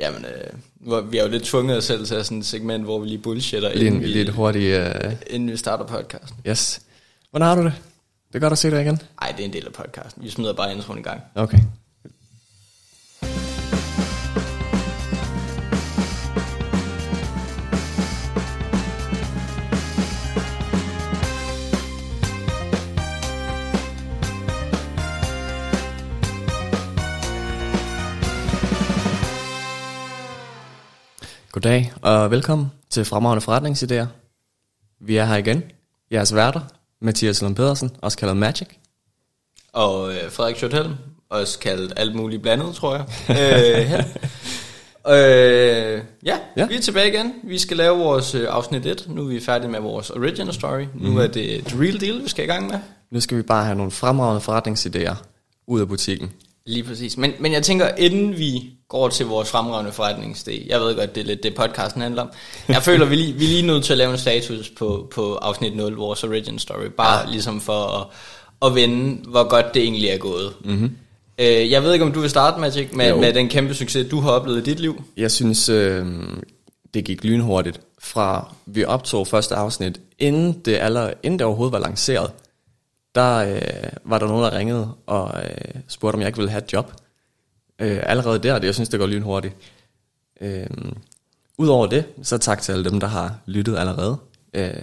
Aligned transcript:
Jamen, 0.00 0.24
øh, 0.24 1.12
vi 1.12 1.18
er 1.18 1.22
jo 1.22 1.28
lidt 1.28 1.42
tvunget 1.42 1.76
os 1.76 1.84
selv 1.84 2.06
til 2.06 2.24
sådan 2.24 2.38
et 2.38 2.46
segment, 2.46 2.84
hvor 2.84 2.98
vi 2.98 3.06
lige 3.08 3.18
bullshitter, 3.18 3.68
Lige 3.74 3.80
en 3.80 3.86
inden, 3.86 4.00
vi, 4.02 4.06
lidt 4.06 4.28
hurtig... 4.28 4.80
Uh, 4.80 5.12
inden 5.26 5.50
vi 5.50 5.56
starter 5.56 5.84
podcasten. 5.86 6.38
yes. 6.48 6.80
Hvordan 7.30 7.48
har 7.48 7.54
du 7.54 7.64
det? 7.64 7.72
Det 8.28 8.34
er 8.34 8.40
godt 8.40 8.52
at 8.52 8.58
se 8.58 8.70
dig 8.70 8.82
igen. 8.82 9.02
Nej, 9.20 9.32
det 9.36 9.40
er 9.40 9.44
en 9.44 9.52
del 9.52 9.66
af 9.66 9.72
podcasten. 9.72 10.24
Vi 10.24 10.30
smider 10.30 10.52
bare 10.52 10.74
introen 10.74 10.98
i 10.98 11.02
gang. 11.02 11.20
Okay. 11.34 11.58
Goddag 31.60 31.92
og 32.02 32.30
velkommen 32.30 32.66
til 32.90 33.04
Fremragende 33.04 33.44
Forretningsidéer. 33.44 34.06
Vi 35.00 35.16
er 35.16 35.24
her 35.24 35.36
igen. 35.36 35.62
Jeres 36.12 36.34
værter, 36.34 36.60
Mathias 37.00 37.42
Lund 37.42 37.56
Pedersen, 37.56 37.90
også 38.02 38.18
kaldet 38.18 38.36
Magic. 38.36 38.68
Og 39.72 40.12
øh, 40.12 40.30
Frederik 40.30 40.56
Schottelm, 40.56 40.94
også 41.30 41.58
kaldt 41.58 41.92
alt 41.96 42.14
muligt 42.16 42.42
blandet, 42.42 42.74
tror 42.74 42.94
jeg. 42.94 43.04
øh, 43.30 43.86
her. 43.86 44.04
Øh, 45.08 45.14
ja, 45.14 46.02
Ja. 46.24 46.38
ja, 46.56 46.66
vi 46.66 46.74
er 46.74 46.80
tilbage 46.80 47.08
igen. 47.08 47.34
Vi 47.44 47.58
skal 47.58 47.76
lave 47.76 47.98
vores 47.98 48.34
øh, 48.34 48.46
afsnit 48.50 48.86
1. 48.86 49.04
Nu 49.08 49.22
er 49.24 49.28
vi 49.28 49.40
færdige 49.40 49.70
med 49.70 49.80
vores 49.80 50.10
original 50.10 50.54
story. 50.54 50.82
Mm. 50.94 51.00
Nu 51.00 51.18
er 51.18 51.26
det 51.26 51.64
the 51.66 51.80
real 51.82 52.00
deal, 52.00 52.22
vi 52.22 52.28
skal 52.28 52.44
i 52.44 52.48
gang 52.48 52.66
med. 52.70 52.78
Nu 53.10 53.20
skal 53.20 53.36
vi 53.36 53.42
bare 53.42 53.64
have 53.64 53.76
nogle 53.76 53.90
fremragende 53.90 54.40
forretningsidéer 54.42 55.14
ud 55.66 55.80
af 55.80 55.88
butikken. 55.88 56.32
Lige 56.66 56.84
præcis. 56.84 57.16
Men, 57.16 57.32
men 57.40 57.52
jeg 57.52 57.62
tænker, 57.62 57.88
inden 57.98 58.38
vi 58.38 58.79
går 58.90 59.08
til 59.08 59.26
vores 59.26 59.50
fremragende 59.50 59.90
forretningsidé, 59.90 60.68
jeg 60.68 60.80
ved 60.80 60.96
godt, 60.96 61.14
det 61.14 61.20
er 61.20 61.24
lidt 61.24 61.42
det 61.42 61.54
podcasten 61.54 62.02
handler 62.02 62.22
om. 62.22 62.30
Jeg 62.68 62.82
føler, 62.82 63.06
vi, 63.06 63.14
lige, 63.16 63.32
vi 63.32 63.44
er 63.44 63.48
lige 63.48 63.66
nødt 63.66 63.84
til 63.84 63.92
at 63.92 63.98
lave 63.98 64.12
en 64.12 64.18
status 64.18 64.70
på, 64.70 65.08
på 65.14 65.34
afsnit 65.34 65.76
0, 65.76 65.92
vores 65.94 66.24
original 66.24 66.60
story. 66.60 66.86
Bare 66.96 67.18
ja. 67.18 67.30
ligesom 67.30 67.60
for 67.60 67.84
at, 68.00 68.06
at 68.68 68.74
vende, 68.74 69.30
hvor 69.30 69.48
godt 69.48 69.74
det 69.74 69.82
egentlig 69.82 70.08
er 70.08 70.18
gået. 70.18 70.52
Mm-hmm. 70.64 70.96
Øh, 71.38 71.70
jeg 71.70 71.82
ved 71.82 71.92
ikke, 71.92 72.04
om 72.04 72.12
du 72.12 72.20
vil 72.20 72.30
starte, 72.30 72.60
Magic, 72.60 72.88
med, 72.92 73.08
Jo. 73.08 73.20
med 73.20 73.32
den 73.32 73.48
kæmpe 73.48 73.74
succes, 73.74 74.10
du 74.10 74.20
har 74.20 74.30
oplevet 74.30 74.58
i 74.58 74.70
dit 74.70 74.80
liv. 74.80 75.02
Jeg 75.16 75.30
synes, 75.30 75.68
øh, 75.68 76.06
det 76.94 77.04
gik 77.04 77.24
lynhurtigt 77.24 77.80
fra 77.98 78.54
vi 78.66 78.84
optog 78.84 79.26
første 79.26 79.54
afsnit, 79.54 80.00
inden 80.18 80.52
det, 80.64 80.78
aller, 80.80 81.10
inden 81.22 81.38
det 81.38 81.46
overhovedet 81.46 81.72
var 81.72 81.78
lanceret, 81.78 82.30
der 83.14 83.36
øh, 83.36 83.60
var 84.04 84.18
der 84.18 84.26
nogen, 84.26 84.42
der 84.42 84.58
ringede 84.58 84.88
og 85.06 85.30
øh, 85.42 85.80
spurgte, 85.88 86.14
om 86.14 86.20
jeg 86.20 86.28
ikke 86.28 86.38
ville 86.38 86.50
have 86.50 86.62
et 86.64 86.72
job. 86.72 86.92
Øh, 87.80 88.00
allerede 88.02 88.38
der, 88.38 88.58
det, 88.58 88.66
jeg 88.66 88.74
synes, 88.74 88.88
det 88.88 89.00
går 89.00 89.06
lynhurtigt. 89.06 89.54
Øh, 90.40 90.66
Udover 91.58 91.86
det, 91.86 92.04
så 92.22 92.38
tak 92.38 92.62
til 92.62 92.72
alle 92.72 92.90
dem, 92.90 93.00
der 93.00 93.06
har 93.06 93.38
lyttet 93.46 93.78
allerede. 93.78 94.16
Øh, 94.54 94.82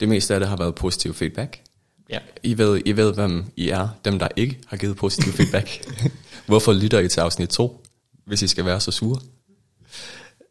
det 0.00 0.08
meste 0.08 0.34
af 0.34 0.40
det 0.40 0.48
har 0.48 0.56
været 0.56 0.74
positiv 0.74 1.14
feedback. 1.14 1.60
Ja. 2.10 2.18
I 2.42 2.58
ved, 2.58 2.82
I 2.84 2.92
ved, 2.92 3.14
hvem 3.14 3.44
I 3.56 3.68
er, 3.68 3.88
dem 4.04 4.18
der 4.18 4.28
ikke 4.36 4.58
har 4.66 4.76
givet 4.76 4.96
positiv 4.96 5.32
feedback. 5.32 5.68
Hvorfor 6.46 6.72
lytter 6.72 6.98
I 6.98 7.08
til 7.08 7.20
afsnit 7.20 7.48
2, 7.48 7.82
hvis 8.24 8.42
I 8.42 8.46
skal 8.46 8.64
være 8.64 8.80
så 8.80 8.90
sure? 8.90 9.20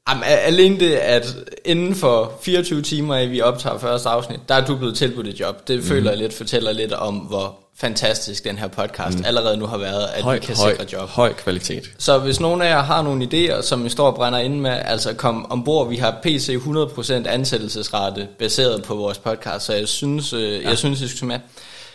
Jamen, 0.09 0.23
alene 0.23 0.79
det, 0.79 0.91
at 0.91 1.35
inden 1.65 1.95
for 1.95 2.33
24 2.41 2.81
timer, 2.81 3.15
at 3.15 3.31
vi 3.31 3.41
optager 3.41 3.77
første 3.77 4.09
afsnit, 4.09 4.39
der 4.49 4.55
er 4.55 4.65
du 4.65 4.75
blevet 4.75 4.95
tilbudt 4.95 5.27
et 5.27 5.39
job. 5.39 5.67
Det 5.67 5.77
mm. 5.77 5.83
føler 5.83 6.11
jeg 6.11 6.17
lidt 6.17 6.33
fortæller 6.33 6.71
lidt 6.71 6.93
om, 6.93 7.15
hvor 7.15 7.59
fantastisk 7.79 8.43
den 8.43 8.57
her 8.57 8.67
podcast 8.67 9.17
mm. 9.17 9.25
allerede 9.25 9.57
nu 9.57 9.65
har 9.65 9.77
været, 9.77 10.07
at 10.13 10.23
Høj, 10.23 10.33
vi 10.33 10.39
kan 10.39 10.55
høj, 10.55 10.71
sikre 10.71 10.85
job. 10.93 11.09
høj 11.09 11.33
kvalitet. 11.33 11.91
Så 11.97 12.17
hvis 12.17 12.39
nogen 12.39 12.61
af 12.61 12.69
jer 12.69 12.83
har 12.83 13.01
nogle 13.01 13.29
idéer, 13.33 13.61
som 13.61 13.85
I 13.85 13.89
står 13.89 14.07
og 14.07 14.15
brænder 14.15 14.39
ind 14.39 14.59
med, 14.59 14.71
altså 14.85 15.13
kom 15.13 15.51
ombord. 15.51 15.89
Vi 15.89 15.95
har 15.95 16.19
PC 16.23 16.57
100% 16.65 17.13
ansættelsesrate 17.27 18.27
baseret 18.39 18.83
på 18.83 18.95
vores 18.95 19.17
podcast, 19.17 19.65
så 19.65 19.73
jeg 19.73 19.87
synes, 19.87 20.33
øh, 20.33 20.53
ja. 20.53 20.69
jeg 20.69 20.77
synes, 20.77 21.01
I 21.01 21.07
skal 21.07 21.27
med. 21.27 21.39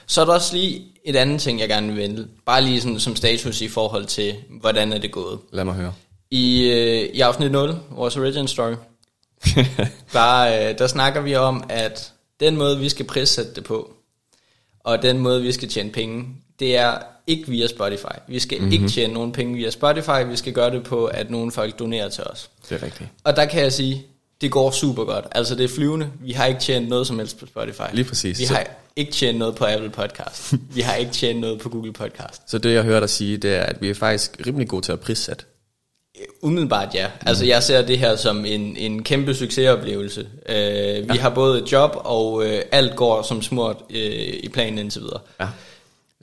Så 0.07 0.21
er 0.21 0.25
der 0.25 0.33
også 0.33 0.57
lige 0.57 0.83
et 1.05 1.17
andet 1.17 1.41
ting, 1.41 1.61
jeg 1.61 1.69
gerne 1.69 1.87
vil 1.87 1.97
vende. 1.97 2.27
Bare 2.47 2.63
lige 2.63 2.81
sådan 2.81 3.01
som 3.01 3.17
status 3.17 3.61
i 3.61 3.69
forhold 3.69 4.05
til, 4.05 4.35
hvordan 4.61 4.93
er 4.93 4.99
det 4.99 5.11
gået. 5.11 5.39
Lad 5.53 5.65
mig 5.65 5.75
høre. 5.75 5.93
I, 6.35 6.71
øh, 6.71 7.09
i 7.15 7.21
afsnit 7.21 7.51
0, 7.53 7.75
vores 7.91 8.17
origin 8.17 8.49
story, 8.49 8.75
der, 10.13 10.69
øh, 10.71 10.79
der 10.79 10.87
snakker 10.87 11.21
vi 11.21 11.35
om, 11.35 11.65
at 11.69 12.13
den 12.41 12.57
måde, 12.57 12.79
vi 12.79 12.89
skal 12.89 13.07
prissætte 13.07 13.55
det 13.55 13.65
på, 13.65 13.93
og 14.81 15.03
den 15.03 15.19
måde, 15.19 15.43
vi 15.43 15.53
skal 15.53 15.69
tjene 15.69 15.91
penge, 15.91 16.27
det 16.61 16.77
er 16.77 16.99
ikke 17.27 17.49
via 17.49 17.67
Spotify. 17.67 18.17
Vi 18.29 18.39
skal 18.39 18.59
mm-hmm. 18.59 18.73
ikke 18.73 18.89
tjene 18.89 19.15
nogen 19.15 19.33
penge 19.33 19.55
via 19.55 19.71
Spotify, 19.71 20.29
vi 20.31 20.37
skal 20.37 20.53
gøre 20.53 20.71
det 20.71 20.85
på, 20.85 21.05
at 21.07 21.31
nogle 21.31 21.53
folk 21.53 21.79
donerer 21.79 22.09
til 22.09 22.25
os. 22.25 22.51
Det 22.69 22.83
er 22.83 22.87
rigtigt. 22.87 23.09
Og 23.25 23.37
der 23.37 23.45
kan 23.45 23.63
jeg 23.63 23.73
sige, 23.73 24.07
det 24.41 24.51
går 24.51 24.71
super 24.71 25.05
godt. 25.05 25.25
Altså 25.33 25.55
det 25.55 25.65
er 25.65 25.69
flyvende. 25.69 26.11
Vi 26.21 26.33
har 26.33 26.47
ikke 26.47 26.61
tjent 26.61 26.89
noget 26.89 27.07
som 27.07 27.19
helst 27.19 27.39
på 27.39 27.47
Spotify. 27.47 27.83
Lige 27.93 28.05
præcis. 28.05 28.39
Vi 28.39 28.45
Så- 28.45 28.55
har 28.55 28.67
ikke 28.97 29.13
tjent 29.13 29.39
noget 29.39 29.55
på 29.55 29.65
Apple 29.65 29.91
Podcast. 29.91 30.55
vi 30.77 30.81
har 30.81 30.95
ikke 30.95 31.13
tjent 31.13 31.41
noget 31.41 31.61
på 31.61 31.69
Google 31.69 31.93
Podcast. 31.93 32.51
Så 32.51 32.59
det, 32.59 32.75
jeg 32.75 32.83
hører 32.83 33.01
dig 33.01 33.11
sige, 33.11 33.37
det 33.37 33.55
er, 33.55 33.63
at 33.63 33.83
vi 33.83 33.91
er 33.91 33.95
faktisk 33.95 34.41
rimelig 34.47 34.69
gode 34.69 34.85
til 34.85 34.93
at 34.93 35.01
prissætte. 35.01 35.45
Umiddelbart 36.43 36.95
ja. 36.95 37.11
Altså 37.21 37.45
jeg 37.45 37.63
ser 37.63 37.87
det 37.87 37.99
her 37.99 38.17
som 38.17 38.45
en, 38.45 38.77
en 38.77 39.03
kæmpe 39.03 39.35
succesoplevelse. 39.35 40.21
Uh, 40.21 41.11
vi 41.13 41.19
har 41.19 41.31
både 41.31 41.63
et 41.63 41.73
job, 41.73 41.91
og 41.95 42.33
uh, 42.33 42.47
alt 42.73 42.97
går 42.97 43.23
som 43.23 43.43
smurt 43.43 43.77
uh, 43.91 43.97
i 43.97 44.49
planen 44.53 44.79
indtil 44.79 45.03
videre. 45.03 45.21
Ja. 45.41 45.49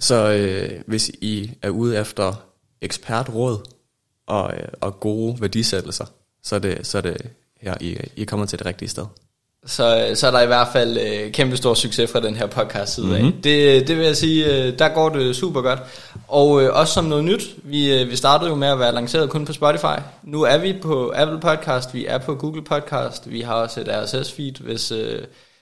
Så 0.01 0.31
øh, 0.31 0.81
hvis 0.87 1.09
I 1.09 1.51
er 1.61 1.69
ude 1.69 1.99
efter 1.99 2.33
ekspertråd 2.81 3.57
og, 4.27 4.53
øh, 4.57 4.67
og 4.81 4.99
gode 4.99 5.41
værdisættelser, 5.41 6.05
så 6.43 6.55
er 6.55 6.59
det, 6.59 6.87
så 6.87 6.97
er 6.97 7.01
det 7.01 7.29
her, 7.61 7.75
I, 7.81 7.97
I 8.15 8.23
kommer 8.23 8.45
til 8.45 8.59
det 8.59 8.65
rigtige 8.65 8.89
sted. 8.89 9.05
Så, 9.65 10.11
så 10.15 10.27
er 10.27 10.31
der 10.31 10.41
i 10.41 10.45
hvert 10.45 10.67
fald 10.73 10.97
uh, 10.97 11.31
kæmpe 11.31 11.57
stor 11.57 11.73
succes 11.73 12.11
fra 12.11 12.19
den 12.19 12.35
her 12.35 12.47
podcast 12.47 12.93
side 12.95 13.05
mm-hmm. 13.05 13.25
af. 13.25 13.33
Det, 13.43 13.87
det 13.87 13.97
vil 13.97 14.05
jeg 14.05 14.17
sige, 14.17 14.45
uh, 14.45 14.79
der 14.79 14.89
går 14.89 15.09
det 15.09 15.35
super 15.35 15.61
godt. 15.61 15.79
Og 16.27 16.49
uh, 16.49 16.63
også 16.71 16.93
som 16.93 17.05
noget 17.05 17.23
nyt, 17.23 17.55
vi, 17.63 18.01
uh, 18.01 18.09
vi 18.09 18.15
startede 18.15 18.49
jo 18.49 18.55
med 18.55 18.67
at 18.67 18.79
være 18.79 18.93
lanceret 18.93 19.29
kun 19.29 19.45
på 19.45 19.53
Spotify. 19.53 19.99
Nu 20.23 20.41
er 20.41 20.57
vi 20.57 20.73
på 20.81 21.13
Apple 21.15 21.39
Podcast, 21.39 21.93
vi 21.93 22.05
er 22.05 22.17
på 22.17 22.35
Google 22.35 22.63
Podcast, 22.63 23.31
vi 23.31 23.41
har 23.41 23.53
også 23.53 23.81
et 23.81 23.87
RSS-feed, 23.87 24.63
hvis... 24.63 24.91
Uh, 24.91 24.97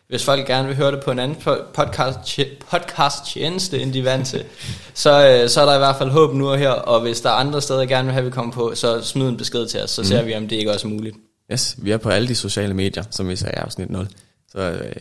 hvis 0.09 0.25
folk 0.25 0.47
gerne 0.47 0.67
vil 0.67 0.77
høre 0.77 0.91
det 0.91 0.99
på 1.03 1.11
en 1.11 1.19
anden 1.19 1.37
po- 1.37 1.71
podcast, 1.73 2.39
podcast 2.71 3.25
tjeneste, 3.33 3.79
end 3.79 3.93
de 3.93 4.05
vant 4.05 4.27
til, 4.27 4.43
så, 4.93 5.27
øh, 5.27 5.49
så 5.49 5.61
er 5.61 5.65
der 5.65 5.75
i 5.75 5.77
hvert 5.77 5.95
fald 5.95 6.09
håb 6.09 6.33
nu 6.33 6.49
og 6.49 6.57
her, 6.57 6.69
og 6.69 7.01
hvis 7.01 7.21
der 7.21 7.29
er 7.29 7.33
andre 7.33 7.61
steder, 7.61 7.85
gerne 7.85 8.05
vil 8.05 8.13
have, 8.13 8.25
vi 8.25 8.31
kommer 8.31 8.53
på, 8.53 8.75
så 8.75 9.01
smid 9.01 9.27
en 9.29 9.37
besked 9.37 9.67
til 9.67 9.83
os, 9.83 9.89
så 9.91 10.03
ser 10.03 10.23
vi, 10.23 10.35
om 10.35 10.47
det 10.47 10.55
ikke 10.55 10.71
også 10.71 10.87
er 10.87 10.91
muligt. 10.91 11.15
Yes, 11.51 11.75
vi 11.77 11.91
er 11.91 11.97
på 11.97 12.09
alle 12.09 12.27
de 12.27 12.35
sociale 12.35 12.73
medier, 12.73 13.03
som 13.11 13.27
vi 13.29 13.35
sagde 13.35 13.53
i 13.57 13.59
afsnit 13.59 13.89
0. 13.89 14.07
Så 14.51 14.59
øh, 14.59 14.91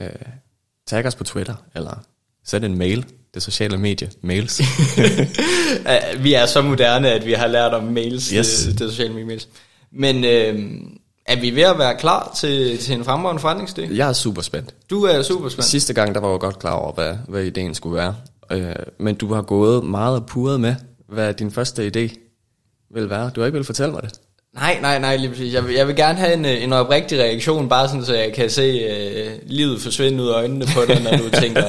øh, 0.00 0.08
tag 0.86 1.06
os 1.06 1.14
på 1.14 1.24
Twitter, 1.24 1.54
eller 1.74 2.02
send 2.44 2.64
en 2.64 2.78
mail. 2.78 3.04
Det 3.34 3.42
sociale 3.42 3.78
medie, 3.78 4.10
mails. 4.22 4.60
Uh, 4.60 6.22
vi 6.24 6.34
er 6.34 6.46
så 6.46 6.62
moderne, 6.62 7.10
at 7.10 7.26
vi 7.26 7.32
har 7.32 7.46
lært 7.46 7.74
om 7.74 7.84
mails, 7.84 8.28
Yes. 8.30 8.64
det, 8.64 8.78
det 8.78 8.90
sociale 8.90 9.12
medie 9.12 9.26
mails. 9.26 9.48
Men 9.92 10.24
øh, 10.24 10.80
er 11.26 11.40
vi 11.40 11.50
ved 11.50 11.62
at 11.62 11.78
være 11.78 11.96
klar 11.98 12.32
til, 12.36 12.78
til 12.78 12.94
en 12.94 13.04
fremragende 13.04 13.42
forretningsidé? 13.42 13.94
jeg 13.96 14.08
er 14.08 14.12
super 14.12 14.42
spændt. 14.42 14.74
Du 14.90 15.02
er 15.04 15.22
super 15.22 15.48
spændt. 15.48 15.64
Sidste 15.64 15.92
gang, 15.94 16.14
der 16.14 16.20
var 16.20 16.30
jeg 16.30 16.40
godt 16.40 16.58
klar 16.58 16.72
over, 16.72 16.92
hvad, 16.92 17.16
hvad 17.28 17.42
ideen 17.42 17.74
skulle 17.74 17.96
være. 17.96 18.16
Øh, 18.52 18.74
men 18.98 19.14
du 19.14 19.34
har 19.34 19.42
gået 19.42 19.84
meget 19.84 20.16
og 20.16 20.26
puret 20.26 20.60
med, 20.60 20.74
hvad 21.08 21.34
din 21.34 21.50
første 21.50 21.86
idé 21.86 22.14
vil 22.94 23.10
være. 23.10 23.30
Du 23.30 23.40
har 23.40 23.46
ikke 23.46 23.58
vil 23.58 23.64
fortælle 23.64 23.92
mig 23.92 24.02
det. 24.02 24.12
Nej, 24.54 24.78
nej, 24.80 24.98
nej, 24.98 25.16
lige 25.16 25.28
præcis. 25.28 25.54
Jeg 25.54 25.66
vil, 25.66 25.74
jeg 25.74 25.86
vil 25.86 25.96
gerne 25.96 26.18
have 26.18 26.34
en, 26.34 26.44
øh, 26.44 26.62
en 26.62 26.72
oprigtig 26.72 27.18
reaktion, 27.18 27.68
bare 27.68 27.88
sådan, 27.88 28.04
så 28.04 28.14
jeg 28.14 28.32
kan 28.32 28.50
se 28.50 28.62
øh, 28.62 29.32
livet 29.46 29.80
forsvinde 29.80 30.22
ud 30.22 30.28
af 30.28 30.34
øjnene 30.34 30.66
på 30.74 30.80
dig, 30.88 31.02
når 31.02 31.16
du 31.16 31.30
tænker, 31.42 31.62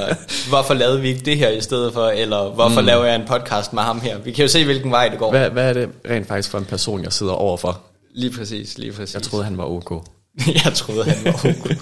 hvorfor 0.50 0.74
lavede 0.74 1.02
vi 1.02 1.08
ikke 1.08 1.26
det 1.26 1.38
her 1.38 1.50
i 1.50 1.62
stedet 1.62 1.94
for, 1.94 2.08
eller 2.08 2.50
hvorfor 2.50 2.82
mm. 2.82 2.88
laver 2.88 3.06
jeg 3.06 3.16
en 3.16 3.28
podcast 3.28 3.74
med 3.74 3.84
ham 3.84 4.00
her? 4.00 4.18
Vi 4.18 4.32
kan 4.32 4.42
jo 4.42 4.48
se, 4.48 4.66
hvilken 4.66 4.92
vej 4.92 5.10
det 5.10 5.20
går. 5.20 5.32
Hvad, 5.32 5.50
hvad 5.50 5.70
er 5.70 5.74
det 5.74 5.90
rent 6.10 6.28
faktisk 6.28 6.50
for 6.50 6.58
en 6.58 6.66
person, 6.66 7.04
jeg 7.04 7.14
sidder 7.14 7.34
overfor? 7.34 7.82
Lige 8.16 8.34
præcis, 8.38 8.78
lige 8.78 8.92
præcis. 8.92 9.14
Jeg 9.16 9.24
troede, 9.24 9.46
han 9.46 9.58
var 9.58 9.66
ok. 9.66 10.04
jeg 10.66 10.74
troede, 10.74 11.04
han 11.04 11.26
var 11.26 11.32
okay. 11.34 11.76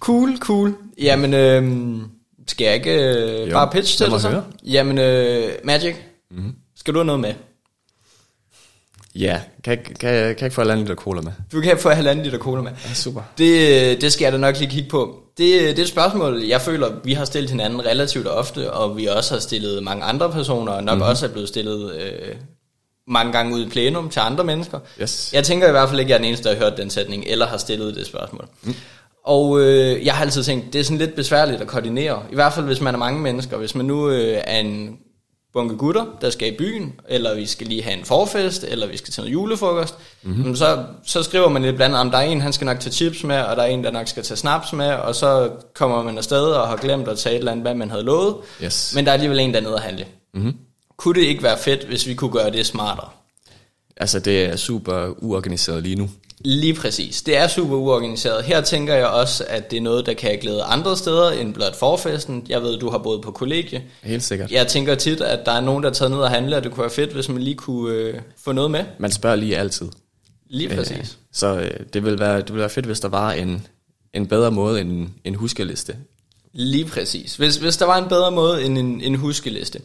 cool, 0.00 0.38
cool. 0.38 0.74
Jamen, 0.98 1.34
øh, 1.34 1.96
skal 2.46 2.64
jeg 2.64 2.74
ikke 2.74 2.94
øh, 2.94 3.48
Jo, 3.48 3.52
bare 3.52 3.70
pitch 3.72 3.98
til 3.98 4.10
dig 4.10 4.20
så? 4.20 4.28
høre. 4.28 4.44
Jamen, 4.64 4.98
øh, 4.98 5.48
Magic, 5.64 5.94
mm. 6.30 6.52
skal 6.76 6.94
du 6.94 6.98
have 6.98 7.06
noget 7.06 7.20
med? 7.20 7.34
Ja, 9.14 9.40
kan 9.64 9.70
jeg, 9.76 9.84
kan, 9.84 9.96
kan 9.96 10.14
jeg 10.14 10.42
ikke 10.42 10.50
få 10.50 10.60
halvanden 10.60 10.86
liter 10.86 10.94
cola 10.94 11.20
med? 11.20 11.32
Du 11.52 11.60
kan 11.60 11.78
få 11.78 11.90
halvanden 11.90 12.24
liter 12.24 12.38
cola 12.38 12.62
med. 12.62 12.70
Ja, 12.88 12.94
super. 12.94 13.20
Det, 13.38 14.00
det 14.00 14.12
skal 14.12 14.24
jeg 14.24 14.32
da 14.32 14.38
nok 14.38 14.58
lige 14.58 14.70
kigge 14.70 14.88
på. 14.88 15.18
Det, 15.38 15.60
det 15.60 15.78
er 15.78 15.82
et 15.82 15.88
spørgsmål, 15.88 16.42
jeg 16.42 16.60
føler, 16.60 16.90
vi 17.04 17.12
har 17.12 17.24
stillet 17.24 17.50
hinanden 17.50 17.86
relativt 17.86 18.28
ofte, 18.28 18.72
og 18.72 18.96
vi 18.96 19.06
også 19.06 19.34
har 19.34 19.40
stillet 19.40 19.82
mange 19.82 20.04
andre 20.04 20.30
personer, 20.30 20.72
og 20.72 20.84
nok 20.84 20.94
mm-hmm. 20.94 21.10
også 21.10 21.26
er 21.26 21.30
blevet 21.30 21.48
stillet 21.48 21.94
øh, 21.94 22.34
mange 23.08 23.32
gange 23.32 23.54
ud 23.54 23.66
i 23.66 23.68
plenum 23.68 24.08
til 24.08 24.20
andre 24.20 24.44
mennesker. 24.44 24.78
Yes. 25.02 25.30
Jeg 25.32 25.44
tænker 25.44 25.68
i 25.68 25.70
hvert 25.70 25.88
fald 25.88 26.00
ikke, 26.00 26.06
at 26.06 26.10
jeg 26.10 26.14
er 26.14 26.18
den 26.18 26.28
eneste, 26.28 26.48
der 26.48 26.54
har 26.54 26.64
hørt 26.64 26.76
den 26.76 26.90
sætning, 26.90 27.24
eller 27.26 27.46
har 27.46 27.56
stillet 27.56 27.96
det 27.96 28.06
spørgsmål. 28.06 28.48
Mm. 28.62 28.74
Og 29.24 29.60
øh, 29.60 30.06
jeg 30.06 30.14
har 30.14 30.24
altid 30.24 30.42
tænkt, 30.42 30.72
det 30.72 30.78
er 30.78 30.84
sådan 30.84 30.98
lidt 30.98 31.14
besværligt 31.14 31.60
at 31.60 31.66
koordinere. 31.66 32.22
I 32.32 32.34
hvert 32.34 32.52
fald, 32.52 32.66
hvis 32.66 32.80
man 32.80 32.94
er 32.94 32.98
mange 32.98 33.20
mennesker. 33.20 33.56
Hvis 33.56 33.74
man 33.74 33.86
nu 33.86 34.10
øh, 34.10 34.38
er 34.44 34.58
en 34.58 34.98
bunke 35.54 35.76
gutter, 35.76 36.04
der 36.20 36.30
skal 36.30 36.48
i 36.48 36.56
byen, 36.56 36.92
eller 37.08 37.34
vi 37.34 37.46
skal 37.46 37.66
lige 37.66 37.82
have 37.82 37.98
en 37.98 38.04
forfest, 38.04 38.64
eller 38.64 38.86
vi 38.86 38.96
skal 38.96 39.12
til 39.12 39.20
noget 39.20 39.32
julefrokost, 39.32 39.94
mm-hmm. 40.22 40.56
så, 40.56 40.84
så 41.04 41.22
skriver 41.22 41.48
man 41.48 41.62
lidt 41.62 41.76
blandt 41.76 41.94
andet, 41.96 42.06
om 42.06 42.10
der 42.10 42.18
er 42.18 42.22
en, 42.22 42.40
han 42.40 42.52
skal 42.52 42.64
nok 42.64 42.80
tage 42.80 42.92
chips 42.92 43.24
med, 43.24 43.36
og 43.36 43.56
der 43.56 43.62
er 43.62 43.66
en, 43.66 43.84
der 43.84 43.90
nok 43.90 44.08
skal 44.08 44.22
tage 44.22 44.36
snaps 44.36 44.72
med, 44.72 44.90
og 44.90 45.14
så 45.14 45.50
kommer 45.74 46.02
man 46.02 46.18
afsted 46.18 46.44
og 46.46 46.68
har 46.68 46.76
glemt 46.76 47.08
at 47.08 47.18
tage 47.18 47.34
et 47.34 47.38
eller 47.38 47.52
andet, 47.52 47.64
hvad 47.64 47.74
man 47.74 47.90
havde 47.90 48.02
lovet, 48.02 48.36
Yes. 48.64 48.92
men 48.94 49.04
der 49.04 49.10
er 49.10 49.14
alligevel 49.14 49.40
en, 49.40 49.50
der 49.54 49.60
er 49.60 49.62
nede 49.64 49.74
at 49.74 49.80
handle. 49.82 50.06
Mm-hmm. 50.34 50.54
Kunne 50.96 51.20
det 51.20 51.26
ikke 51.26 51.42
være 51.42 51.58
fedt, 51.58 51.84
hvis 51.84 52.06
vi 52.06 52.14
kunne 52.14 52.32
gøre 52.32 52.50
det 52.50 52.66
smartere? 52.66 53.08
Altså, 53.96 54.18
det 54.18 54.44
er 54.44 54.56
super 54.56 55.14
uorganiseret 55.18 55.82
lige 55.82 55.96
nu. 55.96 56.10
Lige 56.44 56.74
præcis. 56.74 57.22
Det 57.22 57.36
er 57.36 57.48
super 57.48 57.76
uorganiseret. 57.76 58.44
Her 58.44 58.60
tænker 58.60 58.94
jeg 58.94 59.06
også, 59.06 59.44
at 59.48 59.70
det 59.70 59.76
er 59.76 59.80
noget, 59.80 60.06
der 60.06 60.14
kan 60.14 60.38
glæde 60.38 60.62
andre 60.62 60.96
steder 60.96 61.30
end 61.30 61.54
blot 61.54 61.76
forfesten. 61.76 62.46
Jeg 62.48 62.62
ved, 62.62 62.78
du 62.78 62.90
har 62.90 62.98
boet 62.98 63.22
på 63.22 63.30
kollegie. 63.30 63.82
Helt 64.02 64.22
sikkert. 64.22 64.50
Jeg 64.50 64.66
tænker 64.66 64.94
tit, 64.94 65.20
at 65.20 65.46
der 65.46 65.52
er 65.52 65.60
nogen, 65.60 65.82
der 65.82 65.90
er 65.90 65.94
taget 65.94 66.10
ned 66.10 66.18
og 66.18 66.30
handle, 66.30 66.56
og 66.56 66.64
det 66.64 66.72
kunne 66.72 66.82
være 66.82 66.90
fedt, 66.90 67.12
hvis 67.12 67.28
man 67.28 67.42
lige 67.42 67.54
kunne 67.54 67.94
øh, 67.94 68.14
få 68.44 68.52
noget 68.52 68.70
med. 68.70 68.84
Man 68.98 69.10
spørger 69.12 69.36
lige 69.36 69.56
altid. 69.56 69.86
Lige 70.50 70.68
præcis. 70.68 70.96
Øh, 70.98 71.06
Så 71.32 71.56
øh, 71.56 71.70
det, 71.92 72.04
vil 72.04 72.18
være, 72.18 72.36
det 72.36 72.52
vil 72.52 72.60
være 72.60 72.70
fedt, 72.70 72.86
hvis 72.86 73.00
der 73.00 73.08
var 73.08 73.32
en, 73.32 73.66
en 74.14 74.26
bedre 74.26 74.50
måde 74.50 74.80
end 74.80 75.08
en 75.24 75.34
huskeliste. 75.34 75.96
Lige 76.52 76.84
præcis. 76.84 77.36
Hvis, 77.36 77.56
hvis 77.56 77.76
der 77.76 77.86
var 77.86 77.98
en 78.02 78.08
bedre 78.08 78.30
måde 78.30 78.64
end 78.64 78.78
en, 78.78 79.00
en 79.00 79.14
huskeliste. 79.14 79.80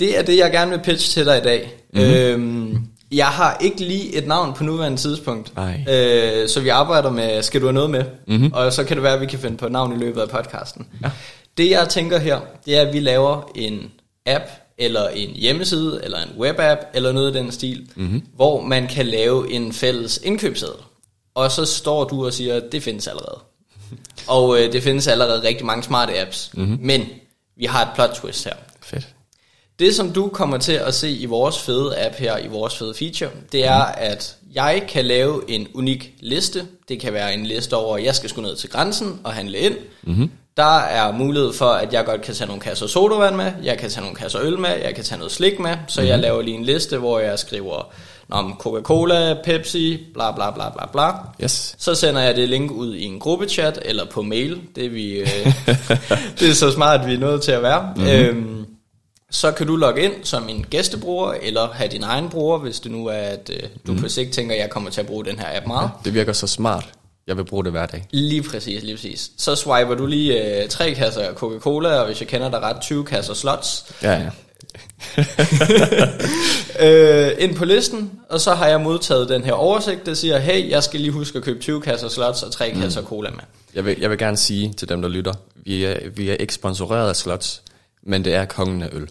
Det 0.00 0.18
er 0.18 0.22
det, 0.22 0.36
jeg 0.36 0.50
gerne 0.50 0.70
vil 0.70 0.80
pitche 0.84 1.12
til 1.20 1.26
dig 1.26 1.38
i 1.38 1.42
dag. 1.42 1.72
Mhm. 1.92 2.02
Mm-hmm. 2.02 2.14
Øhm, 2.16 2.86
jeg 3.12 3.26
har 3.26 3.56
ikke 3.60 3.80
lige 3.80 4.16
et 4.16 4.26
navn 4.26 4.54
på 4.54 4.64
nuværende 4.64 4.98
tidspunkt. 4.98 5.52
Ej. 5.56 5.84
Øh, 5.88 6.48
så 6.48 6.60
vi 6.60 6.68
arbejder 6.68 7.10
med, 7.10 7.42
skal 7.42 7.60
du 7.60 7.66
have 7.66 7.74
noget 7.74 7.90
med? 7.90 8.04
Mhm. 8.04 8.36
Mm-hmm. 8.36 8.52
Og 8.52 8.72
så 8.72 8.84
kan 8.84 8.96
det 8.96 9.02
være, 9.02 9.14
at 9.14 9.20
vi 9.20 9.26
kan 9.26 9.38
finde 9.38 9.56
på 9.56 9.66
et 9.66 9.72
navn 9.72 9.92
i 9.92 9.96
løbet 9.96 10.20
af 10.20 10.28
podcasten. 10.28 10.86
Ja. 11.02 11.10
Det 11.56 11.70
jeg 11.70 11.88
tænker 11.88 12.18
her, 12.18 12.40
det 12.66 12.76
er, 12.76 12.82
at 12.82 12.92
vi 12.92 13.00
laver 13.00 13.50
en 13.54 13.90
app, 14.26 14.44
eller 14.78 15.08
en 15.08 15.30
hjemmeside, 15.30 16.00
eller 16.04 16.18
en 16.18 16.40
webapp, 16.40 16.80
eller 16.94 17.12
noget 17.12 17.34
i 17.34 17.38
den 17.38 17.52
stil, 17.52 17.88
mm-hmm. 17.96 18.22
hvor 18.34 18.60
man 18.62 18.88
kan 18.88 19.06
lave 19.06 19.52
en 19.52 19.72
fælles 19.72 20.20
indkøbsseddel. 20.24 20.80
Og 21.34 21.50
så 21.50 21.64
står 21.64 22.04
du 22.04 22.26
og 22.26 22.32
siger, 22.32 22.56
at 22.56 22.62
det 22.72 22.82
findes 22.82 23.06
allerede. 23.06 23.38
Og 24.28 24.60
øh, 24.60 24.72
det 24.72 24.82
findes 24.82 25.08
allerede 25.08 25.42
rigtig 25.42 25.66
mange 25.66 25.82
smarte 25.82 26.20
apps. 26.20 26.50
Mm-hmm. 26.54 26.78
Men 26.80 27.04
vi 27.56 27.64
har 27.64 27.82
et 27.82 27.88
plot 27.94 28.10
twist 28.14 28.44
her. 28.44 28.54
Det 29.80 29.94
som 29.94 30.12
du 30.12 30.28
kommer 30.28 30.58
til 30.58 30.72
at 30.72 30.94
se 30.94 31.10
i 31.10 31.26
vores 31.26 31.58
fede 31.58 32.06
app 32.06 32.16
her, 32.16 32.38
i 32.38 32.46
vores 32.46 32.76
fede 32.76 32.94
feature, 32.94 33.30
det 33.52 33.66
er, 33.66 33.82
at 33.82 34.36
jeg 34.54 34.82
kan 34.88 35.04
lave 35.04 35.42
en 35.48 35.68
unik 35.74 36.14
liste. 36.20 36.66
Det 36.88 37.00
kan 37.00 37.12
være 37.12 37.34
en 37.34 37.46
liste 37.46 37.76
over, 37.76 37.96
at 37.96 38.04
jeg 38.04 38.14
skal 38.14 38.30
sgu 38.30 38.40
ned 38.40 38.56
til 38.56 38.70
grænsen 38.70 39.20
og 39.24 39.32
handle 39.32 39.58
ind. 39.58 39.74
Mm-hmm. 40.02 40.30
Der 40.56 40.78
er 40.78 41.12
mulighed 41.12 41.52
for, 41.52 41.66
at 41.66 41.92
jeg 41.92 42.04
godt 42.04 42.22
kan 42.22 42.34
tage 42.34 42.46
nogle 42.48 42.62
kasser 42.62 42.86
sodavand 42.86 43.36
med, 43.36 43.52
jeg 43.62 43.78
kan 43.78 43.90
tage 43.90 44.02
nogle 44.02 44.16
kasser 44.16 44.40
øl 44.42 44.58
med, 44.58 44.70
jeg 44.84 44.94
kan 44.94 45.04
tage 45.04 45.18
noget 45.18 45.32
slik 45.32 45.58
med. 45.58 45.76
Så 45.88 46.00
mm-hmm. 46.00 46.10
jeg 46.10 46.18
laver 46.18 46.42
lige 46.42 46.56
en 46.56 46.64
liste, 46.64 46.98
hvor 46.98 47.18
jeg 47.18 47.38
skriver 47.38 47.92
om 48.30 48.54
Coca-Cola, 48.58 49.34
Pepsi, 49.44 50.06
bla 50.14 50.32
bla 50.32 50.50
bla 50.50 50.70
bla 50.70 50.86
bla. 50.92 51.10
Yes. 51.42 51.74
Så 51.78 51.94
sender 51.94 52.20
jeg 52.20 52.36
det 52.36 52.48
link 52.48 52.70
ud 52.70 52.94
i 52.94 53.04
en 53.04 53.20
gruppechat 53.20 53.78
eller 53.84 54.04
på 54.06 54.22
mail. 54.22 54.60
Det 54.76 54.84
er, 54.84 54.90
vi, 54.90 55.12
øh, 55.12 55.26
det 56.38 56.50
er 56.50 56.54
så 56.54 56.70
smart, 56.70 57.06
vi 57.06 57.14
er 57.14 57.18
nødt 57.18 57.42
til 57.42 57.52
at 57.52 57.62
være. 57.62 57.92
Mm-hmm. 57.96 58.10
Øhm, 58.10 58.66
så 59.30 59.52
kan 59.52 59.66
du 59.66 59.76
logge 59.76 60.02
ind 60.02 60.12
som 60.22 60.48
en 60.48 60.66
gæstebruger, 60.70 61.32
eller 61.42 61.72
have 61.72 61.88
din 61.90 62.02
egen 62.02 62.28
bruger, 62.28 62.58
hvis 62.58 62.80
det 62.80 62.92
nu 62.92 63.06
er, 63.06 63.12
at 63.12 63.50
øh, 63.52 63.68
du 63.86 63.92
mm. 63.92 64.00
på 64.00 64.08
sigt 64.08 64.32
tænker, 64.32 64.54
at 64.54 64.60
jeg 64.60 64.70
kommer 64.70 64.90
til 64.90 65.00
at 65.00 65.06
bruge 65.06 65.24
den 65.24 65.38
her 65.38 65.56
app 65.56 65.66
meget. 65.66 65.90
Det 66.04 66.14
virker 66.14 66.32
så 66.32 66.46
smart. 66.46 66.88
Jeg 67.26 67.36
vil 67.36 67.44
bruge 67.44 67.64
det 67.64 67.72
hver 67.72 67.86
dag. 67.86 68.06
Lige 68.10 68.42
præcis, 68.42 68.82
lige 68.82 68.94
præcis. 68.94 69.30
Så 69.36 69.56
swiper 69.56 69.94
du 69.94 70.06
lige 70.06 70.62
øh, 70.62 70.68
tre 70.68 70.94
kasser 70.94 71.34
Coca-Cola, 71.34 71.88
og 71.88 72.06
hvis 72.06 72.20
jeg 72.20 72.28
kender 72.28 72.50
dig 72.50 72.62
ret, 72.62 72.76
20 72.80 73.04
kasser 73.04 73.34
slots 73.34 73.94
Ja, 74.02 74.12
ja. 74.12 74.30
øh, 76.86 77.32
ind 77.38 77.56
på 77.56 77.64
listen, 77.64 78.10
og 78.28 78.40
så 78.40 78.54
har 78.54 78.66
jeg 78.66 78.80
modtaget 78.80 79.28
den 79.28 79.44
her 79.44 79.52
oversigt, 79.52 80.06
der 80.06 80.14
siger, 80.14 80.38
hey, 80.38 80.70
jeg 80.70 80.82
skal 80.82 81.00
lige 81.00 81.12
huske 81.12 81.38
at 81.38 81.44
købe 81.44 81.60
20 81.60 81.80
kasser 81.80 82.08
slots 82.08 82.42
og 82.42 82.52
3 82.52 82.70
kasser 82.70 83.02
cola 83.02 83.30
med. 83.30 83.40
Jeg 83.74 83.84
vil, 83.84 83.96
jeg 84.00 84.10
vil 84.10 84.18
gerne 84.18 84.36
sige 84.36 84.72
til 84.72 84.88
dem, 84.88 85.02
der 85.02 85.08
lytter, 85.08 85.34
vi 85.54 85.84
er, 85.84 85.96
vi 86.14 86.30
er 86.30 86.34
ikke 86.34 86.54
sponsoreret 86.54 87.08
af 87.08 87.16
slots, 87.16 87.62
men 88.02 88.24
det 88.24 88.34
er 88.34 88.44
kongen 88.44 88.82
af 88.82 88.88
øl. 88.92 89.08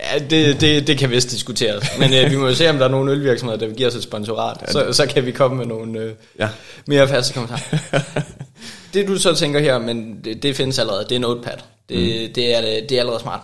Ja, 0.00 0.18
det, 0.18 0.60
det, 0.60 0.86
det 0.86 0.98
kan 0.98 1.10
vist 1.10 1.30
diskuteres. 1.30 1.84
Men 1.98 2.14
øh, 2.14 2.30
vi 2.30 2.36
må 2.36 2.46
jo 2.48 2.54
se, 2.54 2.70
om 2.70 2.78
der 2.78 2.84
er 2.84 2.88
nogle 2.88 3.12
ølvirksomheder, 3.12 3.58
der 3.58 3.66
vil 3.66 3.76
give 3.76 3.88
os 3.88 3.94
et 3.94 4.02
sponsorat. 4.02 4.70
Så, 4.72 4.92
så 4.92 5.06
kan 5.06 5.26
vi 5.26 5.32
komme 5.32 5.56
med 5.56 5.66
nogle 5.66 6.00
øh, 6.00 6.12
Ja. 6.38 6.48
mere 6.86 7.08
faste 7.08 7.34
kommentarer. 7.34 8.00
det 8.94 9.08
du 9.08 9.18
så 9.18 9.34
tænker 9.34 9.60
her, 9.60 9.78
men 9.78 10.20
det, 10.24 10.42
det 10.42 10.56
findes 10.56 10.78
allerede, 10.78 11.06
det 11.08 11.14
er 11.14 11.18
Notepad. 11.18 11.56
Det, 11.88 11.98
mm. 12.28 12.32
det, 12.34 12.54
er, 12.56 12.60
det 12.60 12.92
er 12.92 13.00
allerede 13.00 13.20
smart. 13.20 13.40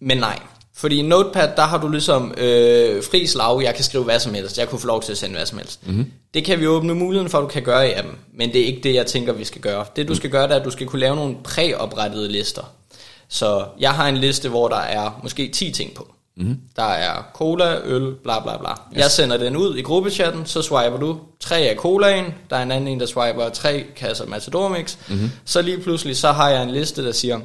Men 0.00 0.18
nej, 0.18 0.38
fordi 0.74 0.96
i 0.98 1.02
Notepad, 1.02 1.48
der 1.56 1.62
har 1.62 1.80
du 1.80 1.88
ligesom 1.88 2.34
øh, 2.36 3.02
fri 3.02 3.26
slag, 3.26 3.62
jeg 3.62 3.74
kan 3.74 3.84
skrive 3.84 4.04
hvad 4.04 4.18
som 4.20 4.34
helst, 4.34 4.58
jeg 4.58 4.68
kunne 4.68 4.78
få 4.78 4.86
lov 4.86 5.02
til 5.02 5.12
at 5.12 5.18
sende 5.18 5.36
hvad 5.36 5.46
som 5.46 5.58
helst. 5.58 5.86
Mm-hmm. 5.86 6.06
Det 6.34 6.44
kan 6.44 6.60
vi 6.60 6.66
åbne 6.66 6.94
muligheden 6.94 7.30
for, 7.30 7.38
at 7.38 7.42
du 7.42 7.48
kan 7.48 7.62
gøre 7.62 7.88
i 7.88 7.92
appen, 7.92 8.14
men 8.38 8.52
det 8.52 8.60
er 8.60 8.64
ikke 8.64 8.80
det, 8.82 8.94
jeg 8.94 9.06
tænker, 9.06 9.32
vi 9.32 9.44
skal 9.44 9.60
gøre. 9.60 9.84
Det 9.96 10.08
du 10.08 10.14
skal 10.14 10.30
gøre, 10.30 10.42
det 10.42 10.52
er, 10.52 10.58
at 10.58 10.64
du 10.64 10.70
skal 10.70 10.86
kunne 10.86 11.00
lave 11.00 11.16
nogle 11.16 11.36
præoprettede 11.44 12.32
lister. 12.32 12.72
Så 13.32 13.64
jeg 13.80 13.90
har 13.90 14.08
en 14.08 14.16
liste, 14.16 14.48
hvor 14.48 14.68
der 14.68 14.76
er 14.76 15.20
måske 15.22 15.48
10 15.48 15.72
ting 15.72 15.94
på. 15.94 16.14
Mm-hmm. 16.36 16.56
Der 16.76 16.82
er 16.82 17.22
cola, 17.34 17.78
øl, 17.84 18.14
bla 18.22 18.40
bla 18.40 18.58
bla. 18.58 18.70
Yes. 18.70 18.76
Jeg 18.96 19.10
sender 19.10 19.36
den 19.36 19.56
ud 19.56 19.76
i 19.76 19.82
gruppechatten, 19.82 20.46
så 20.46 20.62
swiper 20.62 20.96
du 20.96 21.18
tre 21.40 21.56
af 21.56 21.76
colaen, 21.76 22.24
der 22.50 22.56
er 22.56 22.62
en 22.62 22.70
anden 22.70 22.88
en, 22.88 23.00
der 23.00 23.06
swiper 23.06 23.48
tre 23.48 23.84
kasser 23.96 24.26
Matador 24.26 24.68
Mix. 24.68 24.96
Mm-hmm. 25.08 25.30
Så 25.44 25.62
lige 25.62 25.78
pludselig, 25.78 26.16
så 26.16 26.32
har 26.32 26.50
jeg 26.50 26.62
en 26.62 26.70
liste, 26.70 27.04
der 27.04 27.12
siger, 27.12 27.40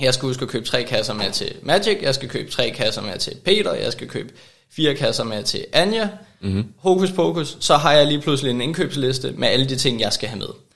jeg 0.00 0.14
skal 0.14 0.26
huske 0.26 0.42
at 0.42 0.48
købe 0.48 0.66
tre 0.66 0.82
kasser 0.82 1.14
med 1.14 1.30
til 1.30 1.52
Magic, 1.62 1.98
jeg 2.02 2.14
skal 2.14 2.28
købe 2.28 2.50
tre 2.50 2.70
kasser 2.70 3.02
med 3.02 3.18
til 3.18 3.34
Peter, 3.44 3.74
jeg 3.74 3.92
skal 3.92 4.08
købe 4.08 4.32
fire 4.72 4.94
kasser 4.94 5.24
med 5.24 5.42
til 5.42 5.64
Anja. 5.72 6.08
Mm-hmm. 6.40 6.64
Hokus 6.78 7.10
pokus, 7.10 7.56
så 7.60 7.76
har 7.76 7.92
jeg 7.92 8.06
lige 8.06 8.20
pludselig 8.20 8.50
en 8.50 8.60
indkøbsliste 8.60 9.32
med 9.36 9.48
alle 9.48 9.68
de 9.68 9.76
ting, 9.76 10.00
jeg 10.00 10.12
skal 10.12 10.28
have 10.28 10.38
med. 10.38 10.67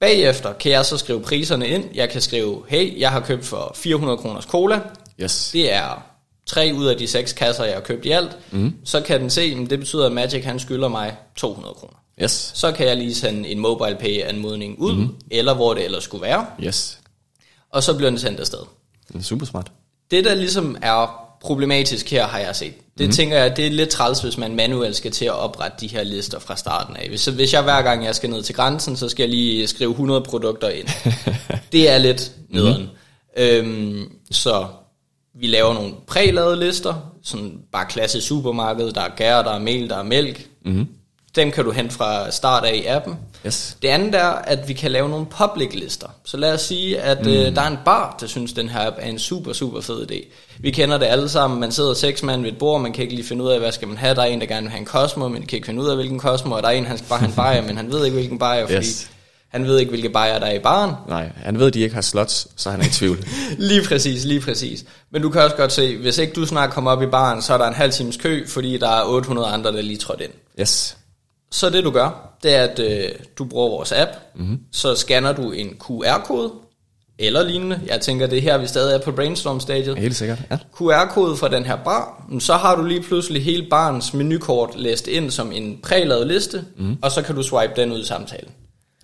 Bagefter 0.00 0.52
kan 0.52 0.72
jeg 0.72 0.86
så 0.86 0.98
skrive 0.98 1.22
priserne 1.22 1.68
ind. 1.68 1.84
Jeg 1.94 2.10
kan 2.10 2.20
skrive, 2.20 2.62
hey, 2.68 3.00
jeg 3.00 3.10
har 3.10 3.20
købt 3.20 3.44
for 3.44 3.72
400 3.74 4.18
kroners 4.18 4.44
cola. 4.44 4.80
Yes. 5.20 5.50
Det 5.52 5.72
er 5.72 6.02
tre 6.46 6.72
ud 6.74 6.86
af 6.86 6.96
de 6.96 7.06
seks 7.06 7.32
kasser, 7.32 7.64
jeg 7.64 7.74
har 7.74 7.80
købt 7.80 8.04
i 8.04 8.10
alt. 8.10 8.38
Mm. 8.50 8.74
Så 8.84 9.00
kan 9.00 9.20
den 9.20 9.30
se, 9.30 9.40
at 9.40 9.70
det 9.70 9.78
betyder, 9.78 10.06
at 10.06 10.12
Magic 10.12 10.44
han 10.44 10.58
skylder 10.58 10.88
mig 10.88 11.16
200 11.36 11.74
kroner. 11.74 11.94
Yes. 12.22 12.52
Så 12.54 12.72
kan 12.72 12.86
jeg 12.86 12.96
lige 12.96 13.14
sende 13.14 13.48
en 13.48 13.58
mobile 13.58 13.96
pay 14.00 14.22
anmodning 14.22 14.78
ud, 14.78 14.96
mm. 14.96 15.14
eller 15.30 15.54
hvor 15.54 15.74
det 15.74 15.84
ellers 15.84 16.04
skulle 16.04 16.22
være. 16.22 16.46
Yes. 16.62 16.98
Og 17.70 17.82
så 17.82 17.96
bliver 17.96 18.10
den 18.10 18.18
sendt 18.18 18.40
afsted. 18.40 18.58
Det 19.08 19.16
er 19.16 19.22
super 19.22 19.46
smart. 19.46 19.72
Det, 20.10 20.24
der 20.24 20.34
ligesom 20.34 20.76
er 20.82 21.25
problematisk 21.40 22.10
her, 22.10 22.26
har 22.26 22.38
jeg 22.38 22.56
set. 22.56 22.74
Det 22.98 23.06
mm. 23.06 23.12
tænker 23.12 23.36
jeg, 23.36 23.56
det 23.56 23.66
er 23.66 23.70
lidt 23.70 23.88
træls, 23.88 24.20
hvis 24.20 24.38
man 24.38 24.54
manuelt 24.54 24.96
skal 24.96 25.10
til 25.10 25.24
at 25.24 25.32
oprette 25.32 25.76
de 25.80 25.86
her 25.86 26.02
lister 26.02 26.38
fra 26.38 26.56
starten 26.56 26.96
af. 26.96 27.08
Hvis, 27.08 27.24
hvis 27.24 27.52
jeg 27.52 27.62
hver 27.62 27.82
gang 27.82 28.04
jeg 28.04 28.14
skal 28.14 28.30
ned 28.30 28.42
til 28.42 28.54
grænsen, 28.54 28.96
så 28.96 29.08
skal 29.08 29.22
jeg 29.22 29.30
lige 29.30 29.66
skrive 29.66 29.90
100 29.90 30.20
produkter 30.20 30.68
ind. 30.68 30.88
det 31.72 31.90
er 31.90 31.98
lidt 31.98 32.32
nederen. 32.48 32.82
Mm. 32.82 33.42
Øhm, 33.42 34.12
så 34.30 34.66
vi 35.40 35.46
laver 35.46 35.74
nogle 35.74 35.94
prælavede 36.06 36.60
lister, 36.60 36.94
sådan 37.22 37.58
bare 37.72 37.86
klasse 37.86 38.20
supermarked, 38.20 38.92
der 38.92 39.00
er 39.00 39.10
gær, 39.16 39.42
der 39.42 39.52
er 39.52 39.58
mel, 39.58 39.88
der 39.88 39.96
er 39.96 40.02
mælk. 40.02 40.48
Mm. 40.64 40.88
Dem 41.36 41.50
kan 41.50 41.64
du 41.64 41.70
hente 41.70 41.94
fra 41.94 42.30
start 42.30 42.64
af 42.64 42.74
i 42.74 42.86
appen. 42.86 43.16
Yes. 43.46 43.76
Det 43.82 43.88
andet 43.88 44.14
er, 44.14 44.28
at 44.28 44.68
vi 44.68 44.72
kan 44.72 44.90
lave 44.90 45.08
nogle 45.08 45.26
public 45.26 45.74
lister. 45.74 46.06
Så 46.24 46.36
lad 46.36 46.54
os 46.54 46.60
sige, 46.60 47.00
at 47.00 47.24
mm. 47.26 47.32
øh, 47.32 47.56
der 47.56 47.62
er 47.62 47.66
en 47.66 47.78
bar, 47.84 48.16
der 48.20 48.26
synes, 48.26 48.52
den 48.52 48.68
her 48.68 48.86
app 48.86 48.96
er 49.00 49.08
en 49.08 49.18
super, 49.18 49.52
super 49.52 49.80
fed 49.80 50.10
idé. 50.10 50.24
Vi 50.58 50.70
kender 50.70 50.98
det 50.98 51.06
alle 51.06 51.28
sammen. 51.28 51.60
Man 51.60 51.72
sidder 51.72 51.94
seks 51.94 52.22
mand 52.22 52.42
ved 52.42 52.52
et 52.52 52.58
bord, 52.58 52.80
man 52.80 52.92
kan 52.92 53.02
ikke 53.02 53.14
lige 53.14 53.26
finde 53.26 53.44
ud 53.44 53.50
af, 53.50 53.58
hvad 53.58 53.72
skal 53.72 53.88
man 53.88 53.96
have. 53.96 54.14
Der 54.14 54.22
er 54.22 54.26
en, 54.26 54.40
der 54.40 54.46
gerne 54.46 54.62
vil 54.62 54.70
have 54.70 54.80
en 54.80 54.86
Cosmo, 54.86 55.28
men 55.28 55.46
kan 55.46 55.56
ikke 55.56 55.66
finde 55.66 55.82
ud 55.82 55.88
af, 55.88 55.96
hvilken 55.96 56.20
Cosmo. 56.20 56.54
Og 56.54 56.62
der 56.62 56.68
er 56.68 56.72
en, 56.72 56.86
han 56.86 56.98
skal 56.98 57.08
bare 57.08 57.18
have 57.18 57.28
en 57.28 57.34
bajer, 57.34 57.62
men 57.66 57.76
han 57.76 57.92
ved 57.92 58.04
ikke, 58.04 58.14
hvilken 58.14 58.38
bajer, 58.38 58.66
fordi 58.66 58.78
Yes. 58.78 59.10
han 59.48 59.66
ved 59.66 59.78
ikke, 59.78 59.90
hvilke 59.90 60.08
bajer 60.08 60.38
der 60.38 60.46
er 60.46 60.54
i 60.54 60.58
baren. 60.58 60.94
Nej, 61.08 61.30
han 61.36 61.58
ved, 61.58 61.66
at 61.66 61.74
de 61.74 61.80
ikke 61.80 61.94
har 61.94 62.02
slots, 62.02 62.48
så 62.56 62.70
han 62.70 62.80
er 62.80 62.84
i 62.84 62.88
tvivl. 62.88 63.18
Lige 63.58 63.82
præcis, 63.82 64.24
lige 64.24 64.40
præcis. 64.40 64.84
Men 65.10 65.22
du 65.22 65.30
kan 65.30 65.42
også 65.42 65.56
godt 65.56 65.72
se, 65.72 65.96
hvis 65.96 66.18
ikke 66.18 66.32
du 66.32 66.46
snart 66.46 66.70
kommer 66.70 66.90
op 66.90 67.02
i 67.02 67.06
baren, 67.06 67.42
så 67.42 67.54
er 67.54 67.58
der 67.58 67.66
en 67.66 67.74
halv 67.74 67.92
times 67.92 68.16
kø, 68.16 68.46
fordi 68.48 68.78
der 68.78 68.88
er 68.88 69.02
800 69.04 69.48
andre, 69.48 69.72
der 69.72 69.82
lige 69.82 69.98
trådt 69.98 70.20
ind. 70.20 70.32
Yes. 70.60 70.96
Så 71.50 71.70
det 71.70 71.84
du 71.84 71.90
gør, 71.90 72.35
det 72.46 72.54
er, 72.54 72.62
at 72.62 72.78
øh, 72.78 73.08
du 73.38 73.44
bruger 73.44 73.68
vores 73.68 73.92
app, 73.92 74.10
mm-hmm. 74.34 74.58
så 74.72 74.94
scanner 74.94 75.32
du 75.32 75.52
en 75.52 75.68
QR-kode, 75.68 76.52
eller 77.18 77.42
lignende. 77.42 77.80
Jeg 77.86 78.00
tænker, 78.00 78.26
det 78.26 78.38
er 78.38 78.42
her, 78.42 78.58
vi 78.58 78.66
stadig 78.66 78.94
er 78.94 78.98
på 78.98 79.12
brainstorm-stadiet. 79.12 79.98
Helt 79.98 80.16
sikkert, 80.16 80.38
ja. 80.50 80.58
QR-kode 80.74 81.36
fra 81.36 81.48
den 81.48 81.64
her 81.64 81.76
bar, 81.84 82.26
så 82.38 82.54
har 82.54 82.76
du 82.76 82.84
lige 82.84 83.02
pludselig 83.02 83.44
hele 83.44 83.66
barens 83.70 84.14
menukort 84.14 84.70
læst 84.76 85.08
ind 85.08 85.30
som 85.30 85.52
en 85.52 85.78
prælavet 85.82 86.26
liste, 86.26 86.64
mm. 86.76 86.98
og 87.02 87.12
så 87.12 87.22
kan 87.22 87.34
du 87.34 87.42
swipe 87.42 87.72
den 87.76 87.92
ud 87.92 88.00
i 88.00 88.04
samtalen. 88.04 88.50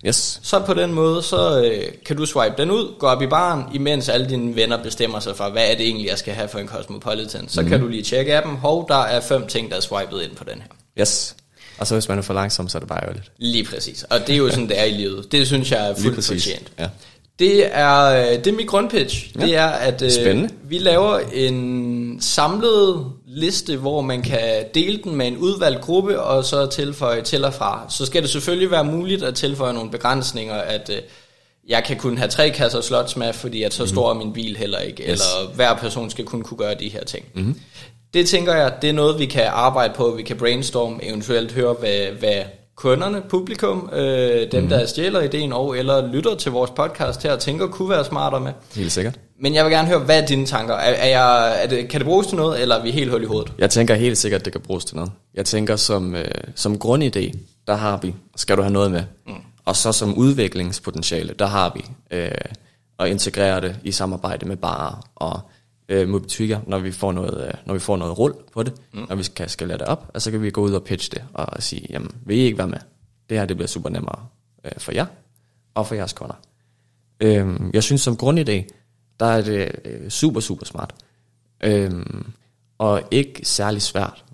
Yes. 0.05 0.39
Så 0.43 0.59
på 0.59 0.73
den 0.73 0.93
måde, 0.93 1.21
så 1.21 1.63
øh, 1.65 1.83
kan 2.05 2.17
du 2.17 2.25
swipe 2.25 2.55
den 2.57 2.71
ud, 2.71 2.99
gå 2.99 3.07
op 3.07 3.21
i 3.21 3.27
baren, 3.27 3.63
imens 3.73 4.09
alle 4.09 4.29
dine 4.29 4.55
venner 4.55 4.83
bestemmer 4.83 5.19
sig 5.19 5.35
for, 5.35 5.49
hvad 5.49 5.71
er 5.71 5.75
det 5.75 5.85
egentlig, 5.85 6.07
jeg 6.07 6.17
skal 6.17 6.33
have 6.33 6.47
for 6.47 6.59
en 6.59 6.67
Cosmopolitan. 6.67 7.49
Så 7.49 7.61
mm. 7.61 7.67
kan 7.67 7.79
du 7.79 7.87
lige 7.87 8.03
tjekke 8.03 8.37
appen, 8.37 8.55
hov, 8.55 8.87
der 8.87 9.01
er 9.03 9.19
fem 9.19 9.47
ting, 9.47 9.69
der 9.69 9.75
er 9.75 9.81
swipet 9.81 10.21
ind 10.21 10.35
på 10.35 10.43
den 10.43 10.61
her. 10.61 10.69
Yes. 10.99 11.35
Og 11.77 11.87
så 11.87 11.95
hvis 11.95 12.09
man 12.09 12.17
er 12.17 12.21
for 12.21 12.33
langsom, 12.33 12.69
så 12.69 12.77
er 12.77 12.79
det 12.79 12.89
bare 12.89 13.03
ærgerligt. 13.03 13.31
Lige 13.37 13.63
præcis. 13.63 14.03
Og 14.03 14.19
det 14.27 14.33
er 14.33 14.37
jo 14.37 14.49
sådan, 14.49 14.69
det 14.69 14.79
er 14.79 14.83
i 14.83 14.91
livet. 14.91 15.31
Det 15.31 15.47
synes 15.47 15.71
jeg 15.71 15.89
er 15.89 15.95
fuldt 15.95 16.25
fortjent. 16.25 16.71
Ja. 16.79 16.87
Det 17.39 17.77
er, 17.77 18.03
øh, 18.05 18.37
det 18.37 18.47
er 18.47 18.51
mit 18.51 18.67
grundpitch. 18.67 19.31
Ja. 19.35 19.45
Det 19.45 19.55
er, 19.55 19.67
at 19.67 20.27
øh, 20.27 20.49
vi 20.63 20.77
laver 20.77 21.19
en 21.33 21.93
en 22.13 22.21
samlet 22.21 23.05
liste, 23.27 23.77
hvor 23.77 24.01
man 24.01 24.21
kan 24.21 24.65
dele 24.73 24.99
den 25.03 25.15
med 25.15 25.27
en 25.27 25.37
udvalgt 25.37 25.81
gruppe, 25.81 26.21
og 26.21 26.45
så 26.45 26.65
tilføje 26.65 27.21
til 27.21 27.45
og 27.45 27.53
fra. 27.53 27.85
Så 27.89 28.05
skal 28.05 28.21
det 28.21 28.29
selvfølgelig 28.29 28.71
være 28.71 28.83
muligt 28.83 29.23
at 29.23 29.35
tilføje 29.35 29.73
nogle 29.73 29.91
begrænsninger, 29.91 30.55
at 30.55 30.89
øh, 30.89 31.01
jeg 31.67 31.83
kan 31.83 31.97
kun 31.97 32.17
have 32.17 32.29
tre 32.29 32.49
kasser 32.49 32.81
slots 32.81 33.17
med, 33.17 33.33
fordi 33.33 33.63
at 33.63 33.73
så 33.73 33.87
stor 33.87 34.09
er 34.09 34.13
min 34.13 34.33
bil 34.33 34.57
heller 34.57 34.79
ikke, 34.79 35.03
yes. 35.03 35.09
eller 35.09 35.53
hver 35.55 35.75
person 35.75 36.09
skal 36.09 36.25
kun 36.25 36.41
kunne 36.41 36.57
gøre 36.57 36.75
de 36.75 36.89
her 36.89 37.03
ting. 37.03 37.25
Mm-hmm. 37.33 37.59
Det 38.13 38.27
tænker 38.27 38.53
jeg, 38.55 38.73
det 38.81 38.89
er 38.89 38.93
noget, 38.93 39.19
vi 39.19 39.25
kan 39.25 39.45
arbejde 39.47 39.93
på, 39.93 40.13
vi 40.17 40.23
kan 40.23 40.37
brainstorme, 40.37 41.05
eventuelt 41.05 41.51
høre, 41.51 41.73
hvad, 41.73 42.19
hvad 42.19 42.43
kunderne, 42.75 43.21
publikum, 43.29 43.89
øh, 43.93 44.51
dem, 44.51 44.63
mm. 44.63 44.69
der 44.69 44.85
stjæler 44.85 45.21
ideen 45.21 45.53
og 45.53 45.77
eller 45.77 46.07
lytter 46.07 46.35
til 46.35 46.51
vores 46.51 46.71
podcast 46.71 47.23
her, 47.23 47.35
tænker 47.35 47.67
kunne 47.67 47.89
være 47.89 48.05
smartere 48.05 48.41
med. 48.41 48.51
Helt 48.75 48.91
sikkert. 48.91 49.19
Men 49.39 49.53
jeg 49.53 49.65
vil 49.65 49.73
gerne 49.73 49.87
høre, 49.87 49.99
hvad 49.99 50.21
er 50.21 50.25
dine 50.25 50.45
tanker? 50.45 50.73
Er, 50.73 50.93
er 50.93 51.07
jeg, 51.07 51.63
er 51.63 51.67
det, 51.67 51.89
kan 51.89 51.99
det 51.99 52.07
bruges 52.07 52.27
til 52.27 52.37
noget, 52.37 52.61
eller 52.61 52.75
er 52.75 52.83
vi 52.83 52.91
helt 52.91 53.11
hul 53.11 53.23
i 53.23 53.25
hovedet? 53.25 53.53
Jeg 53.57 53.69
tænker 53.69 53.95
helt 53.95 54.17
sikkert, 54.17 54.41
at 54.41 54.45
det 54.45 54.53
kan 54.53 54.61
bruges 54.61 54.85
til 54.85 54.95
noget. 54.95 55.11
Jeg 55.33 55.45
tænker, 55.45 55.75
som, 55.75 56.15
øh, 56.15 56.25
som 56.55 56.77
grundidé, 56.85 57.37
der 57.67 57.75
har 57.75 57.99
vi, 58.01 58.15
skal 58.35 58.57
du 58.57 58.61
have 58.61 58.73
noget 58.73 58.91
med. 58.91 59.03
Mm. 59.27 59.33
Og 59.65 59.75
så 59.75 59.91
som 59.91 60.17
udviklingspotentiale, 60.17 61.33
der 61.39 61.45
har 61.45 61.71
vi 61.75 61.85
øh, 62.17 62.31
at 62.99 63.07
integrere 63.09 63.61
det 63.61 63.75
i 63.83 63.91
samarbejde 63.91 64.45
med 64.45 64.57
barer 64.57 65.07
og 65.15 65.39
øh, 65.89 66.09
mod 66.09 66.19
butikker, 66.19 66.59
når 66.67 66.79
vi 66.79 66.91
får 66.91 67.11
noget, 67.11 67.47
øh, 67.47 67.53
når 67.65 67.73
vi 67.73 67.79
får 67.79 67.97
noget 67.97 68.17
rull 68.17 68.33
på 68.53 68.63
det, 68.63 68.73
mm. 68.93 69.05
når 69.09 69.15
vi 69.15 69.23
skal 69.23 69.49
skalere 69.49 69.77
det 69.77 69.87
op, 69.87 70.11
og 70.13 70.21
så 70.21 70.31
kan 70.31 70.41
vi 70.41 70.51
gå 70.51 70.61
ud 70.61 70.73
og 70.73 70.83
pitche 70.83 71.09
det 71.11 71.23
og 71.33 71.63
sige, 71.63 71.87
jamen, 71.89 72.11
vil 72.25 72.37
I 72.37 72.41
ikke 72.41 72.57
være 72.57 72.67
med? 72.67 72.79
Det 73.29 73.37
her, 73.37 73.45
det 73.45 73.57
bliver 73.57 73.67
super 73.67 73.89
nemmere 73.89 74.25
øh, 74.65 74.71
for 74.77 74.91
jer 74.91 75.05
og 75.73 75.87
for 75.87 75.95
jeres 75.95 76.13
kunder. 76.13 76.35
Øh, 77.19 77.59
jeg 77.73 77.83
synes 77.83 78.01
som 78.01 78.17
grundidé, 78.23 78.63
der 79.19 79.25
er 79.25 79.41
det 79.41 79.71
øh, 79.85 80.09
super, 80.09 80.39
super 80.39 80.65
smart. 80.65 80.95
Øh, 81.63 81.91
og 82.77 83.01
ikke 83.11 83.39
særlig 83.43 83.81
svært. 83.81 84.25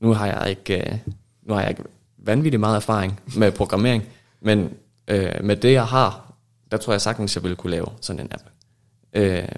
Nu 0.00 0.12
har 0.12 0.26
jeg 0.26 0.50
ikke, 0.50 0.92
øh, 0.92 0.98
nu 1.42 1.54
har 1.54 1.60
jeg 1.60 1.70
ikke 1.70 1.82
vanvittigt 2.18 2.60
meget 2.60 2.76
erfaring 2.76 3.20
med 3.36 3.52
programmering, 3.52 4.04
men 4.40 4.74
øh, 5.08 5.44
med 5.44 5.56
det 5.56 5.72
jeg 5.72 5.86
har, 5.86 6.34
der 6.70 6.76
tror 6.76 6.92
jeg 6.92 7.00
sagtens, 7.00 7.36
jeg 7.36 7.42
ville 7.42 7.56
kunne 7.56 7.70
lave 7.70 7.86
sådan 8.00 8.20
en 8.20 8.28
app. 8.32 8.42
Øh, 9.12 9.48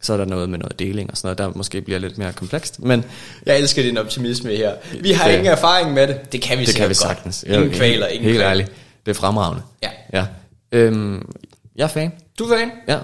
så 0.00 0.12
er 0.12 0.16
der 0.16 0.24
noget 0.24 0.48
med 0.48 0.58
noget 0.58 0.78
deling 0.78 1.10
og 1.10 1.16
sådan 1.16 1.26
noget, 1.26 1.38
der 1.38 1.58
måske 1.58 1.80
bliver 1.80 1.98
lidt 1.98 2.18
mere 2.18 2.32
komplekst. 2.32 2.82
Men 2.82 3.04
jeg 3.46 3.58
elsker 3.58 3.82
din 3.82 3.98
optimisme 3.98 4.50
her. 4.50 4.74
Vi 5.00 5.12
har 5.12 5.28
det, 5.28 5.34
ingen 5.34 5.52
erfaring 5.52 5.92
med 5.92 6.08
det. 6.08 6.32
Det 6.32 6.42
kan 6.42 6.58
vi 6.58 6.64
det 6.64 6.74
kan 6.76 6.88
vi 6.88 6.94
sagtens. 6.94 7.44
Godt. 7.48 7.56
Ingen 7.56 7.72
kvaler, 7.72 8.06
ingen 8.06 8.24
Helt 8.24 8.36
kvaler. 8.36 8.50
ærligt. 8.50 8.72
Det 9.06 9.10
er 9.10 9.14
fremragende. 9.14 9.62
Ja. 9.82 9.90
ja. 10.12 10.26
Øhm, 10.72 11.28
jeg 11.76 11.84
er 11.84 11.88
fan. 11.88 12.12
Du 12.38 12.44
er 12.44 12.58
fan? 12.58 12.70
Ja. 12.88 12.98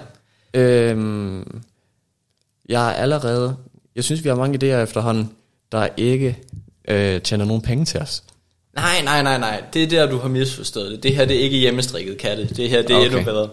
Øhm, 0.61 1.61
jeg 2.69 2.89
er 2.89 2.93
allerede... 2.93 3.55
Jeg 3.95 4.03
synes, 4.03 4.23
vi 4.23 4.29
har 4.29 4.35
mange 4.35 4.57
idéer 4.63 4.83
efterhånden, 4.83 5.29
der 5.71 5.87
ikke 5.97 6.37
øh, 6.87 7.21
tjener 7.21 7.45
nogen 7.45 7.61
penge 7.61 7.85
til 7.85 7.99
os. 7.99 8.23
Nej, 8.75 9.01
nej, 9.03 9.23
nej, 9.23 9.37
nej. 9.37 9.63
Det 9.73 9.83
er 9.83 9.87
der, 9.87 10.09
du 10.09 10.17
har 10.17 10.27
misforstået 10.27 10.91
det. 10.91 11.03
Det 11.03 11.15
her, 11.15 11.25
det 11.25 11.35
er 11.35 11.41
ikke 11.41 11.57
hjemmestrikket 11.57 12.17
katte. 12.17 12.47
Det 12.47 12.69
her, 12.69 12.81
det 12.81 12.91
er 12.91 12.95
okay. 12.95 13.05
endnu 13.05 13.23
bedre. 13.23 13.49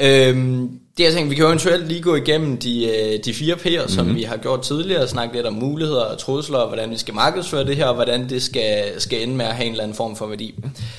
Øhm, 0.00 0.80
det 0.98 1.04
jeg 1.04 1.12
tænker, 1.12 1.28
vi 1.28 1.34
kan 1.34 1.42
jo 1.42 1.48
eventuelt 1.48 1.88
lige 1.88 2.02
gå 2.02 2.14
igennem 2.14 2.56
de, 2.56 2.86
øh, 2.86 3.24
de 3.24 3.34
fire 3.34 3.54
P'er, 3.54 3.70
mm-hmm. 3.70 3.88
som 3.88 4.06
mhm. 4.06 4.16
vi 4.16 4.22
har 4.22 4.36
gjort 4.36 4.62
tidligere, 4.62 5.02
og 5.02 5.08
snakke 5.08 5.34
lidt 5.34 5.46
om 5.46 5.52
muligheder 5.52 6.04
og 6.04 6.18
trusler, 6.18 6.58
og 6.58 6.68
hvordan 6.68 6.90
vi 6.90 6.96
skal 6.96 7.14
markedsføre 7.14 7.64
det 7.64 7.76
her, 7.76 7.86
og 7.86 7.94
hvordan 7.94 8.28
det 8.28 8.42
skal, 8.42 9.00
skal 9.00 9.22
ende 9.22 9.36
med 9.36 9.44
at 9.44 9.54
have 9.54 9.66
en 9.66 9.72
eller 9.72 9.84
anden 9.84 9.96
form 9.96 10.16
for 10.16 10.26
værdi. 10.26 10.54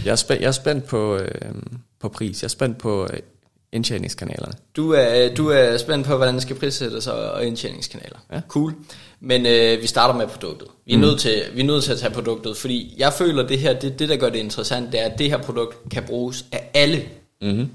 Jeg 0.05 0.11
er 0.11 0.15
spændt, 0.15 0.41
jeg 0.41 0.47
er 0.47 0.51
spændt 0.51 0.85
på, 0.85 1.15
øh, 1.15 1.29
på 2.01 2.09
pris, 2.09 2.41
jeg 2.41 2.47
er 2.47 2.49
spændt 2.49 2.77
på 2.77 3.03
øh, 3.03 3.19
indtjeningskanalerne. 3.71 4.53
Du 4.75 4.91
er, 4.91 5.29
du 5.33 5.49
er 5.49 5.77
spændt 5.77 6.07
på, 6.07 6.15
hvordan 6.15 6.33
det 6.33 6.41
skal 6.41 6.55
prissættes 6.55 7.07
og, 7.07 7.31
og 7.31 7.45
indtjeningskanaler. 7.45 8.17
Ja. 8.33 8.41
Cool. 8.47 8.73
Men 9.19 9.45
øh, 9.45 9.81
vi 9.81 9.87
starter 9.87 10.19
med 10.19 10.27
produktet. 10.27 10.67
Vi 10.85 10.93
er, 10.93 10.97
mm. 10.97 11.01
nødt 11.01 11.19
til, 11.19 11.43
vi 11.53 11.61
er 11.61 11.65
nødt 11.65 11.83
til 11.83 11.91
at 11.91 11.97
tage 11.97 12.13
produktet, 12.13 12.57
fordi 12.57 12.95
jeg 12.97 13.13
føler, 13.13 13.47
det 13.47 13.59
her, 13.59 13.79
det, 13.79 13.99
det 13.99 14.09
der 14.09 14.15
gør 14.15 14.29
det 14.29 14.39
interessant, 14.39 14.91
det 14.91 15.01
er, 15.01 15.05
at 15.05 15.19
det 15.19 15.29
her 15.29 15.37
produkt 15.37 15.89
kan 15.89 16.03
bruges 16.03 16.45
af 16.51 16.69
alle. 16.73 17.03
Mm-hmm. 17.41 17.69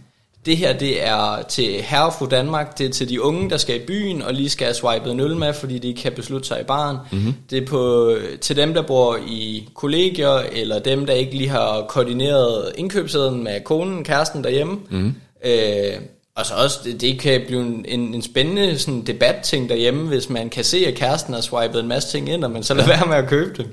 Det 0.46 0.56
her, 0.56 0.78
det 0.78 1.06
er 1.06 1.42
til 1.48 1.82
herre 1.82 2.06
og 2.06 2.12
fru 2.12 2.26
Danmark, 2.26 2.78
det 2.78 2.86
er 2.86 2.90
til 2.90 3.08
de 3.08 3.22
unge, 3.22 3.50
der 3.50 3.56
skal 3.56 3.76
i 3.76 3.86
byen 3.86 4.22
og 4.22 4.34
lige 4.34 4.50
skal 4.50 4.64
have 4.64 4.74
swipet 4.74 5.12
en 5.12 5.20
øl 5.20 5.36
med, 5.36 5.54
fordi 5.54 5.78
de 5.78 5.88
ikke 5.88 6.00
kan 6.00 6.12
beslutte 6.12 6.48
sig 6.48 6.60
i 6.60 6.64
baren. 6.64 6.96
Mm-hmm. 7.12 7.34
Det 7.50 7.62
er 7.62 7.66
på, 7.66 8.14
til 8.40 8.56
dem, 8.56 8.74
der 8.74 8.82
bor 8.82 9.18
i 9.26 9.68
kollegier, 9.74 10.38
eller 10.52 10.78
dem, 10.78 11.06
der 11.06 11.12
ikke 11.12 11.36
lige 11.36 11.48
har 11.48 11.84
koordineret 11.88 12.72
indkøbsæden 12.76 13.44
med 13.44 13.60
konen, 13.64 14.04
kæresten 14.04 14.44
derhjemme. 14.44 14.78
Mm-hmm. 14.90 15.14
Øh, 15.44 15.94
og 16.36 16.46
så 16.46 16.54
også, 16.54 16.78
det, 16.84 17.00
det 17.00 17.20
kan 17.20 17.40
blive 17.46 17.60
en, 17.60 17.84
en, 17.88 18.14
en 18.14 18.22
spændende 18.22 18.78
sådan, 18.78 19.02
debat-ting 19.02 19.68
derhjemme, 19.68 20.08
hvis 20.08 20.30
man 20.30 20.50
kan 20.50 20.64
se, 20.64 20.86
at 20.86 20.94
kæresten 20.94 21.34
har 21.34 21.40
swipet 21.40 21.80
en 21.80 21.88
masse 21.88 22.10
ting 22.10 22.28
ind, 22.28 22.44
og 22.44 22.50
man 22.50 22.62
så 22.62 22.74
lader 22.74 22.88
være 22.88 23.06
med 23.06 23.16
at 23.16 23.28
købe 23.28 23.62
det. 23.62 23.66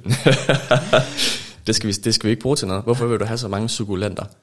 det, 1.67 1.75
skal 1.75 1.87
vi, 1.87 1.93
det 1.93 2.13
skal 2.13 2.27
vi 2.27 2.31
ikke 2.31 2.41
bruge 2.41 2.55
til 2.55 2.67
noget. 2.67 2.83
Hvorfor 2.83 3.05
vil 3.05 3.19
du 3.19 3.25
have 3.25 3.37
så 3.37 3.47
mange 3.47 3.69
sukulenter? 3.69 4.23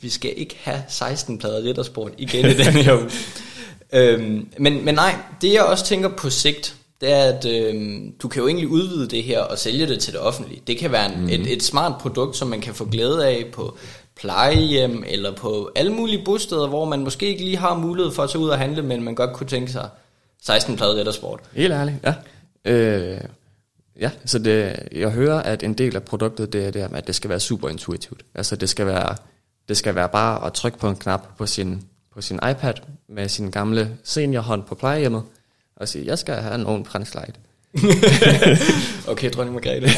vi 0.00 0.08
skal 0.08 0.32
ikke 0.36 0.56
have 0.60 0.82
16 0.88 1.38
plader 1.38 1.64
Rittersport 1.64 2.12
igen 2.18 2.46
i 2.46 2.54
den 2.54 2.72
her 2.72 2.94
uge. 2.94 3.10
øhm, 4.00 4.48
men, 4.58 4.84
men 4.84 4.94
nej, 4.94 5.14
det 5.40 5.52
jeg 5.52 5.62
også 5.62 5.84
tænker 5.84 6.08
på 6.08 6.30
sigt, 6.30 6.74
det 7.00 7.12
er, 7.12 7.24
at 7.24 7.44
øhm, 7.44 8.12
du 8.22 8.28
kan 8.28 8.42
jo 8.42 8.46
egentlig 8.46 8.68
udvide 8.68 9.08
det 9.08 9.22
her 9.22 9.40
og 9.40 9.58
sælge 9.58 9.86
det 9.86 10.00
til 10.00 10.12
det 10.12 10.20
offentlige. 10.20 10.62
Det 10.66 10.78
kan 10.78 10.92
være 10.92 11.14
en, 11.14 11.20
mm. 11.20 11.28
et, 11.28 11.52
et 11.52 11.62
smart 11.62 12.00
produkt, 12.00 12.36
som 12.36 12.48
man 12.48 12.60
kan 12.60 12.74
få 12.74 12.84
glæde 12.84 13.26
af 13.26 13.46
på 13.52 13.76
plejehjem 14.20 15.04
eller 15.06 15.34
på 15.34 15.70
alle 15.76 15.92
mulige 15.92 16.24
bosteder, 16.24 16.68
hvor 16.68 16.84
man 16.84 17.00
måske 17.00 17.26
ikke 17.26 17.44
lige 17.44 17.56
har 17.56 17.76
mulighed 17.76 18.12
for 18.12 18.22
at 18.22 18.30
tage 18.30 18.42
ud 18.42 18.48
og 18.48 18.58
handle, 18.58 18.82
men 18.82 19.02
man 19.02 19.14
godt 19.14 19.32
kunne 19.32 19.46
tænke 19.46 19.72
sig 19.72 19.88
16 20.42 20.76
plader 20.76 20.96
Rittersport. 20.96 21.40
Helt 21.52 21.72
ærligt, 21.72 21.96
ja. 22.04 22.14
Øh, 22.64 23.20
ja, 24.00 24.10
så 24.24 24.38
det, 24.38 24.76
jeg 24.92 25.10
hører, 25.10 25.42
at 25.42 25.62
en 25.62 25.74
del 25.74 25.96
af 25.96 26.02
produktet, 26.02 26.52
det 26.52 26.66
er 26.66 26.70
det, 26.70 26.88
at 26.94 27.06
det 27.06 27.14
skal 27.14 27.30
være 27.30 27.40
super 27.40 27.68
intuitivt. 27.68 28.22
Altså 28.34 28.56
det 28.56 28.68
skal 28.68 28.86
være 28.86 29.16
det 29.68 29.76
skal 29.76 29.94
være 29.94 30.08
bare 30.08 30.46
at 30.46 30.52
trykke 30.52 30.78
på 30.78 30.88
en 30.88 30.96
knap 30.96 31.36
på 31.38 31.46
sin, 31.46 31.82
på 32.14 32.20
sin 32.20 32.36
iPad 32.50 32.74
med 33.08 33.28
sin 33.28 33.50
gamle 33.50 33.96
seniorhånd 34.04 34.62
på 34.62 34.74
plejehjemmet 34.74 35.22
og 35.76 35.88
sige, 35.88 36.06
jeg 36.06 36.18
skal 36.18 36.34
have 36.34 36.54
en 36.54 36.84
print 36.84 37.08
slide. 37.08 37.32
okay, 39.12 39.30
dronning 39.30 39.54
Margrethe. 39.54 39.88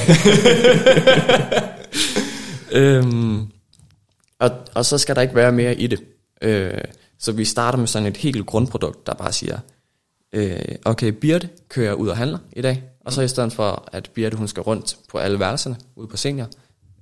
øhm, 2.80 3.46
og, 4.38 4.50
og 4.74 4.84
så 4.84 4.98
skal 4.98 5.16
der 5.16 5.22
ikke 5.22 5.34
være 5.34 5.52
mere 5.52 5.74
i 5.74 5.86
det. 5.86 6.00
Øh, 6.42 6.80
så 7.18 7.32
vi 7.32 7.44
starter 7.44 7.78
med 7.78 7.86
sådan 7.86 8.08
et 8.08 8.16
helt 8.16 8.46
grundprodukt, 8.46 9.06
der 9.06 9.14
bare 9.14 9.32
siger, 9.32 9.58
øh, 10.32 10.58
okay, 10.84 11.08
Birte 11.08 11.48
kører 11.68 11.94
ud 11.94 12.08
og 12.08 12.16
handler 12.16 12.38
i 12.52 12.62
dag, 12.62 12.82
og 13.04 13.12
så 13.12 13.22
i 13.22 13.28
stedet 13.28 13.52
for, 13.52 13.88
at 13.92 14.10
Birte 14.14 14.36
hun 14.36 14.48
skal 14.48 14.62
rundt 14.62 14.96
på 15.08 15.18
alle 15.18 15.40
værelserne 15.40 15.76
ude 15.96 16.08
på 16.08 16.16
senior, 16.16 16.46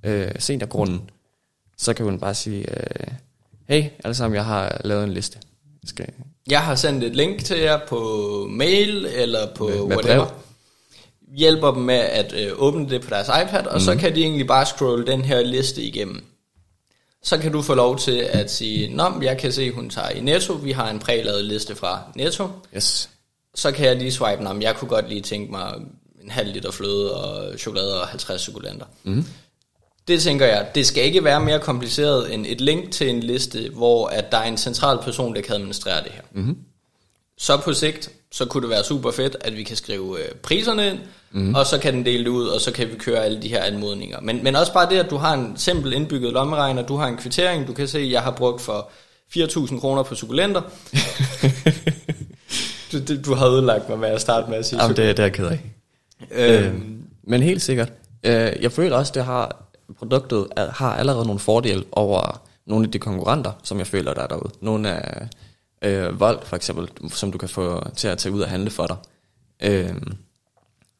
øh, 0.03 0.31
seniorgrunden, 0.39 1.09
så 1.79 1.93
kan 1.93 2.05
hun 2.05 2.19
bare 2.19 2.35
sige, 2.35 2.65
øh, 2.69 3.07
hey 3.69 3.83
alle 4.03 4.15
sammen, 4.15 4.35
jeg 4.35 4.45
har 4.45 4.81
lavet 4.83 5.03
en 5.03 5.13
liste. 5.13 5.37
Skal... 5.85 6.05
Jeg 6.49 6.61
har 6.61 6.75
sendt 6.75 7.03
et 7.03 7.15
link 7.15 7.45
til 7.45 7.57
jer 7.59 7.79
på 7.87 8.47
mail 8.49 9.05
eller 9.05 9.53
på 9.55 9.67
med, 9.67 9.75
med 9.75 9.95
whatever. 9.95 10.25
Brev. 10.25 10.35
Hjælper 11.37 11.71
dem 11.71 11.83
med 11.83 11.95
at 11.95 12.33
øh, 12.33 12.51
åbne 12.55 12.89
det 12.89 13.01
på 13.01 13.09
deres 13.09 13.27
iPad, 13.27 13.65
og 13.65 13.75
mm. 13.75 13.79
så 13.79 13.91
mhm. 13.91 13.99
kan 13.99 14.15
de 14.15 14.21
egentlig 14.21 14.47
bare 14.47 14.65
scrolle 14.65 15.07
den 15.07 15.21
her 15.21 15.41
liste 15.41 15.81
igennem. 15.81 16.23
Så 17.23 17.37
kan 17.37 17.51
du 17.51 17.61
få 17.61 17.73
lov 17.75 17.97
til 17.97 18.17
at 18.31 18.51
sige, 18.51 18.95
Nå, 18.95 19.21
jeg 19.21 19.37
kan 19.37 19.51
se, 19.51 19.71
hun 19.71 19.89
tager 19.89 20.09
i 20.09 20.19
Netto, 20.19 20.53
vi 20.53 20.71
har 20.71 20.89
en 20.89 20.99
prælavet 20.99 21.45
liste 21.45 21.75
fra 21.75 22.01
Netto. 22.15 22.47
Yes. 22.75 23.09
Så 23.55 23.71
kan 23.71 23.85
jeg 23.85 23.95
lige 23.95 24.11
swipe, 24.11 24.43
Nå, 24.43 24.59
jeg 24.61 24.75
kunne 24.75 24.89
godt 24.89 25.09
lige 25.09 25.21
tænke 25.21 25.51
mig 25.51 25.73
en 26.23 26.31
halv 26.31 26.53
liter 26.53 26.71
fløde 26.71 27.13
og 27.13 27.59
chokolade 27.59 28.01
og 28.01 28.07
50 28.07 28.41
chokolade. 28.41 28.85
Mm. 29.03 29.25
Det 30.09 30.21
tænker 30.21 30.45
jeg, 30.45 30.67
det 30.75 30.85
skal 30.85 31.03
ikke 31.03 31.23
være 31.23 31.39
mere 31.39 31.59
kompliceret 31.59 32.33
end 32.33 32.45
et 32.49 32.61
link 32.61 32.91
til 32.91 33.09
en 33.09 33.19
liste, 33.19 33.69
hvor 33.73 34.07
at 34.07 34.31
der 34.31 34.37
er 34.37 34.43
en 34.43 34.57
central 34.57 34.99
person, 35.03 35.35
der 35.35 35.41
kan 35.41 35.55
administrere 35.55 36.03
det 36.03 36.11
her. 36.11 36.21
Mm-hmm. 36.31 36.57
Så 37.37 37.57
på 37.57 37.73
sigt, 37.73 38.09
så 38.31 38.45
kunne 38.45 38.61
det 38.61 38.69
være 38.69 38.83
super 38.83 39.11
fedt, 39.11 39.37
at 39.41 39.57
vi 39.57 39.63
kan 39.63 39.75
skrive 39.75 40.19
øh, 40.19 40.31
priserne 40.43 40.87
ind, 40.87 40.99
mm-hmm. 41.31 41.55
og 41.55 41.65
så 41.65 41.77
kan 41.77 41.93
den 41.93 42.05
dele 42.05 42.23
det 42.23 42.29
ud, 42.29 42.47
og 42.47 42.61
så 42.61 42.71
kan 42.71 42.87
vi 42.87 42.95
køre 42.95 43.25
alle 43.25 43.41
de 43.41 43.47
her 43.47 43.63
anmodninger. 43.63 44.21
Men, 44.21 44.43
men 44.43 44.55
også 44.55 44.73
bare 44.73 44.89
det, 44.89 44.99
at 44.99 45.09
du 45.09 45.17
har 45.17 45.33
en 45.33 45.53
simpel 45.55 45.93
indbygget 45.93 46.33
lommeregner, 46.33 46.81
du 46.81 46.95
har 46.95 47.07
en 47.07 47.17
kvittering, 47.17 47.67
du 47.67 47.73
kan 47.73 47.87
se, 47.87 47.99
at 47.99 48.11
jeg 48.11 48.21
har 48.21 48.31
brugt 48.31 48.61
for 48.61 48.89
4.000 49.37 49.79
kroner 49.79 50.03
på 50.03 50.15
sukulenter. 50.15 50.61
du, 52.91 52.99
du, 53.07 53.21
du 53.25 53.33
har 53.33 53.47
ødelagt 53.47 53.89
mig 53.89 53.99
med 53.99 54.09
at 54.09 54.21
starte 54.21 54.49
med 54.49 54.57
at 54.57 54.65
sige 54.65 54.81
Jamen, 54.81 54.97
det, 54.97 55.17
det 55.17 55.19
er 55.19 55.23
jeg 55.23 55.33
ked 55.33 55.47
af. 55.47 55.59
Øhm. 56.31 56.65
øhm, 56.65 57.03
men 57.23 57.41
helt 57.41 57.61
sikkert. 57.61 57.93
Øh, 58.23 58.51
jeg 58.61 58.71
føler 58.71 58.97
også, 58.97 59.11
det 59.15 59.25
har 59.25 59.68
produktet 59.99 60.47
er, 60.55 60.71
har 60.71 60.95
allerede 60.95 61.25
nogle 61.25 61.39
fordele 61.39 61.83
over 61.91 62.41
nogle 62.65 62.85
af 62.85 62.91
de 62.91 62.99
konkurrenter, 62.99 63.51
som 63.63 63.77
jeg 63.77 63.87
føler, 63.87 64.13
der 64.13 64.21
er 64.21 64.27
derude. 64.27 64.53
Nogle 64.61 64.89
af 64.89 65.27
øh, 65.81 66.19
Volt 66.19 66.47
for 66.47 66.55
eksempel, 66.55 67.09
som 67.09 67.31
du 67.31 67.37
kan 67.37 67.49
få 67.49 67.89
til 67.95 68.07
at 68.07 68.17
tage 68.17 68.33
ud 68.33 68.41
og 68.41 68.49
handle 68.49 68.69
for 68.69 68.87
dig. 68.87 68.97
Øh, 69.63 70.01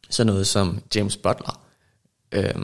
så 0.10 0.24
noget 0.24 0.48
som 0.48 0.82
James 0.96 1.18
Butler. 1.18 1.62
Øh, 2.32 2.56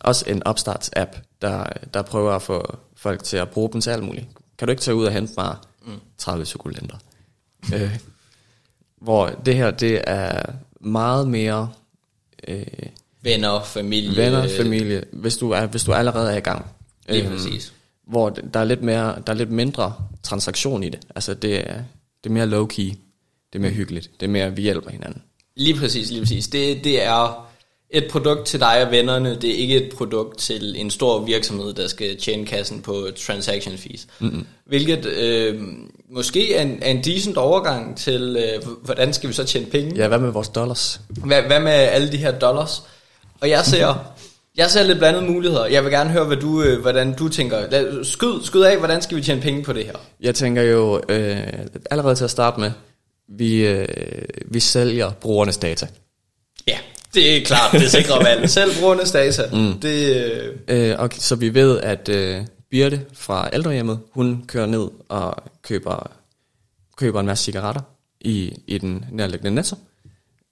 også 0.00 0.24
en 0.28 0.42
opstarts-app, 0.46 1.20
der, 1.42 1.66
der 1.94 2.02
prøver 2.02 2.32
at 2.32 2.42
få 2.42 2.76
folk 2.96 3.22
til 3.22 3.36
at 3.36 3.50
bruge 3.50 3.72
dem 3.72 3.80
til 3.80 3.90
alt 3.90 4.04
muligt. 4.04 4.26
Kan 4.58 4.68
du 4.68 4.70
ikke 4.70 4.82
tage 4.82 4.94
ud 4.94 5.04
og 5.04 5.12
hente 5.12 5.32
mig 5.36 5.56
30 6.18 6.44
sukulenter? 6.44 6.96
øh, 7.74 7.98
hvor 9.00 9.28
det 9.28 9.56
her, 9.56 9.70
det 9.70 10.00
er 10.06 10.42
meget 10.80 11.28
mere 11.28 11.72
øh, 12.48 12.66
Venner, 13.26 13.62
familie. 13.62 14.16
venner, 14.16 14.48
familie, 14.56 15.04
hvis 15.12 15.36
du, 15.36 15.50
er, 15.50 15.66
hvis 15.66 15.84
du 15.84 15.92
allerede 15.92 16.32
er 16.32 16.36
i 16.36 16.40
gang. 16.40 16.66
Lige 17.08 17.22
Øhm, 17.24 17.32
præcis. 17.32 17.72
Hvor 18.08 18.30
der 18.30 18.60
er 18.60 18.64
lidt 18.64 18.82
mere, 18.82 19.14
der 19.26 19.32
er 19.32 19.36
lidt 19.36 19.50
mindre 19.50 19.94
transaktion 20.22 20.82
i 20.82 20.88
det. 20.88 20.98
Altså 21.14 21.34
det 21.34 21.56
er, 21.56 21.74
det 22.24 22.30
er 22.30 22.30
mere 22.30 22.46
low 22.46 22.66
key, 22.66 22.82
det 23.52 23.54
er 23.54 23.58
mere 23.58 23.70
hyggeligt, 23.70 24.10
det 24.20 24.26
er 24.26 24.30
mere, 24.30 24.56
vi 24.56 24.62
hjælper 24.62 24.90
hinanden. 24.90 25.22
Lige 25.56 25.74
præcis, 25.78 26.10
lige 26.10 26.20
præcis. 26.20 26.48
Det, 26.48 26.84
det 26.84 27.04
er 27.04 27.46
et 27.90 28.06
produkt 28.10 28.46
til 28.46 28.60
dig 28.60 28.84
og 28.86 28.90
vennerne. 28.90 29.38
Det 29.40 29.50
er 29.50 29.54
ikke 29.54 29.86
et 29.86 29.92
produkt 29.96 30.38
til 30.38 30.80
en 30.80 30.90
stor 30.90 31.24
virksomhed, 31.24 31.72
der 31.72 31.88
skal 31.88 32.16
tjene 32.16 32.46
kassen 32.46 32.82
på 32.82 33.08
transaction 33.26 33.78
fees. 33.78 34.06
Mm-hmm. 34.20 34.46
Hvilket 34.66 35.06
øh, 35.06 35.62
måske 36.10 36.54
er 36.54 36.62
en, 36.62 36.78
er 36.82 36.90
en 36.90 37.04
decent 37.04 37.36
overgang 37.36 37.96
til, 37.98 38.36
øh, 38.40 38.68
hvordan 38.84 39.12
skal 39.12 39.28
vi 39.28 39.34
så 39.34 39.44
tjene 39.44 39.66
penge? 39.66 39.96
Ja, 39.96 40.08
hvad 40.08 40.18
med 40.18 40.30
vores 40.30 40.48
dollars? 40.48 41.00
Hvad, 41.08 41.42
hvad 41.42 41.60
med 41.60 41.72
alle 41.72 42.12
de 42.12 42.16
her 42.16 42.38
dollars? 42.38 42.82
Og 43.40 43.50
jeg 43.50 43.64
ser, 43.64 44.14
jeg 44.56 44.70
ser 44.70 44.82
lidt 44.82 44.98
blandede 44.98 45.24
muligheder. 45.24 45.66
Jeg 45.66 45.84
vil 45.84 45.92
gerne 45.92 46.10
høre, 46.10 46.24
hvad 46.24 46.36
du, 46.36 46.62
øh, 46.62 46.80
hvordan 46.80 47.12
du 47.12 47.28
tænker. 47.28 47.70
Lad, 47.70 48.04
skyd, 48.04 48.42
skyd 48.44 48.60
af, 48.60 48.78
hvordan 48.78 49.02
skal 49.02 49.16
vi 49.16 49.22
tjene 49.22 49.40
penge 49.40 49.62
på 49.62 49.72
det 49.72 49.84
her? 49.84 49.94
Jeg 50.20 50.34
tænker 50.34 50.62
jo 50.62 51.02
øh, 51.08 51.38
allerede 51.90 52.14
til 52.14 52.24
at 52.24 52.30
starte 52.30 52.60
med, 52.60 52.70
vi, 53.28 53.66
øh, 53.66 53.88
vi 54.44 54.60
sælger 54.60 55.10
brugernes 55.10 55.56
data. 55.56 55.86
Ja, 56.68 56.78
det 57.14 57.36
er 57.36 57.44
klart, 57.44 57.72
det 57.72 57.90
sikrer 57.90 58.22
valg. 58.22 58.50
Selv 58.58 58.70
brugernes 58.80 59.12
data. 59.12 59.42
Mm. 59.52 59.80
Det, 59.80 60.16
øh, 60.16 60.52
Øh, 60.68 60.94
og 60.98 61.10
så 61.12 61.36
vi 61.36 61.54
ved, 61.54 61.80
at 61.80 62.08
øh, 62.08 62.40
Birte 62.70 63.00
fra 63.14 63.50
ældrehjemmet, 63.52 63.98
hun 64.12 64.44
kører 64.48 64.66
ned 64.66 64.88
og 65.08 65.36
køber, 65.62 66.10
køber 66.96 67.20
en 67.20 67.26
masse 67.26 67.44
cigaretter 67.44 67.80
i, 68.20 68.52
i 68.66 68.78
den 68.78 69.04
nærliggende 69.12 69.54
netto. 69.54 69.76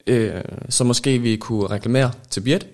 Øh, 0.06 0.42
så 0.68 0.84
måske 0.84 1.18
vi 1.18 1.36
kunne 1.36 1.66
reklamere 1.66 2.12
til 2.30 2.40
Birte, 2.40 2.66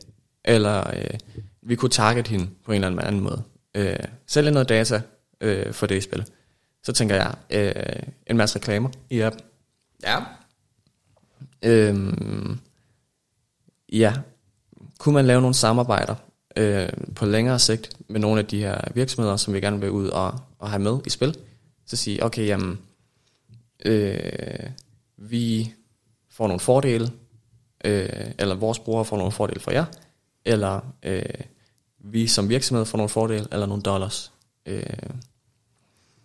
eller 0.45 0.97
øh, 0.97 1.19
vi 1.63 1.77
kunne 1.77 1.91
target 1.91 2.29
hende 2.29 2.49
på 2.65 2.73
en 2.73 2.85
eller 2.85 3.03
anden 3.03 3.21
måde. 3.21 3.43
Øh, 3.75 3.97
sælge 4.27 4.51
noget 4.51 4.69
data 4.69 5.01
øh, 5.41 5.73
for 5.73 5.87
det 5.87 5.97
i 5.97 6.01
spil. 6.01 6.25
Så 6.83 6.93
tænker 6.93 7.15
jeg, 7.15 7.35
øh, 7.51 8.03
en 8.27 8.37
masse 8.37 8.59
reklamer 8.59 8.89
i 9.11 9.21
appen. 9.21 9.41
ja, 10.03 10.19
Øhm, 11.63 12.59
ja, 13.93 14.15
kunne 14.99 15.15
man 15.15 15.27
lave 15.27 15.41
nogle 15.41 15.55
samarbejder 15.55 16.15
øh, 16.57 16.89
på 17.15 17.27
længere 17.27 17.59
sigt 17.59 17.97
med 18.09 18.21
nogle 18.21 18.41
af 18.41 18.47
de 18.47 18.61
her 18.61 18.81
virksomheder, 18.95 19.37
som 19.37 19.55
vi 19.55 19.61
gerne 19.61 19.81
vil 19.81 19.91
ud 19.91 20.09
og, 20.09 20.39
og 20.59 20.71
have 20.71 20.83
med 20.83 20.99
i 21.07 21.11
spil, 21.11 21.37
så 21.87 21.97
sige, 21.97 22.25
okay, 22.25 22.47
jamen, 22.47 22.79
øh, 23.85 24.71
vi 25.17 25.75
får 26.41 26.47
nogle 26.47 26.61
fordele, 26.61 27.11
øh, 27.85 28.09
eller 28.39 28.55
vores 28.55 28.79
brugere 28.79 29.05
får 29.05 29.17
nogle 29.17 29.33
fordele 29.33 29.61
for 29.61 29.71
jer, 29.71 29.85
eller 30.45 30.81
øh, 31.03 31.23
vi 31.99 32.27
som 32.27 32.49
virksomhed 32.49 32.87
får 32.87 32.99
nogle 32.99 33.09
fordele, 33.09 33.47
eller 33.53 33.67
nogle 33.67 33.83
dollars. 33.83 34.33
Øh, 34.67 34.83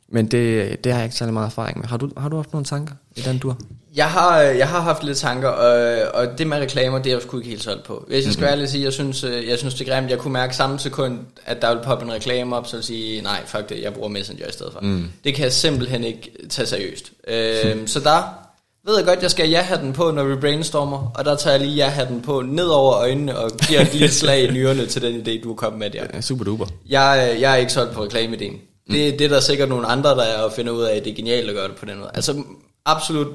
men 0.08 0.28
det, 0.28 0.84
det 0.84 0.92
har 0.92 1.00
jeg 1.00 1.06
ikke 1.06 1.16
særlig 1.16 1.34
meget 1.34 1.48
erfaring 1.48 1.80
med. 1.80 1.88
Har 1.88 1.98
du, 1.98 2.10
har 2.18 2.30
du 2.30 2.36
haft 2.36 2.54
nogle 2.54 2.66
tanker 2.66 2.94
i 3.16 3.22
den 3.22 3.38
dur? 3.38 3.58
Jeg 3.96 4.12
har, 4.12 4.42
jeg 4.42 4.70
har 4.70 4.82
haft 4.82 5.04
lidt 5.04 5.18
tanker, 5.18 5.48
og, 5.50 6.02
og 6.14 6.38
det 6.38 6.48
med 6.48 6.58
reklamer, 6.58 6.98
det 6.98 7.08
er 7.08 7.16
jeg 7.16 7.22
sgu 7.22 7.38
ikke 7.38 7.50
helt 7.50 7.64
solgt 7.64 7.84
på. 7.84 8.06
Hvis 8.08 8.26
jeg 8.26 8.34
skal 8.34 8.42
være 8.42 8.52
ærlig 8.52 8.64
at 8.64 8.70
sige, 8.70 8.84
jeg 8.84 8.94
synes, 8.94 9.24
øh, 9.24 9.48
jeg 9.48 9.58
synes 9.58 9.74
det 9.74 9.88
er 9.88 9.94
grimt. 9.94 10.10
Jeg 10.10 10.20
kunne 10.20 10.34
mærke 10.34 10.56
samme 10.56 10.80
sekund, 10.80 11.20
at 11.46 11.62
der 11.62 11.70
ville 11.70 11.84
poppe 11.84 12.06
en 12.06 12.12
reklame 12.12 12.56
op, 12.56 12.68
så 12.68 12.72
vil 12.72 12.78
jeg 12.78 12.84
sige, 12.84 13.22
nej, 13.22 13.46
fuck 13.46 13.70
det, 13.70 13.82
jeg 13.82 13.94
bruger 13.94 14.10
Messenger 14.10 14.48
i 14.48 14.52
stedet 14.52 14.74
for. 14.74 14.80
Mm. 14.82 15.12
Det 15.24 15.36
kan 15.36 15.44
jeg 15.44 15.54
simpelthen 15.54 16.04
ikke 16.04 16.32
tage 16.50 16.66
seriøst. 16.66 17.12
Øhm, 17.28 17.88
så 17.94 18.00
der 18.00 18.45
ved 18.86 18.98
jeg 18.98 19.06
godt, 19.06 19.22
jeg 19.22 19.32
skal 19.32 19.50
ja-hatten 19.50 19.94
på, 19.94 20.12
når 20.12 20.24
vi 20.24 20.36
brainstormer, 20.36 21.12
og 21.16 21.26
der 21.26 21.36
tager 21.36 21.56
jeg 21.56 21.66
lige 21.66 21.76
ja-hatten 21.76 22.22
på 22.22 22.42
ned 22.42 22.68
over 22.68 22.94
øjnene, 22.94 23.38
og 23.38 23.52
giver 23.68 23.82
et 23.82 23.94
lille 23.94 24.12
slag 24.12 24.44
i 24.44 24.52
nyrerne 24.52 24.86
til 24.86 25.02
den 25.02 25.22
idé, 25.22 25.44
du 25.44 25.52
er 25.52 25.56
kommet 25.56 25.80
med 25.80 25.90
der. 25.90 26.06
Ja, 26.14 26.22
super 26.22 26.44
duper. 26.44 26.66
Jeg, 26.90 27.32
øh, 27.34 27.42
jeg 27.42 27.52
er 27.52 27.56
ikke 27.56 27.74
solgt 27.74 27.94
på 27.94 28.04
reklameideen. 28.04 28.54
Det, 28.92 29.20
det 29.20 29.26
er 29.26 29.30
der 29.30 29.40
sikkert 29.40 29.70
nogle 29.70 29.88
andre, 29.88 30.10
der 30.10 30.24
er 30.24 30.42
og 30.42 30.52
finder 30.52 30.72
ud 30.72 30.82
af, 30.82 30.96
at 30.96 31.06
det 31.06 31.12
er 31.12 31.16
genialt 31.16 31.50
at 31.50 31.56
gøre 31.56 31.68
det 31.68 31.76
på 31.76 31.86
den 31.86 31.98
måde. 31.98 32.12
Altså 32.14 32.44
absolut, 32.86 33.28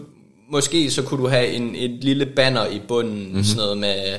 måske 0.50 0.90
så 0.90 1.02
kunne 1.02 1.22
du 1.22 1.28
have 1.28 1.46
en, 1.46 1.74
et 1.74 2.04
lille 2.04 2.26
banner 2.26 2.66
i 2.66 2.80
bunden, 2.88 3.26
mm-hmm. 3.26 3.44
sådan 3.44 3.56
noget 3.56 3.78
med 3.78 4.16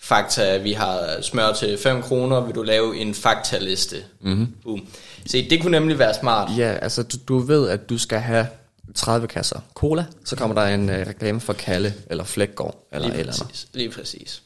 fakta, 0.00 0.56
vi 0.56 0.72
har 0.72 1.18
smør 1.22 1.52
til 1.52 1.78
5 1.78 2.02
kroner, 2.02 2.40
vil 2.40 2.54
du 2.54 2.62
lave 2.62 2.96
en 2.96 3.14
faktaliste. 3.14 3.96
Mm-hmm. 4.20 4.48
Boom. 4.64 4.86
Se, 5.26 5.50
det 5.50 5.62
kunne 5.62 5.70
nemlig 5.70 5.98
være 5.98 6.14
smart. 6.14 6.50
Ja, 6.58 6.72
altså 6.82 7.02
du, 7.02 7.16
du 7.28 7.38
ved, 7.38 7.68
at 7.68 7.90
du 7.90 7.98
skal 7.98 8.18
have 8.18 8.46
30 8.94 9.26
kasser 9.28 9.60
cola, 9.74 10.04
så 10.24 10.36
kommer 10.36 10.54
der 10.62 10.74
en 10.74 10.90
øh, 10.90 11.06
reklame 11.06 11.40
for 11.40 11.52
Kalle 11.52 11.94
eller 12.10 12.24
Flækgaard 12.24 12.86
eller 12.92 13.08
Lige 13.08 13.18
eller 13.20 13.32
andet. 13.32 13.46
præcis. 13.48 13.66
Lige 13.74 13.90
præcis. 13.90 14.42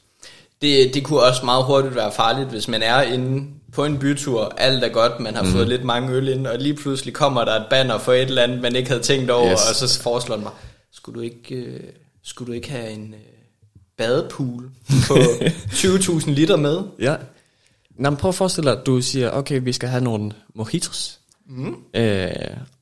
Det, 0.62 0.94
det 0.94 1.04
kunne 1.04 1.20
også 1.20 1.44
meget 1.44 1.64
hurtigt 1.64 1.94
være 1.94 2.12
farligt, 2.12 2.48
hvis 2.48 2.68
man 2.68 2.82
er 2.82 3.02
inde 3.02 3.46
på 3.72 3.84
en 3.84 3.98
bytur, 3.98 4.54
alt 4.58 4.84
er 4.84 4.88
godt, 4.88 5.20
man 5.20 5.34
har 5.34 5.42
mm. 5.42 5.48
fået 5.48 5.68
lidt 5.68 5.84
mange 5.84 6.12
øl 6.12 6.28
ind, 6.28 6.46
og 6.46 6.58
lige 6.58 6.74
pludselig 6.74 7.14
kommer 7.14 7.44
der 7.44 7.52
et 7.52 7.66
banner 7.70 7.98
for 7.98 8.12
et 8.12 8.20
eller 8.22 8.42
andet, 8.42 8.60
man 8.60 8.76
ikke 8.76 8.88
havde 8.88 9.02
tænkt 9.02 9.30
over, 9.30 9.52
Yes. 9.52 9.60
og 9.82 9.88
så 9.88 10.02
foreslår 10.02 10.34
den 10.36 10.44
mig, 10.44 10.52
skulle 10.92 11.16
du 11.16 11.20
ikke, 11.24 11.54
øh, 11.54 11.80
skulle 12.22 12.46
du 12.46 12.52
ikke 12.52 12.70
have 12.70 12.90
en 12.90 13.14
øh, 13.14 13.20
badepool 13.98 14.70
på 15.06 15.14
20.000 15.80 16.30
liter 16.30 16.56
med? 16.56 16.82
Ja. 16.98 17.16
Nå, 17.98 18.10
men 18.10 18.16
prøv 18.16 18.28
at 18.28 18.34
forestille 18.34 18.70
dig, 18.70 18.80
at 18.80 18.86
du 18.86 19.00
siger, 19.02 19.30
okay, 19.30 19.60
vi 19.62 19.72
skal 19.72 19.88
have 19.88 20.04
nogle 20.04 20.32
mojitos, 20.54 21.17
mm. 21.48 21.76
øh, 21.94 22.30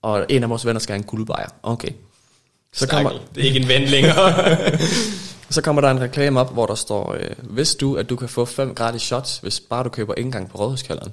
og 0.02 0.26
en 0.28 0.42
af 0.42 0.50
vores 0.50 0.66
venner 0.66 0.80
skal 0.80 0.92
have 0.92 0.98
en 0.98 1.06
guldbejer. 1.06 1.46
Okay. 1.62 1.90
Så 2.72 2.88
kommer, 2.88 3.10
Stakkel. 3.10 3.28
Det 3.34 3.42
er 3.42 3.46
ikke 3.46 3.60
en 3.60 3.68
ven 3.68 3.82
længere. 3.82 4.32
så 5.54 5.62
kommer 5.62 5.82
der 5.82 5.90
en 5.90 6.00
reklame 6.00 6.40
op, 6.40 6.52
hvor 6.52 6.66
der 6.66 6.74
står, 6.74 7.14
øh, 7.14 7.30
hvis 7.42 7.74
du, 7.74 7.96
at 7.96 8.10
du 8.10 8.16
kan 8.16 8.28
få 8.28 8.44
fem 8.44 8.74
gratis 8.74 9.02
shots, 9.02 9.38
hvis 9.38 9.60
bare 9.60 9.84
du 9.84 9.88
køber 9.88 10.14
indgang 10.16 10.50
på 10.50 10.58
rådhuskalderen. 10.58 11.12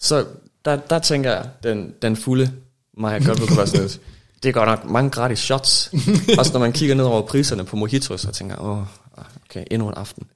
Så 0.00 0.26
der, 0.64 0.76
der 0.76 0.98
tænker 0.98 1.30
jeg, 1.30 1.48
den, 1.62 1.94
den 2.02 2.16
fulde 2.16 2.52
mig 2.96 3.24
godt 3.24 3.38
kunne 3.38 3.56
være 3.56 3.66
sådan 3.66 3.82
lidt, 3.82 4.00
det 4.42 4.48
er 4.48 4.52
godt 4.52 4.68
nok 4.68 4.90
mange 4.90 5.10
gratis 5.10 5.38
shots. 5.38 5.92
Også 6.38 6.52
når 6.52 6.60
man 6.60 6.72
kigger 6.72 6.94
ned 6.94 7.04
over 7.04 7.26
priserne 7.26 7.64
på 7.64 7.76
mojitos, 7.76 8.24
og 8.24 8.34
tænker, 8.34 8.56
åh, 8.56 8.82
okay, 9.44 9.64
endnu 9.70 9.88
en 9.88 9.94
aften. 9.94 10.26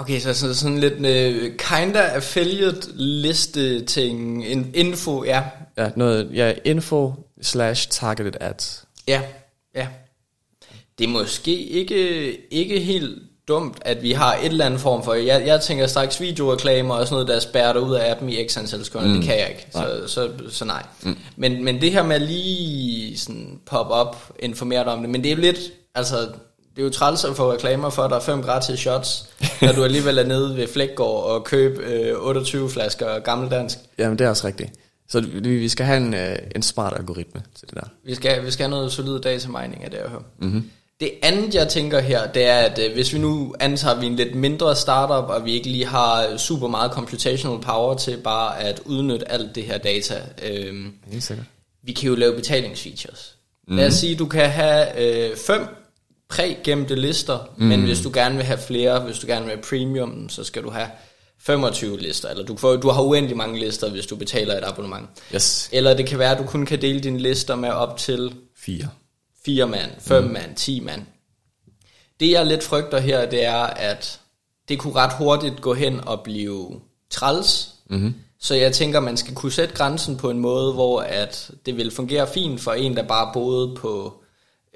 Okay, 0.00 0.20
så 0.20 0.34
sådan, 0.34 0.54
sådan 0.54 0.78
lidt 0.78 0.94
uh, 0.94 1.56
kinda 1.56 1.98
affiliate 1.98 2.88
liste 2.94 3.84
ting, 3.84 4.46
en 4.46 4.70
info, 4.74 5.24
ja. 5.24 5.42
Ja, 5.78 5.90
noget, 5.96 6.30
ja, 6.34 6.52
info 6.64 7.12
slash 7.42 7.88
targeted 7.90 8.32
ads. 8.40 8.84
Ja, 9.08 9.22
ja. 9.74 9.86
Det 10.98 11.04
er 11.04 11.08
måske 11.08 11.56
ikke, 11.56 12.32
ikke 12.52 12.80
helt 12.80 13.18
dumt, 13.48 13.78
at 13.80 14.02
vi 14.02 14.12
har 14.12 14.34
et 14.34 14.44
eller 14.44 14.66
andet 14.66 14.80
form 14.80 15.04
for... 15.04 15.14
Jeg, 15.14 15.46
jeg 15.46 15.60
tænker 15.60 15.86
straks 15.86 16.20
videoreklamer 16.20 16.94
og 16.94 17.06
sådan 17.06 17.14
noget, 17.14 17.28
der 17.28 17.40
spærrer 17.40 17.72
dig 17.72 17.82
ud 17.82 17.94
af 17.94 18.10
appen 18.10 18.28
i 18.28 18.48
x 18.48 18.56
antal 18.58 18.84
sekunder. 18.84 19.08
Mm. 19.08 19.14
Det 19.14 19.24
kan 19.24 19.38
jeg 19.38 19.48
ikke, 19.48 19.66
så, 19.72 20.02
så, 20.06 20.30
så 20.50 20.64
nej. 20.64 20.82
Mm. 21.02 21.16
Men, 21.36 21.64
men 21.64 21.80
det 21.80 21.92
her 21.92 22.02
med 22.02 22.18
lige 22.20 23.18
sådan 23.18 23.60
pop 23.66 23.90
op, 23.90 24.32
informere 24.38 24.84
dig 24.84 24.92
om 24.92 25.00
det, 25.00 25.10
men 25.10 25.24
det 25.24 25.32
er 25.32 25.36
lidt... 25.36 25.58
Altså, 25.94 26.28
det 26.76 26.82
er 26.82 26.84
jo 26.84 26.90
træls 26.90 27.24
at 27.24 27.36
få 27.36 27.52
reklamer 27.52 27.90
for, 27.90 28.02
at 28.02 28.10
der 28.10 28.16
er 28.16 28.20
fem 28.20 28.42
gratis 28.42 28.78
shots, 28.78 29.26
når 29.62 29.72
du 29.72 29.84
alligevel 29.84 30.18
er 30.18 30.24
nede 30.26 30.56
ved 30.56 30.68
Flækgaard 30.68 31.24
og 31.24 31.44
købe 31.44 31.82
øh, 31.82 32.16
28 32.18 32.70
flasker 32.70 33.18
gammeldansk. 33.18 33.78
Jamen, 33.98 34.18
det 34.18 34.24
er 34.24 34.28
også 34.28 34.46
rigtigt. 34.46 34.72
Så 35.08 35.20
vi, 35.20 35.68
skal 35.68 35.86
have 35.86 35.96
en, 35.96 36.14
øh, 36.14 36.36
en 36.56 36.62
smart 36.62 36.92
algoritme 36.96 37.42
til 37.58 37.68
det 37.68 37.74
der. 37.74 37.88
Vi 38.04 38.14
skal, 38.14 38.44
vi 38.44 38.50
skal 38.50 38.64
have 38.64 38.70
noget 38.70 38.92
solid 38.92 39.20
datamining 39.20 39.84
af 39.84 39.90
det, 39.90 39.98
jeg 39.98 40.08
hører. 40.08 40.22
Mm-hmm. 40.38 40.70
Det 41.00 41.10
andet, 41.22 41.54
jeg 41.54 41.68
tænker 41.68 42.00
her, 42.00 42.32
det 42.32 42.46
er, 42.46 42.58
at 42.58 42.78
øh, 42.78 42.94
hvis 42.94 43.12
vi 43.12 43.18
nu 43.18 43.54
antager, 43.60 43.94
at 43.94 44.00
vi 44.00 44.06
er 44.06 44.10
en 44.10 44.16
lidt 44.16 44.34
mindre 44.34 44.76
startup, 44.76 45.30
og 45.30 45.44
vi 45.44 45.52
ikke 45.52 45.68
lige 45.68 45.86
har 45.86 46.36
super 46.36 46.68
meget 46.68 46.92
computational 46.92 47.60
power 47.60 47.94
til 47.94 48.16
bare 48.16 48.60
at 48.60 48.80
udnytte 48.84 49.32
alt 49.32 49.54
det 49.54 49.62
her 49.62 49.78
data, 49.78 50.14
øh, 50.42 50.74
Helt 51.10 51.22
sikkert. 51.22 51.46
vi 51.82 51.92
kan 51.92 52.08
jo 52.08 52.14
lave 52.14 52.34
betalingsfeatures. 52.34 53.36
Mm. 53.68 53.76
Lad 53.76 53.86
os 53.86 53.94
sige, 53.94 54.16
du 54.16 54.26
kan 54.26 54.50
have 54.50 55.02
øh, 55.30 55.36
fem 55.36 55.60
prægemte 56.30 56.94
lister, 56.94 57.38
mm. 57.56 57.66
men 57.66 57.82
hvis 57.82 58.00
du 58.00 58.10
gerne 58.14 58.36
vil 58.36 58.44
have 58.44 58.58
flere, 58.58 59.00
hvis 59.00 59.18
du 59.18 59.26
gerne 59.26 59.44
vil 59.44 59.54
have 59.54 59.62
premium, 59.62 60.28
så 60.28 60.44
skal 60.44 60.62
du 60.62 60.70
have 60.70 60.88
25 61.38 62.00
lister, 62.00 62.28
eller 62.28 62.44
du, 62.44 62.56
får, 62.56 62.76
du 62.76 62.88
har 62.88 63.02
uendelig 63.02 63.36
mange 63.36 63.60
lister, 63.60 63.90
hvis 63.90 64.06
du 64.06 64.16
betaler 64.16 64.58
et 64.58 64.64
abonnement. 64.64 65.08
Yes. 65.34 65.68
Eller 65.72 65.94
det 65.94 66.06
kan 66.06 66.18
være, 66.18 66.32
at 66.32 66.38
du 66.38 66.44
kun 66.44 66.66
kan 66.66 66.82
dele 66.82 67.00
dine 67.00 67.18
lister 67.18 67.56
med 67.56 67.68
op 67.70 67.96
til 67.96 68.34
Fire. 68.56 68.88
4 69.44 69.66
mand, 69.66 69.90
5 69.98 70.24
mm. 70.24 70.30
mand, 70.30 70.56
10 70.56 70.80
mand. 70.80 71.02
Det 72.20 72.30
jeg 72.30 72.46
lidt 72.46 72.62
frygter 72.62 72.98
her, 72.98 73.30
det 73.30 73.44
er, 73.44 73.62
at 73.62 74.20
det 74.68 74.78
kunne 74.78 74.94
ret 74.94 75.12
hurtigt 75.18 75.60
gå 75.60 75.74
hen 75.74 76.00
og 76.08 76.20
blive 76.20 76.80
træls. 77.10 77.68
Mm-hmm. 77.90 78.14
Så 78.40 78.54
jeg 78.54 78.72
tænker, 78.72 79.00
man 79.00 79.16
skal 79.16 79.34
kunne 79.34 79.52
sætte 79.52 79.74
grænsen 79.74 80.16
på 80.16 80.30
en 80.30 80.38
måde, 80.38 80.72
hvor 80.72 81.00
at 81.00 81.50
det 81.66 81.76
vil 81.76 81.90
fungere 81.90 82.26
fint 82.26 82.60
for 82.60 82.72
en, 82.72 82.96
der 82.96 83.02
bare 83.02 83.30
boede 83.32 83.76
på... 83.76 84.19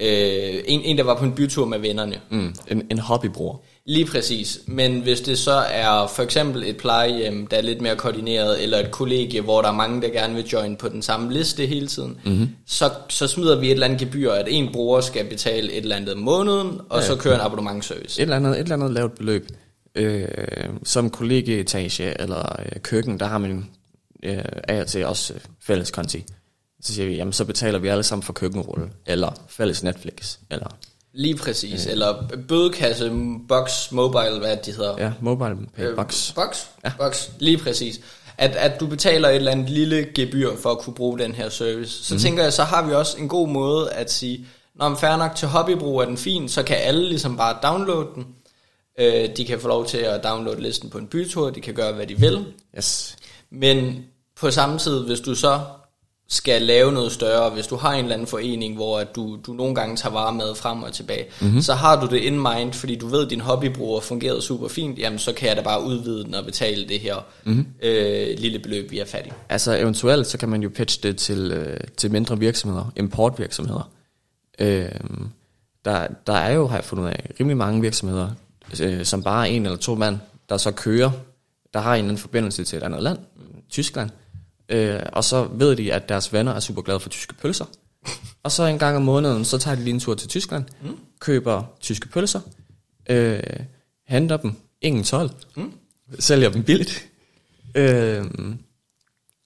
Øh, 0.00 0.62
en, 0.66 0.80
en, 0.80 0.98
der 0.98 1.04
var 1.04 1.18
på 1.18 1.24
en 1.24 1.32
bytur 1.32 1.66
med 1.66 1.78
vennerne. 1.78 2.20
Mm. 2.30 2.54
En, 2.68 2.82
en 2.90 2.98
hobbybror. 2.98 3.62
Lige 3.86 4.06
præcis. 4.06 4.60
Men 4.66 5.00
hvis 5.00 5.20
det 5.20 5.38
så 5.38 5.52
er 5.52 6.06
for 6.06 6.22
eksempel 6.22 6.62
et 6.62 6.76
plejehjem, 6.76 7.46
der 7.46 7.56
er 7.56 7.62
lidt 7.62 7.80
mere 7.80 7.96
koordineret, 7.96 8.62
eller 8.62 8.78
et 8.78 8.90
kollegie, 8.90 9.40
hvor 9.40 9.62
der 9.62 9.68
er 9.68 9.72
mange, 9.72 10.02
der 10.02 10.08
gerne 10.08 10.34
vil 10.34 10.44
join 10.44 10.76
på 10.76 10.88
den 10.88 11.02
samme 11.02 11.32
liste 11.32 11.66
hele 11.66 11.86
tiden, 11.86 12.18
mm-hmm. 12.24 12.48
så, 12.66 12.90
så 13.08 13.26
smider 13.26 13.60
vi 13.60 13.66
et 13.66 13.72
eller 13.72 13.86
andet 13.86 14.00
gebyr, 14.00 14.30
at 14.30 14.46
en 14.48 14.72
bruger 14.72 15.00
skal 15.00 15.24
betale 15.24 15.72
et 15.72 15.82
eller 15.82 15.96
andet 15.96 16.14
om 16.14 16.20
måneden, 16.20 16.80
og 16.88 17.00
ja, 17.00 17.06
så 17.06 17.16
kører 17.16 17.34
en 17.34 17.40
abonnementsservice. 17.40 18.20
Et 18.20 18.22
eller 18.22 18.36
andet, 18.36 18.52
et 18.52 18.58
eller 18.58 18.74
andet 18.74 18.90
lavt 18.90 19.14
beløb. 19.14 19.48
Øh, 19.94 20.28
som 20.84 21.10
kollegieetage 21.10 22.20
eller 22.20 22.56
øh, 22.58 22.80
køkken, 22.82 23.20
der 23.20 23.26
har 23.26 23.38
man 23.38 23.66
øh, 24.22 24.38
af 24.68 24.80
og 24.80 24.86
til 24.86 25.06
også 25.06 25.34
øh, 25.34 25.40
fælles 25.60 25.90
konti. 25.90 26.24
Så 26.84 26.94
siger 26.94 27.08
vi, 27.08 27.16
jamen 27.16 27.32
så 27.32 27.44
betaler 27.44 27.78
vi 27.78 27.88
alle 27.88 28.02
sammen 28.02 28.22
for 28.22 28.32
køkkenrulle, 28.32 28.90
eller 29.06 29.32
fælles 29.48 29.82
Netflix, 29.82 30.36
eller 30.50 30.68
Lige 31.14 31.36
præcis. 31.36 31.86
Øh. 31.86 31.92
Eller 31.92 32.22
bødekasse, 32.48 33.12
box, 33.48 33.92
mobile, 33.92 34.38
hvad 34.38 34.56
de 34.56 34.72
hedder. 34.72 34.94
Ja, 34.98 35.12
mobile 35.20 35.56
pay, 35.76 35.82
øh, 35.82 35.96
box. 35.96 36.34
Box, 36.34 36.64
ja. 36.84 36.92
box, 36.98 37.28
lige 37.38 37.58
præcis. 37.58 38.00
At, 38.38 38.56
at 38.56 38.80
du 38.80 38.86
betaler 38.86 39.28
et 39.28 39.36
eller 39.36 39.52
andet 39.52 39.70
lille 39.70 40.06
gebyr 40.14 40.50
for 40.56 40.70
at 40.70 40.78
kunne 40.78 40.94
bruge 40.94 41.18
den 41.18 41.34
her 41.34 41.48
service. 41.48 42.04
Så 42.04 42.14
mm-hmm. 42.14 42.22
tænker 42.22 42.42
jeg, 42.42 42.52
så 42.52 42.62
har 42.62 42.86
vi 42.86 42.92
også 42.92 43.18
en 43.18 43.28
god 43.28 43.48
måde 43.48 43.90
at 43.92 44.12
sige, 44.12 44.46
når 44.74 44.88
man 44.88 44.98
fair 44.98 45.16
nok 45.16 45.34
til 45.34 45.48
hobbybrug 45.48 46.00
er 46.00 46.04
den 46.04 46.16
fin, 46.16 46.48
så 46.48 46.62
kan 46.62 46.76
alle 46.76 47.08
ligesom 47.08 47.36
bare 47.36 47.56
downloade 47.62 48.08
den. 48.14 48.26
Øh, 49.00 49.36
de 49.36 49.44
kan 49.44 49.60
få 49.60 49.68
lov 49.68 49.86
til 49.86 49.98
at 49.98 50.24
downloade 50.24 50.62
listen 50.62 50.90
på 50.90 50.98
en 50.98 51.06
bytur, 51.06 51.50
de 51.50 51.60
kan 51.60 51.74
gøre, 51.74 51.92
hvad 51.92 52.06
de 52.06 52.18
vil. 52.18 52.44
Yes. 52.76 53.16
Men 53.50 54.04
på 54.36 54.50
samme 54.50 54.78
tid, 54.78 55.04
hvis 55.06 55.20
du 55.20 55.34
så 55.34 55.60
skal 56.28 56.62
lave 56.62 56.92
noget 56.92 57.12
større, 57.12 57.50
hvis 57.50 57.66
du 57.66 57.76
har 57.76 57.92
en 57.92 57.98
eller 57.98 58.14
anden 58.14 58.26
forening, 58.26 58.74
hvor 58.74 58.98
at 58.98 59.16
du, 59.16 59.38
du 59.46 59.52
nogle 59.52 59.74
gange 59.74 59.96
tager 59.96 60.12
vare 60.12 60.32
med 60.32 60.54
frem 60.54 60.82
og 60.82 60.92
tilbage, 60.92 61.24
mm-hmm. 61.40 61.60
så 61.60 61.74
har 61.74 62.00
du 62.00 62.06
det 62.06 62.20
in 62.20 62.40
mind, 62.40 62.72
fordi 62.72 62.94
du 62.94 63.06
ved, 63.06 63.24
at 63.24 63.30
din 63.30 63.40
hobbybruger 63.40 64.00
fungerede 64.00 64.42
super 64.42 64.68
fint, 64.68 64.98
jamen 64.98 65.18
så 65.18 65.32
kan 65.32 65.48
jeg 65.48 65.56
da 65.56 65.62
bare 65.62 65.84
udvide 65.84 66.24
den 66.24 66.34
og 66.34 66.44
betale 66.44 66.88
det 66.88 67.00
her 67.00 67.16
mm-hmm. 67.44 67.66
øh, 67.82 68.38
lille 68.38 68.58
beløb, 68.58 68.90
vi 68.90 68.98
er 68.98 69.04
fattig. 69.04 69.32
Altså 69.48 69.76
eventuelt, 69.76 70.26
så 70.26 70.38
kan 70.38 70.48
man 70.48 70.62
jo 70.62 70.68
pitche 70.68 71.08
det 71.08 71.16
til, 71.16 71.52
øh, 71.52 71.76
til 71.96 72.10
mindre 72.10 72.38
virksomheder, 72.38 72.92
importvirksomheder. 72.96 73.90
Øh, 74.58 74.88
der, 75.84 76.06
der 76.26 76.32
er 76.32 76.52
jo, 76.52 76.66
har 76.66 76.76
jeg 76.76 76.84
fundet 76.84 77.08
af, 77.08 77.30
rimelig 77.40 77.56
mange 77.56 77.80
virksomheder, 77.80 78.28
øh, 78.80 79.04
som 79.04 79.22
bare 79.22 79.48
er 79.48 79.52
en 79.52 79.66
eller 79.66 79.78
to 79.78 79.94
mand, 79.94 80.18
der 80.48 80.56
så 80.56 80.70
kører, 80.70 81.10
der 81.74 81.80
har 81.80 81.94
en 81.94 81.98
eller 81.98 82.08
anden 82.08 82.18
forbindelse 82.18 82.64
til 82.64 82.76
et 82.76 82.82
andet 82.82 83.02
land, 83.02 83.18
Tyskland, 83.70 84.10
Øh, 84.68 85.00
og 85.12 85.24
så 85.24 85.48
ved 85.52 85.76
de, 85.76 85.92
at 85.92 86.08
deres 86.08 86.32
venner 86.32 86.52
er 86.52 86.60
super 86.60 86.82
glade 86.82 87.00
for 87.00 87.08
tyske 87.08 87.34
pølser. 87.34 87.64
og 88.42 88.52
så 88.52 88.62
en 88.64 88.78
gang 88.78 88.96
om 88.96 89.02
måneden, 89.02 89.44
så 89.44 89.58
tager 89.58 89.74
de 89.74 89.82
lige 89.82 89.94
en 89.94 90.00
tur 90.00 90.14
til 90.14 90.28
Tyskland, 90.28 90.64
mm. 90.82 90.98
køber 91.20 91.62
tyske 91.80 92.08
pølser, 92.08 92.40
øh, 93.10 93.40
henter 94.08 94.36
dem, 94.36 94.52
ingen 94.80 95.04
12, 95.04 95.30
mm. 95.56 95.72
sælger 96.18 96.50
dem 96.50 96.62
billigt. 96.62 97.06
Øh, 97.74 98.24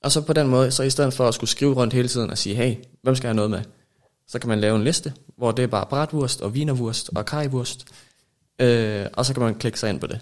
og 0.04 0.12
så 0.12 0.20
på 0.20 0.32
den 0.32 0.48
måde, 0.48 0.70
så 0.70 0.82
i 0.82 0.90
stedet 0.90 1.14
for 1.14 1.28
at 1.28 1.34
skulle 1.34 1.50
skrive 1.50 1.74
rundt 1.74 1.94
hele 1.94 2.08
tiden 2.08 2.30
og 2.30 2.38
sige, 2.38 2.54
hey, 2.54 2.74
hvem 3.02 3.16
skal 3.16 3.26
jeg 3.26 3.30
have 3.30 3.36
noget 3.36 3.50
med? 3.50 3.62
Så 4.28 4.38
kan 4.38 4.48
man 4.48 4.60
lave 4.60 4.76
en 4.76 4.84
liste, 4.84 5.12
hvor 5.36 5.52
det 5.52 5.62
er 5.62 5.66
bare 5.66 5.86
bratwurst 5.86 6.40
og 6.40 6.54
vinerwurst 6.54 7.10
og 7.16 7.26
kajwurst. 7.26 7.86
Øh, 8.60 9.06
og 9.12 9.26
så 9.26 9.34
kan 9.34 9.42
man 9.42 9.54
klikke 9.54 9.80
sig 9.80 9.90
ind 9.90 10.00
på 10.00 10.06
det. 10.06 10.20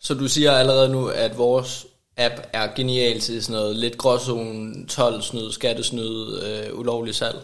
Så 0.00 0.14
du 0.14 0.28
siger 0.28 0.52
allerede 0.52 0.88
nu, 0.88 1.06
at 1.06 1.38
vores 1.38 1.86
app 2.18 2.34
er 2.52 2.66
genial 2.76 3.20
til 3.20 3.42
sådan 3.42 3.60
noget 3.60 3.76
lidt 3.76 3.98
gråzone, 3.98 4.86
12 4.86 5.22
snyd, 5.22 5.52
skattesnyd, 5.52 6.42
øh, 6.42 6.78
ulovlig 6.78 7.14
salg. 7.14 7.36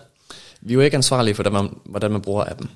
Vi 0.60 0.72
er 0.72 0.74
jo 0.74 0.80
ikke 0.80 0.96
ansvarlige 0.96 1.34
for, 1.34 1.42
hvordan 1.42 1.62
man, 1.62 1.76
hvordan 1.84 2.10
man 2.10 2.20
bruger 2.20 2.44
appen. 2.44 2.70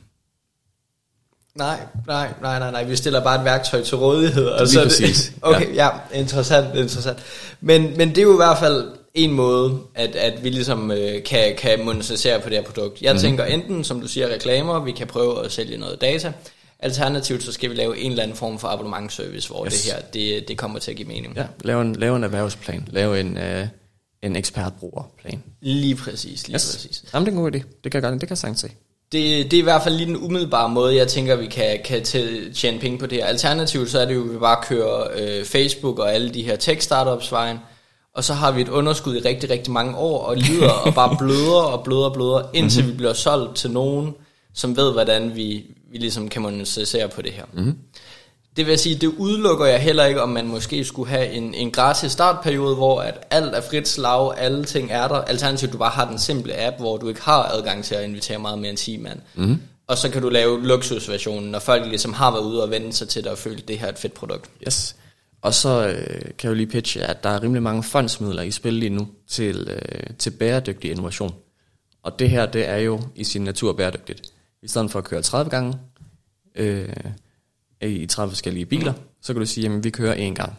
Nej, 1.55 1.79
nej, 2.07 2.29
nej, 2.43 2.59
nej, 2.59 2.71
nej. 2.71 2.85
Vi 2.85 2.97
stiller 2.97 3.25
bare 3.25 3.39
et 3.39 3.45
værktøj 3.45 3.83
til 3.83 3.97
rådighed. 3.97 4.47
Og 4.47 4.61
Lige 4.61 4.69
så 4.69 4.83
præcis. 4.83 5.27
Det, 5.29 5.35
okay, 5.43 5.75
ja. 5.75 5.85
ja, 5.85 6.19
interessant, 6.21 6.77
interessant. 6.77 7.19
Men, 7.61 7.97
men 7.97 8.09
det 8.09 8.19
er 8.19 8.23
jo 8.23 8.33
i 8.33 8.37
hvert 8.37 8.59
fald 8.59 8.89
en 9.15 9.33
måde, 9.33 9.79
at, 9.95 10.17
at 10.17 10.45
vi 10.45 10.51
ligesom 10.51 10.91
øh, 10.91 11.23
kan, 11.23 11.55
kan 11.59 11.85
monetisere 11.85 12.41
på 12.41 12.49
det 12.49 12.57
her 12.59 12.65
produkt. 12.65 13.03
Jeg 13.03 13.13
mm. 13.13 13.19
tænker 13.19 13.45
enten, 13.45 13.85
som 13.85 14.01
du 14.01 14.09
siger, 14.09 14.29
reklamer, 14.29 14.85
vi 14.85 14.93
kan 14.93 15.07
prøve 15.07 15.45
at 15.45 15.53
sælge 15.53 15.77
noget 15.77 16.01
data, 16.01 16.33
Alternativt 16.81 17.43
så 17.43 17.53
skal 17.53 17.71
vi 17.71 17.75
lave 17.75 17.99
en 17.99 18.11
eller 18.11 18.23
anden 18.23 18.37
form 18.37 18.59
for 18.59 18.69
abonnementservice, 18.69 19.49
hvor 19.49 19.67
yes. 19.67 19.73
det 19.73 19.93
her 19.93 20.01
det, 20.01 20.49
det 20.49 20.59
kommer 20.59 20.79
til 20.79 20.91
at 20.91 20.97
give 20.97 21.09
mening. 21.09 21.37
Ja, 21.37 21.47
lave 21.65 21.83
en, 21.83 21.97
lave 21.97 22.17
en 22.17 22.25
erhvervsplan, 22.25 22.89
lave 22.91 23.21
en, 23.21 23.39
øh, 23.39 23.67
en 24.23 24.37
ekspertbrugerplan. 24.37 25.43
Lige 25.61 25.97
præcis, 25.97 26.49
lige 26.49 26.55
yes. 26.55 26.73
præcis. 26.75 27.05
Jamen 27.15 27.27
det 27.27 27.33
er 27.33 27.37
en 27.37 27.43
god 27.43 27.53
idé, 27.53 27.63
det 27.85 27.93
kan 27.93 28.03
jeg, 28.03 28.13
det 28.13 28.21
kan 28.21 28.31
jeg 28.31 28.39
sagtens 28.39 28.61
se. 28.61 28.69
Det, 29.13 29.51
det 29.51 29.57
er 29.57 29.59
i 29.59 29.63
hvert 29.63 29.83
fald 29.83 29.95
lige 29.95 30.07
den 30.07 30.17
umiddelbare 30.17 30.69
måde, 30.69 30.97
jeg 30.97 31.09
tænker, 31.09 31.37
vi 31.37 31.47
kan, 31.47 31.81
kan 31.85 32.03
tjene 32.55 32.79
penge 32.79 32.99
på 32.99 33.07
det 33.07 33.19
her. 33.19 33.27
Alternativt 33.27 33.91
så 33.91 34.01
er 34.01 34.05
det 34.05 34.15
jo, 34.15 34.25
at 34.25 34.33
vi 34.33 34.39
bare 34.39 34.63
kører 34.63 35.09
øh, 35.15 35.45
Facebook 35.45 35.99
og 35.99 36.15
alle 36.15 36.35
de 36.35 36.43
her 36.43 36.57
tech-startups 36.57 37.33
vejen, 37.33 37.59
og 38.15 38.25
så 38.25 38.35
har 38.35 38.53
vi 38.53 38.61
et 38.61 38.69
underskud 38.69 39.17
i 39.17 39.21
rigtig, 39.21 39.51
rigtig 39.51 39.73
mange 39.73 39.97
år, 39.97 40.25
og 40.25 40.37
lider 40.37 40.71
og 40.71 40.95
bare 40.95 41.17
bløder 41.21 41.63
og 41.63 41.85
bløder 41.85 42.05
og 42.05 42.13
bløder, 42.13 42.51
indtil 42.55 42.83
mm-hmm. 42.83 42.93
vi 42.93 42.97
bliver 42.97 43.13
solgt 43.13 43.57
til 43.57 43.71
nogen, 43.71 44.15
som 44.55 44.77
ved, 44.77 44.93
hvordan 44.93 45.37
vi, 45.37 45.65
vi 45.93 45.99
ligesom 45.99 46.29
kan 46.29 46.43
monetisere 46.43 47.09
på 47.09 47.23
det 47.23 47.33
her. 47.33 47.45
Mm-hmm. 47.53 47.79
Det 48.57 48.67
vil 48.67 48.79
sige, 48.79 48.95
det 48.95 49.07
udelukker 49.07 49.67
jeg 49.67 49.81
heller 49.81 50.05
ikke, 50.05 50.23
om 50.23 50.29
man 50.29 50.47
måske 50.47 50.85
skulle 50.85 51.11
have 51.11 51.31
en, 51.31 51.55
en 51.55 51.71
gratis 51.71 52.13
startperiode, 52.13 52.75
hvor 52.75 53.01
at 53.01 53.27
alt 53.31 53.55
er 53.55 53.61
frit 53.61 53.89
slag, 53.89 54.39
alle 54.39 54.65
ting 54.65 54.91
er 54.93 55.09
der. 55.09 55.15
Alternativt, 55.15 55.73
du 55.73 55.79
bare 55.79 55.91
har 55.91 56.09
den 56.09 56.19
simple 56.19 56.67
app, 56.67 56.77
hvor 56.79 56.97
du 56.97 57.09
ikke 57.09 57.23
har 57.23 57.43
adgang 57.43 57.85
til 57.85 57.95
at 57.95 58.05
invitere 58.05 58.39
meget 58.39 58.59
mere 58.59 58.71
end 58.71 58.79
10 58.79 58.97
mand. 58.97 59.19
Mm-hmm. 59.35 59.61
Og 59.87 59.99
så 59.99 60.11
kan 60.11 60.23
du 60.23 60.29
lave 60.29 60.67
luksusversionen, 60.67 61.51
når 61.51 61.59
folk 61.59 61.87
ligesom 61.87 62.13
har 62.13 62.31
været 62.31 62.45
ude 62.45 62.63
og 62.63 62.71
vende 62.71 62.93
sig 62.93 63.09
til 63.09 63.25
det 63.25 63.33
og 63.33 63.39
følt, 63.39 63.61
at 63.61 63.69
det 63.69 63.79
her 63.79 63.87
er 63.87 63.93
et 63.93 63.99
fedt 63.99 64.15
produkt. 64.15 64.51
Yes. 64.67 64.97
Og 65.43 65.55
så 65.55 65.89
øh, 65.89 66.21
kan 66.21 66.33
jeg 66.43 66.45
jo 66.45 66.55
lige 66.55 66.67
pitche, 66.67 67.03
at 67.03 67.25
der 67.25 67.31
er 67.31 67.43
rimelig 67.43 67.63
mange 67.63 67.83
fondsmidler 67.83 68.43
i 68.43 68.51
spil 68.51 68.75
lige 68.75 68.91
nu 68.91 69.09
til, 69.29 69.69
øh, 69.71 70.17
til 70.19 70.31
bæredygtig 70.31 70.91
innovation. 70.91 71.35
Og 72.03 72.19
det 72.19 72.31
her, 72.31 72.47
det 72.47 72.69
er 72.69 72.77
jo 72.77 73.01
i 73.15 73.25
sin 73.25 73.45
natur 73.45 73.73
bæredygtigt. 73.73 74.23
I 74.63 74.69
stedet 74.69 74.91
for 74.91 74.99
at 74.99 75.05
køre 75.05 75.23
30 75.23 75.51
gange 75.51 75.79
øh, 76.55 76.89
i 77.83 78.07
30 78.07 78.31
forskellige 78.31 78.67
biler, 78.67 78.93
så 79.23 79.33
kan 79.33 79.41
du 79.41 79.47
sige, 79.47 79.67
at 79.67 79.85
vi 79.85 79.91
kører 79.91 80.31
én 80.31 80.35
gang. 80.35 80.59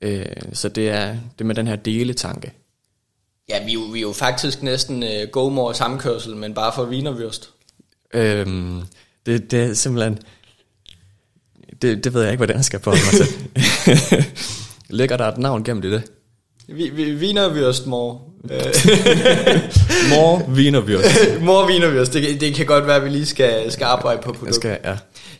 Øh, 0.00 0.26
så 0.52 0.68
det 0.68 0.88
er, 0.88 1.12
det 1.12 1.40
er 1.40 1.44
med 1.44 1.54
den 1.54 1.66
her 1.66 1.76
deletanke. 1.76 2.52
Ja, 3.48 3.64
vi 3.64 3.70
er 3.70 3.74
jo, 3.74 3.80
vi 3.80 3.98
er 3.98 4.02
jo 4.02 4.12
faktisk 4.12 4.62
næsten 4.62 5.02
uh, 5.02 5.30
go 5.32 5.48
more 5.48 5.74
samkørsel, 5.74 6.36
men 6.36 6.54
bare 6.54 6.72
for 6.74 6.84
vinervyrst. 6.84 7.50
Øhm, 8.14 8.82
det, 9.26 9.50
det 9.50 9.62
er 9.62 9.74
simpelthen... 9.74 10.18
Det, 11.82 12.04
det 12.04 12.14
ved 12.14 12.22
jeg 12.22 12.32
ikke, 12.32 12.38
hvordan 12.38 12.56
jeg 12.56 12.64
skal 12.64 12.80
på 12.80 12.90
mig 12.90 12.98
til. 12.98 13.26
Ligger 14.98 15.16
der 15.16 15.24
et 15.24 15.38
navn 15.38 15.64
gennem 15.64 15.82
det? 15.82 16.10
Vi, 16.68 16.88
vi, 16.88 17.04
mor. 17.86 18.28
mor 20.14 20.42
vinervyrst. 20.48 21.40
mor 21.40 21.66
vinervyrst. 21.66 22.12
Det, 22.12 22.40
det 22.40 22.54
kan 22.54 22.66
godt 22.66 22.86
være, 22.86 22.96
at 22.96 23.04
vi 23.04 23.08
lige 23.08 23.26
skal, 23.26 23.72
skal 23.72 23.84
arbejde 23.84 24.22
på 24.22 24.32
produktet. 24.32 24.54
Skal, 24.54 24.78
ja. 24.84 24.96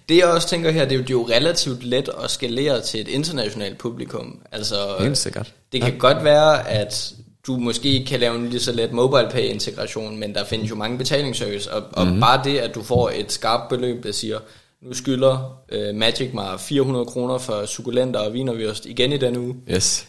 Det 0.09 0.17
jeg 0.17 0.27
også 0.27 0.49
tænker 0.49 0.71
her, 0.71 0.85
det 0.85 0.93
er, 0.93 0.97
jo, 0.97 1.03
det 1.03 1.11
er 1.11 1.15
jo 1.15 1.29
relativt 1.29 1.85
let 1.85 2.11
at 2.25 2.31
skalere 2.31 2.81
til 2.81 3.01
et 3.01 3.09
internationalt 3.09 3.79
publikum. 3.79 4.39
Altså, 4.53 4.75
Helt 5.01 5.19
sikkert. 5.19 5.53
Det 5.73 5.83
kan 5.83 5.93
ja. 5.93 5.99
godt 5.99 6.25
være, 6.25 6.69
at 6.69 7.13
du 7.47 7.57
måske 7.57 8.05
kan 8.05 8.21
lave 8.21 8.37
en 8.37 8.49
lige 8.49 8.61
så 8.61 8.73
let 8.73 8.93
mobile 8.93 9.29
pay 9.31 9.43
integration, 9.43 10.21
men 10.21 10.35
der 10.35 10.45
findes 10.45 10.71
jo 10.71 10.75
mange 10.75 10.99
betalingsservice, 10.99 11.73
og, 11.73 11.83
og 11.93 12.07
mm-hmm. 12.07 12.21
bare 12.21 12.41
det, 12.45 12.59
at 12.59 12.75
du 12.75 12.83
får 12.83 13.11
et 13.15 13.33
skarpt 13.33 13.69
beløb, 13.69 14.05
der 14.05 14.13
siger, 14.13 14.39
nu 14.83 14.95
skylder 14.95 15.61
uh, 15.73 15.97
Magic 15.97 16.31
mig 16.35 16.61
400 16.61 17.07
kroner 17.07 17.39
for 17.39 17.67
sukulenter 17.67 18.21
og 18.21 18.33
vinervyrst 18.33 18.87
igen 18.87 19.13
i 19.13 19.17
den 19.17 19.37
uge. 19.37 19.57
Yes 19.71 20.07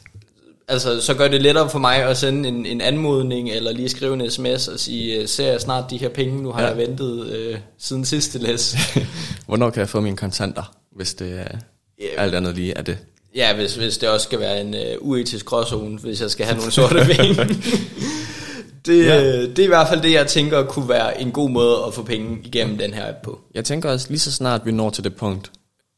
altså, 0.69 1.01
så 1.01 1.13
gør 1.13 1.27
det 1.27 1.41
lettere 1.41 1.69
for 1.69 1.79
mig 1.79 1.95
at 1.95 2.17
sende 2.17 2.49
en, 2.49 2.65
en 2.65 2.81
anmodning, 2.81 3.49
eller 3.49 3.71
lige 3.71 3.89
skrive 3.89 4.13
en 4.13 4.31
sms 4.31 4.67
og 4.67 4.79
sige, 4.79 5.15
øh, 5.15 5.27
ser 5.27 5.51
jeg 5.51 5.61
snart 5.61 5.89
de 5.89 5.97
her 5.97 6.09
penge, 6.09 6.43
nu 6.43 6.51
har 6.51 6.61
ja. 6.61 6.67
jeg 6.67 6.77
ventet 6.77 7.29
øh, 7.29 7.57
siden 7.77 8.05
sidste 8.05 8.39
læs. 8.39 8.75
Hvornår 9.47 9.69
kan 9.69 9.79
jeg 9.79 9.89
få 9.89 9.99
mine 9.99 10.17
kontanter, 10.17 10.73
hvis 10.95 11.13
det 11.13 11.31
er 11.31 11.57
yeah. 12.03 12.23
alt 12.23 12.35
andet 12.35 12.55
lige 12.55 12.73
er 12.73 12.81
det? 12.81 12.97
Ja, 13.35 13.55
hvis, 13.55 13.75
hvis 13.75 13.97
det 13.97 14.09
også 14.09 14.23
skal 14.23 14.39
være 14.39 14.61
en 14.61 14.73
uh, 14.73 15.09
uetisk 15.09 15.45
gråzone, 15.45 15.97
hvis 15.97 16.21
jeg 16.21 16.31
skal 16.31 16.45
have 16.45 16.57
nogle 16.57 16.71
sorte 16.71 17.05
penge. 17.15 17.35
det, 18.85 19.05
ja. 19.05 19.23
Øh, 19.23 19.49
det 19.49 19.59
er 19.59 19.63
i 19.63 19.67
hvert 19.67 19.87
fald 19.87 20.01
det, 20.01 20.11
jeg 20.11 20.27
tænker 20.27 20.65
kunne 20.65 20.89
være 20.89 21.21
en 21.21 21.31
god 21.31 21.49
måde 21.49 21.77
at 21.87 21.93
få 21.93 22.03
penge 22.03 22.39
igennem 22.43 22.77
den 22.77 22.93
her 22.93 23.09
app 23.09 23.17
på. 23.23 23.39
Jeg 23.53 23.65
tænker 23.65 23.91
også 23.91 24.07
lige 24.09 24.19
så 24.19 24.31
snart 24.31 24.61
vi 24.65 24.71
når 24.71 24.89
til 24.89 25.03
det 25.03 25.15
punkt, 25.15 25.51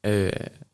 øh, 0.05 0.31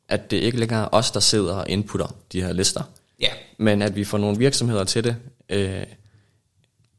at 0.09 0.31
det 0.31 0.37
ikke 0.37 0.59
længere 0.59 0.83
er 0.83 0.89
os, 0.91 1.11
der 1.11 1.19
sidder 1.19 1.55
og 1.55 1.69
inputter 1.69 2.15
de 2.31 2.41
her 2.41 2.53
lister. 2.53 2.81
Ja. 3.21 3.29
Men 3.57 3.81
at 3.81 3.95
vi 3.95 4.03
får 4.03 4.17
nogle 4.17 4.37
virksomheder 4.37 4.83
til 4.83 5.03
det, 5.03 5.15
øh, 5.49 5.83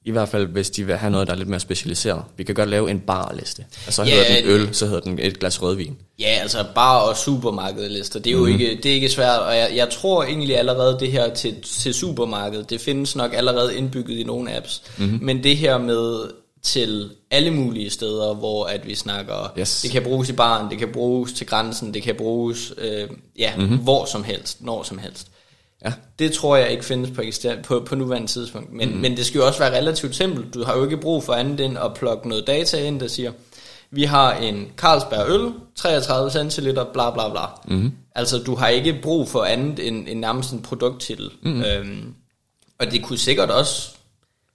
i 0.04 0.10
hvert 0.10 0.28
fald 0.28 0.46
hvis 0.46 0.70
de 0.70 0.84
vil 0.86 0.96
have 0.96 1.10
noget, 1.10 1.26
der 1.26 1.32
er 1.32 1.36
lidt 1.38 1.48
mere 1.48 1.60
specialiseret. 1.60 2.22
Vi 2.36 2.44
kan 2.44 2.54
godt 2.54 2.68
lave 2.68 2.90
en 2.90 3.00
barliste. 3.00 3.64
Og 3.86 3.92
så 3.92 4.02
ja, 4.02 4.10
hedder 4.10 4.34
den 4.40 4.44
øl, 4.50 4.74
så 4.74 4.86
hedder 4.86 5.00
den 5.00 5.18
et 5.18 5.38
glas 5.38 5.62
rødvin. 5.62 5.96
Ja, 6.18 6.38
altså 6.42 6.64
bar- 6.74 7.00
og 7.00 7.16
supermarkedlister, 7.16 8.20
det 8.20 8.30
er 8.30 8.34
jo 8.36 8.44
mm. 8.46 8.52
ikke, 8.52 8.76
det 8.82 8.86
er 8.90 8.94
ikke 8.94 9.08
svært. 9.08 9.40
Og 9.40 9.56
jeg, 9.56 9.70
jeg 9.74 9.88
tror 9.90 10.24
egentlig 10.24 10.58
allerede 10.58 10.96
det 11.00 11.12
her 11.12 11.34
til, 11.34 11.62
til 11.62 11.94
supermarkedet, 11.94 12.70
det 12.70 12.80
findes 12.80 13.16
nok 13.16 13.34
allerede 13.34 13.76
indbygget 13.76 14.18
i 14.18 14.22
nogle 14.24 14.56
apps. 14.56 14.82
Mm. 14.98 15.18
Men 15.22 15.42
det 15.42 15.56
her 15.56 15.78
med 15.78 16.30
til 16.62 17.10
alle 17.30 17.50
mulige 17.50 17.90
steder, 17.90 18.34
hvor 18.34 18.64
at 18.64 18.86
vi 18.86 18.94
snakker, 18.94 19.52
Yes. 19.58 19.80
det 19.82 19.90
kan 19.90 20.02
bruges 20.02 20.28
i 20.28 20.32
baren, 20.32 20.70
det 20.70 20.78
kan 20.78 20.88
bruges 20.92 21.32
til 21.32 21.46
grænsen, 21.46 21.94
det 21.94 22.02
kan 22.02 22.14
bruges 22.14 22.72
øh, 22.78 23.08
ja, 23.38 23.52
Mhm. 23.56 23.64
mm-hmm. 23.64 23.78
hvor 23.82 24.04
som 24.04 24.24
helst, 24.24 24.62
når 24.62 24.82
som 24.82 24.98
helst. 24.98 25.26
Ja. 25.84 25.92
Det 26.18 26.32
tror 26.32 26.56
jeg 26.56 26.70
ikke 26.70 26.84
findes 26.84 27.10
på, 27.10 27.22
på, 27.64 27.80
på 27.80 27.94
nuværende 27.94 28.28
tidspunkt. 28.28 28.72
Men, 28.72 28.88
mm-hmm. 28.88 29.02
men 29.02 29.16
det 29.16 29.26
skal 29.26 29.38
jo 29.38 29.46
også 29.46 29.58
være 29.58 29.76
relativt 29.76 30.16
simpelt. 30.16 30.54
Du 30.54 30.64
har 30.64 30.76
jo 30.76 30.84
ikke 30.84 30.96
brug 30.96 31.24
for 31.24 31.32
andet 31.32 31.60
end 31.60 31.78
at 31.78 31.94
plukke 31.94 32.28
noget 32.28 32.46
data 32.46 32.86
ind, 32.86 33.00
der 33.00 33.08
siger, 33.08 33.32
vi 33.90 34.04
har 34.04 34.34
en 34.34 34.68
Carlsberg 34.76 35.30
øl, 35.30 35.52
33 35.76 36.30
centiliter, 36.30 36.84
bla 36.84 37.10
bla 37.10 37.28
bla. 37.28 37.46
Mm-hmm. 37.68 37.92
Altså, 38.14 38.38
du 38.38 38.54
har 38.54 38.68
ikke 38.68 38.98
brug 39.02 39.28
for 39.28 39.44
andet 39.44 39.86
end, 39.86 40.08
end 40.08 40.20
nærmest 40.20 40.52
en 40.52 40.62
produkttitel. 40.62 41.30
Mm-hmm. 41.42 41.62
Øhm, 41.62 42.14
og 42.78 42.90
det 42.90 43.04
kunne 43.04 43.18
sikkert 43.18 43.50
også 43.50 43.90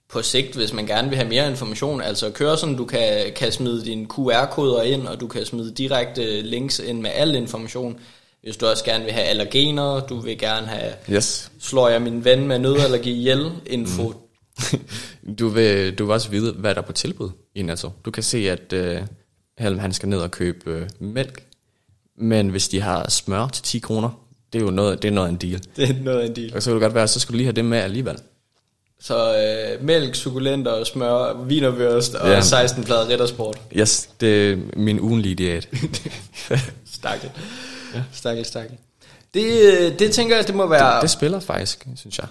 på 0.08 0.22
sigt, 0.22 0.54
hvis 0.54 0.72
man 0.72 0.86
gerne 0.86 1.08
vil 1.08 1.16
have 1.16 1.28
mere 1.28 1.50
information, 1.50 2.00
altså 2.00 2.30
køre 2.30 2.56
sådan, 2.56 2.76
du 2.76 2.84
kan, 2.84 3.32
kan 3.36 3.52
smide 3.52 3.84
dine 3.84 4.06
QR-koder 4.06 4.82
ind, 4.82 5.06
og 5.08 5.20
du 5.20 5.26
kan 5.26 5.44
smide 5.44 5.74
direkte 5.74 6.42
links 6.42 6.78
ind 6.78 7.00
med 7.00 7.10
al 7.14 7.34
information. 7.34 8.00
Hvis 8.44 8.56
du 8.56 8.66
også 8.66 8.84
gerne 8.84 9.04
vil 9.04 9.12
have 9.12 9.26
allergener, 9.26 10.00
du 10.06 10.20
vil 10.20 10.38
gerne 10.38 10.66
have, 10.66 10.92
Yes. 11.10 11.50
slår 11.60 11.88
jeg 11.88 12.02
min 12.02 12.24
ven 12.24 12.46
med 12.48 12.58
nødallergi 12.58 13.10
ihjel, 13.10 13.50
info. 13.66 14.08
Mm. 14.08 14.14
Du 15.38 15.48
vil, 15.48 15.98
du 15.98 16.04
vil 16.04 16.12
også 16.12 16.28
vide, 16.30 16.52
hvad 16.52 16.74
der 16.74 16.80
er 16.80 16.86
på 16.86 16.92
tilbud 16.92 17.30
i 17.54 17.62
Netto. 17.62 17.90
Du 18.04 18.10
kan 18.10 18.22
se, 18.22 18.50
at 18.50 18.72
øh, 18.72 19.00
Helm 19.58 19.78
han 19.78 19.92
skal 19.92 20.08
ned 20.08 20.18
og 20.18 20.30
købe 20.30 20.70
øh, 20.70 20.88
mælk, 21.00 21.42
men 22.18 22.48
hvis 22.48 22.68
de 22.68 22.80
har 22.80 23.10
smør 23.10 23.48
til 23.48 23.62
10 23.62 23.78
kroner, 23.78 24.10
det 24.52 24.58
er 24.60 24.64
jo 24.64 24.70
noget, 24.70 25.02
det 25.02 25.08
er 25.08 25.12
noget 25.12 25.28
af 25.28 25.32
en 25.32 25.36
deal. 25.38 25.62
Det 25.76 25.90
er 25.90 25.94
noget 26.02 26.20
af 26.20 26.26
en 26.26 26.36
deal. 26.36 26.54
Og 26.54 26.62
så 26.62 26.70
kan 26.70 26.74
det 26.74 26.82
godt 26.82 26.94
være, 26.94 27.08
så 27.08 27.20
skal 27.20 27.32
du 27.32 27.36
lige 27.36 27.46
have 27.46 27.52
det 27.52 27.64
med 27.64 27.78
alligevel. 27.78 28.16
Så 29.00 29.36
øh, 29.78 29.84
mælk, 29.86 30.14
sukulenter, 30.14 30.84
smør, 30.84 31.44
vinervørst 31.44 32.14
og 32.14 32.28
ja. 32.28 32.40
16 32.40 32.84
plader 32.84 33.08
riddersport. 33.08 33.60
Yes, 33.76 34.08
det 34.20 34.52
er 34.52 34.56
min 34.76 35.00
ugenlige 35.00 35.34
diæt. 35.34 35.68
Stakkel. 36.94 37.30
Ja. 37.94 38.02
Stakkel, 38.12 38.44
stakkel. 38.44 38.76
Det, 39.34 39.44
øh, 39.44 39.98
det 39.98 40.12
tænker 40.12 40.36
jeg, 40.36 40.46
det 40.46 40.54
må 40.54 40.66
være... 40.66 40.94
det, 40.94 41.02
det 41.02 41.10
spiller 41.10 41.40
faktisk, 41.40 41.86
synes 41.96 42.18
jeg. 42.18 42.26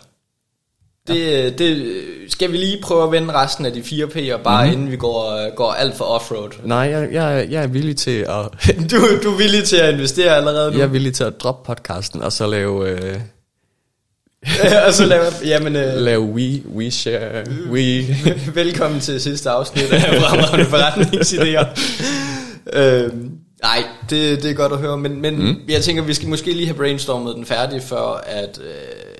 Det, 1.07 1.59
det 1.59 1.95
skal 2.27 2.51
vi 2.51 2.57
lige 2.57 2.81
prøve 2.81 3.03
at 3.03 3.11
vende 3.11 3.33
resten 3.33 3.65
af 3.65 3.73
de 3.73 3.83
fire 3.83 4.05
P'er, 4.05 4.43
bare 4.43 4.63
mm-hmm. 4.65 4.79
inden 4.79 4.91
vi 4.91 4.97
går, 4.97 5.55
går 5.55 5.71
alt 5.71 5.97
for 5.97 6.05
offroad. 6.05 6.49
Nej, 6.63 6.77
jeg, 6.77 7.13
jeg, 7.13 7.47
jeg 7.49 7.63
er 7.63 7.67
villig 7.67 7.97
til 7.97 8.25
at 8.29 8.69
Du, 8.91 8.97
du 9.23 9.33
er 9.33 9.37
villig 9.37 9.63
til 9.63 9.75
at 9.75 9.93
investere 9.93 10.35
allerede 10.35 10.71
nu? 10.71 10.77
jeg 10.77 10.83
er 10.83 10.89
villig 10.89 11.13
til 11.13 11.23
at 11.23 11.33
droppe 11.39 11.65
podcasten 11.65 12.21
og 12.21 12.31
så 12.31 12.47
lave 12.47 12.89
øh, 12.89 13.19
og 14.87 14.93
så 14.93 15.05
laver 15.05 15.25
jamen, 15.45 15.75
øh, 15.75 15.95
lave 15.95 16.21
we 16.21 16.61
we 16.75 16.91
share 16.91 17.43
we 17.69 18.05
velkommen 18.61 18.99
til 18.99 19.21
sidste 19.21 19.49
afsnit 19.49 19.91
af 19.91 20.01
Fremragende 20.01 20.65
Forretningsidéer. 20.65 21.79
øhm, 22.73 23.31
nej, 23.63 23.83
det, 24.09 24.43
det 24.43 24.51
er 24.51 24.53
godt 24.53 24.71
at 24.71 24.79
høre, 24.79 24.97
men, 24.97 25.21
men 25.21 25.35
mm. 25.35 25.61
jeg 25.67 25.83
tænker, 25.83 26.03
vi 26.03 26.13
skal 26.13 26.29
måske 26.29 26.53
lige 26.53 26.65
have 26.65 26.77
brainstormet 26.77 27.35
den 27.35 27.45
færdig, 27.45 27.81
før 27.81 28.21
at, 28.25 28.59
øh, 28.59 29.15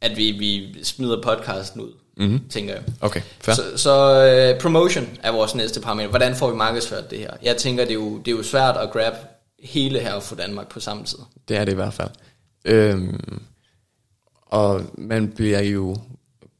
at 0.00 0.16
vi, 0.16 0.30
vi 0.30 0.76
smider 0.84 1.22
podcasten 1.22 1.80
ud, 1.80 1.92
mm-hmm. 2.16 2.48
tænker 2.48 2.74
jeg. 2.74 2.82
Okay, 3.00 3.20
fair. 3.40 3.54
Så, 3.54 3.62
så 3.76 4.24
øh, 4.26 4.60
promotion 4.60 5.08
er 5.22 5.32
vores 5.32 5.54
næste 5.54 5.80
parameter. 5.80 6.08
Hvordan 6.08 6.36
får 6.36 6.50
vi 6.50 6.56
markedsført 6.56 7.10
det 7.10 7.18
her? 7.18 7.30
Jeg 7.42 7.56
tænker, 7.56 7.84
det 7.84 7.90
er 7.90 7.94
jo, 7.94 8.18
det 8.18 8.32
er 8.32 8.36
jo 8.36 8.42
svært 8.42 8.76
at 8.76 8.90
grab 8.90 9.14
hele 9.62 9.98
her 9.98 10.20
for 10.20 10.36
Danmark 10.36 10.68
på 10.68 10.80
samme 10.80 11.04
tid. 11.04 11.18
Det 11.48 11.56
er 11.56 11.64
det 11.64 11.72
i 11.72 11.74
hvert 11.74 11.94
fald. 11.94 12.10
Øhm, 12.64 13.42
og 14.46 14.82
man 14.98 15.28
bliver 15.28 15.60
jo 15.60 15.96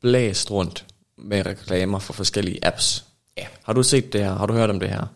blæst 0.01 0.51
rundt 0.51 0.85
med 1.19 1.47
reklamer 1.47 1.99
for 1.99 2.13
forskellige 2.13 2.67
apps. 2.67 3.05
Ja. 3.39 3.47
Har 3.63 3.73
du 3.73 3.83
set 3.83 4.13
det 4.13 4.21
her? 4.21 4.35
Har 4.35 4.47
du 4.47 4.55
hørt 4.55 4.71
om 4.71 4.81
det 4.81 4.89
her? 4.89 5.07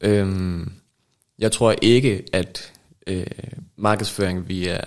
Øhm, 0.00 0.72
jeg 1.38 1.52
tror 1.52 1.74
ikke, 1.82 2.24
at 2.32 2.72
øh, 3.06 3.26
markedsføring 3.76 4.48
via 4.48 4.80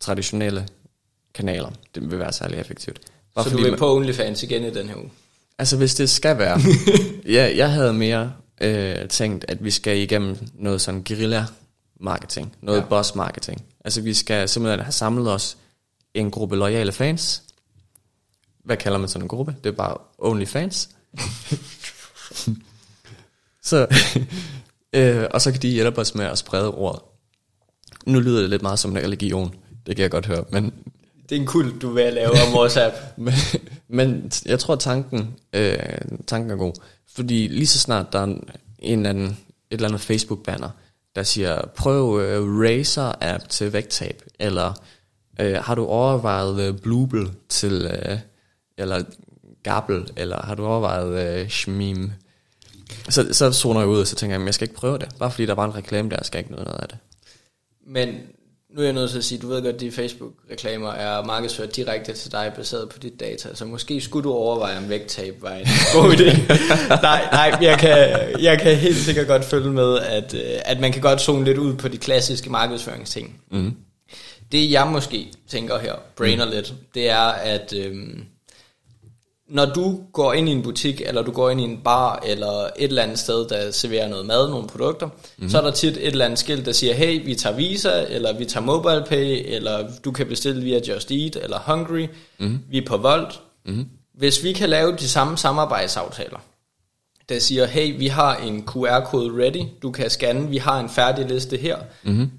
traditionelle 0.00 0.68
kanaler, 1.34 1.70
det 1.94 2.10
vil 2.10 2.18
være 2.18 2.32
særlig 2.32 2.58
effektivt. 2.58 3.00
Bare 3.34 3.44
så 3.44 3.50
fordi 3.50 3.62
du 3.62 3.66
er 3.66 3.70
man- 3.70 3.78
på 3.78 3.96
OnlyFans 3.96 4.42
igen 4.42 4.64
i 4.64 4.70
den 4.70 4.88
her 4.88 4.96
uge. 4.96 5.10
Altså 5.58 5.76
hvis 5.76 5.94
det 5.94 6.10
skal 6.10 6.38
være. 6.38 6.60
ja, 7.36 7.52
jeg 7.56 7.70
havde 7.72 7.92
mere 7.92 8.32
øh, 8.60 9.08
tænkt, 9.08 9.44
at 9.48 9.64
vi 9.64 9.70
skal 9.70 9.96
igennem 9.98 10.38
noget 10.54 10.80
sådan 10.80 11.02
guerilla 11.08 11.44
marketing, 12.00 12.56
noget 12.62 12.78
Ja. 12.78 12.82
ja. 12.82 12.88
boss 12.88 13.14
marketing. 13.14 13.64
Altså 13.84 14.00
vi 14.00 14.14
skal 14.14 14.48
simpelthen 14.48 14.80
have 14.80 14.92
samlet 14.92 15.32
os 15.32 15.56
en 16.14 16.30
gruppe 16.30 16.56
loyale 16.56 16.92
fans. 16.92 17.42
Hvad 18.64 18.76
kalder 18.76 18.98
man 18.98 19.08
sådan 19.08 19.24
en 19.24 19.28
gruppe? 19.28 19.56
Det 19.64 19.68
er 19.70 19.76
bare 19.76 19.96
only 20.18 20.44
fans. 20.44 20.88
så, 23.62 23.86
øh, 24.96 25.26
og 25.30 25.40
så 25.40 25.52
kan 25.52 25.62
de 25.62 25.68
hjælpe 25.68 26.00
os 26.00 26.14
med 26.14 26.24
at 26.24 26.38
sprede 26.38 26.74
ordet. 26.74 27.02
Nu 28.06 28.20
lyder 28.20 28.40
det 28.40 28.50
lidt 28.50 28.62
meget 28.62 28.78
som 28.78 28.90
en 28.90 29.02
religion, 29.02 29.54
det 29.86 29.96
kan 29.96 30.02
jeg 30.02 30.10
godt 30.10 30.26
høre, 30.26 30.44
men 30.50 30.72
Det 31.28 31.36
er 31.36 31.40
en 31.40 31.46
kult, 31.46 31.82
du 31.82 31.90
vil 31.90 32.12
lave 32.12 32.30
om 32.30 32.52
vores 32.52 32.76
app. 32.76 32.94
men, 33.16 33.34
men 33.88 34.32
jeg 34.46 34.58
tror, 34.58 34.76
tanken, 34.76 35.34
øh, 35.52 35.78
tanken 36.26 36.50
er 36.50 36.56
god. 36.56 36.72
Fordi 37.14 37.48
lige 37.48 37.66
så 37.66 37.78
snart 37.78 38.12
der 38.12 38.18
er 38.18 38.24
en, 38.24 38.48
en 38.78 38.98
eller 38.98 39.10
anden, 39.10 39.26
et 39.26 39.36
eller 39.70 39.88
andet 39.88 40.00
Facebook-banner, 40.00 40.68
der 41.16 41.22
siger, 41.22 41.66
prøv 41.76 42.20
øh, 42.20 42.60
Razer-app 42.60 43.48
til 43.48 43.72
vægttab, 43.72 44.22
eller 44.38 44.72
øh, 45.40 45.54
har 45.54 45.74
du 45.74 45.86
overvejet 45.86 46.60
øh, 46.60 46.78
Bluebell 46.78 47.30
til, 47.48 47.90
øh, 47.92 48.18
eller 48.78 49.02
Gabbel, 49.62 50.10
eller 50.16 50.42
har 50.42 50.54
du 50.54 50.66
overvejet 50.66 51.40
øh, 51.40 51.48
Shmim? 51.48 52.10
Så, 53.08 53.26
så 53.32 53.52
zoner 53.52 53.80
jeg 53.80 53.88
ud, 53.88 54.00
og 54.00 54.06
så 54.06 54.16
tænker 54.16 54.34
jeg, 54.34 54.40
"Men 54.40 54.46
jeg 54.46 54.54
skal 54.54 54.64
ikke 54.64 54.74
prøve 54.74 54.98
det. 54.98 55.08
Bare 55.18 55.30
fordi 55.30 55.46
der 55.46 55.54
var 55.54 55.64
en 55.64 55.74
reklame 55.74 56.10
der, 56.10 56.24
skal 56.24 56.38
jeg 56.38 56.44
ikke 56.44 56.52
noget 56.64 56.80
af 56.80 56.88
det. 56.88 56.98
Men 57.86 58.08
nu 58.70 58.80
er 58.80 58.84
jeg 58.84 58.92
nødt 58.92 59.10
til 59.10 59.18
at 59.18 59.24
sige, 59.24 59.38
du 59.38 59.48
ved 59.48 59.62
godt, 59.62 59.74
at 59.74 59.80
de 59.80 59.92
Facebook-reklamer 59.92 60.90
er 60.92 61.24
markedsført 61.24 61.76
direkte 61.76 62.12
til 62.12 62.32
dig, 62.32 62.52
baseret 62.56 62.88
på 62.88 62.98
dit 62.98 63.20
data. 63.20 63.54
Så 63.54 63.64
måske 63.64 64.00
skulle 64.00 64.24
du 64.24 64.32
overveje, 64.32 64.78
om 64.78 64.88
vægttab 64.88 65.42
var 65.42 65.52
en 65.52 65.66
god 65.94 66.12
idé. 66.16 66.48
nej, 67.02 67.28
nej 67.32 67.58
jeg, 67.60 67.78
kan, 67.78 67.98
jeg 68.42 68.60
kan 68.60 68.76
helt 68.76 68.96
sikkert 68.96 69.26
godt 69.26 69.44
følge 69.44 69.70
med, 69.70 69.98
at, 69.98 70.34
øh, 70.34 70.40
at 70.64 70.80
man 70.80 70.92
kan 70.92 71.02
godt 71.02 71.20
zone 71.20 71.44
lidt 71.44 71.58
ud 71.58 71.74
på 71.74 71.88
de 71.88 71.98
klassiske 71.98 72.50
markedsføringsting. 72.50 73.40
Mm. 73.50 73.72
Det 74.52 74.70
jeg 74.70 74.86
måske 74.86 75.32
tænker 75.48 75.78
her, 75.78 75.94
brainer 76.16 76.44
mm. 76.44 76.50
lidt, 76.50 76.74
det 76.94 77.10
er, 77.10 77.26
at 77.26 77.72
øhm, 77.76 78.24
når 79.48 79.64
du 79.64 80.00
går 80.12 80.32
ind 80.32 80.48
i 80.48 80.52
en 80.52 80.62
butik, 80.62 81.00
eller 81.00 81.22
du 81.22 81.30
går 81.30 81.50
ind 81.50 81.60
i 81.60 81.64
en 81.64 81.80
bar, 81.84 82.22
eller 82.26 82.64
et 82.64 82.70
eller 82.76 83.02
andet 83.02 83.18
sted, 83.18 83.48
der 83.48 83.70
serverer 83.70 84.08
noget 84.08 84.26
mad, 84.26 84.50
nogle 84.50 84.68
produkter, 84.68 85.06
mm-hmm. 85.06 85.48
så 85.48 85.58
er 85.58 85.62
der 85.62 85.70
tit 85.70 85.96
et 85.96 86.06
eller 86.06 86.24
andet 86.24 86.38
skilt, 86.38 86.66
der 86.66 86.72
siger, 86.72 86.94
hey, 86.94 87.24
vi 87.24 87.34
tager 87.34 87.56
Visa, 87.56 88.04
eller 88.08 88.38
vi 88.38 88.44
tager 88.44 88.64
MobilePay, 88.64 89.54
eller 89.54 89.88
du 90.04 90.12
kan 90.12 90.26
bestille 90.26 90.62
via 90.62 90.80
Just 90.88 91.10
Eat, 91.10 91.36
eller 91.36 91.58
Hungry, 91.66 92.06
mm-hmm. 92.38 92.60
vi 92.70 92.78
er 92.78 92.86
på 92.86 92.96
Volt. 92.96 93.40
Mm-hmm. 93.66 93.86
Hvis 94.14 94.44
vi 94.44 94.52
kan 94.52 94.68
lave 94.68 94.96
de 94.96 95.08
samme 95.08 95.38
samarbejdsaftaler, 95.38 96.38
der 97.28 97.38
siger, 97.38 97.66
hey, 97.66 97.98
vi 97.98 98.06
har 98.06 98.36
en 98.36 98.62
QR-kode 98.62 99.44
ready, 99.44 99.62
du 99.82 99.90
kan 99.90 100.10
scanne, 100.10 100.48
vi 100.48 100.56
har 100.56 100.80
en 100.80 100.88
færdig 100.88 101.26
liste 101.26 101.56
her. 101.56 101.76
Mm-hmm. 102.02 102.30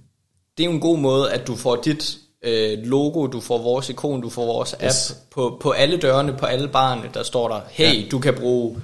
Det 0.58 0.64
er 0.64 0.68
jo 0.68 0.74
en 0.74 0.80
god 0.80 0.98
måde, 0.98 1.32
at 1.32 1.48
du 1.48 1.56
får 1.56 1.76
dit 1.76 2.18
øh, 2.44 2.78
logo, 2.84 3.28
du 3.28 3.40
får 3.42 3.58
vores 3.58 3.90
ikon, 3.90 4.22
du 4.22 4.30
får 4.30 4.46
vores 4.46 4.74
app 4.74 4.84
Yes. 4.84 5.18
på, 5.32 5.58
på 5.62 5.72
alle 5.72 5.98
dørene, 5.98 6.34
på 6.34 6.46
alle 6.46 6.68
barne, 6.68 7.02
der 7.14 7.24
står 7.24 7.48
der, 7.50 7.62
hey, 7.70 8.04
ja. 8.04 8.10
du 8.10 8.20
kan 8.20 8.34
bruge, 8.34 8.78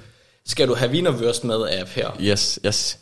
skal 0.46 0.68
du 0.68 0.76
have 0.76 0.92
vinervørst 0.92 1.44
med 1.44 1.68
app 1.80 1.90
her? 1.90 2.10
Yes, 2.22 2.60
yes. 2.66 3.00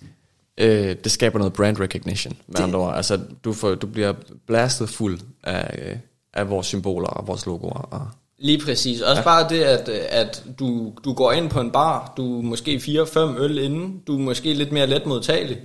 Øh, 0.57 0.95
det 1.03 1.11
skaber 1.11 1.37
noget 1.39 1.53
brand 1.53 1.79
recognition, 1.79 2.37
med 2.47 2.55
Det- 2.55 2.63
andre 2.63 2.79
ord. 2.79 2.95
Altså, 2.95 3.19
du, 3.43 3.53
får, 3.53 3.75
du 3.75 3.87
bliver 3.87 4.13
blastet 4.47 4.89
fuld 4.89 5.19
af, 5.43 5.97
af 6.33 6.49
vores 6.49 6.67
symboler 6.67 7.07
og 7.07 7.27
vores 7.27 7.45
logoer. 7.45 7.73
Og, 7.91 8.07
Lige 8.43 8.59
præcis. 8.65 9.01
Også 9.01 9.19
ja. 9.19 9.23
bare 9.23 9.49
det, 9.49 9.61
at, 9.63 9.89
at 9.89 10.43
du, 10.59 10.93
du 11.05 11.13
går 11.13 11.31
ind 11.31 11.49
på 11.49 11.59
en 11.59 11.71
bar, 11.71 12.13
du 12.17 12.37
er 12.39 12.43
måske 12.43 12.75
4-5 12.75 13.19
øl 13.19 13.57
inden, 13.57 14.01
du 14.07 14.15
er 14.15 14.19
måske 14.19 14.53
lidt 14.53 14.71
mere 14.71 14.87
let 14.87 15.05
modtagelig, 15.05 15.57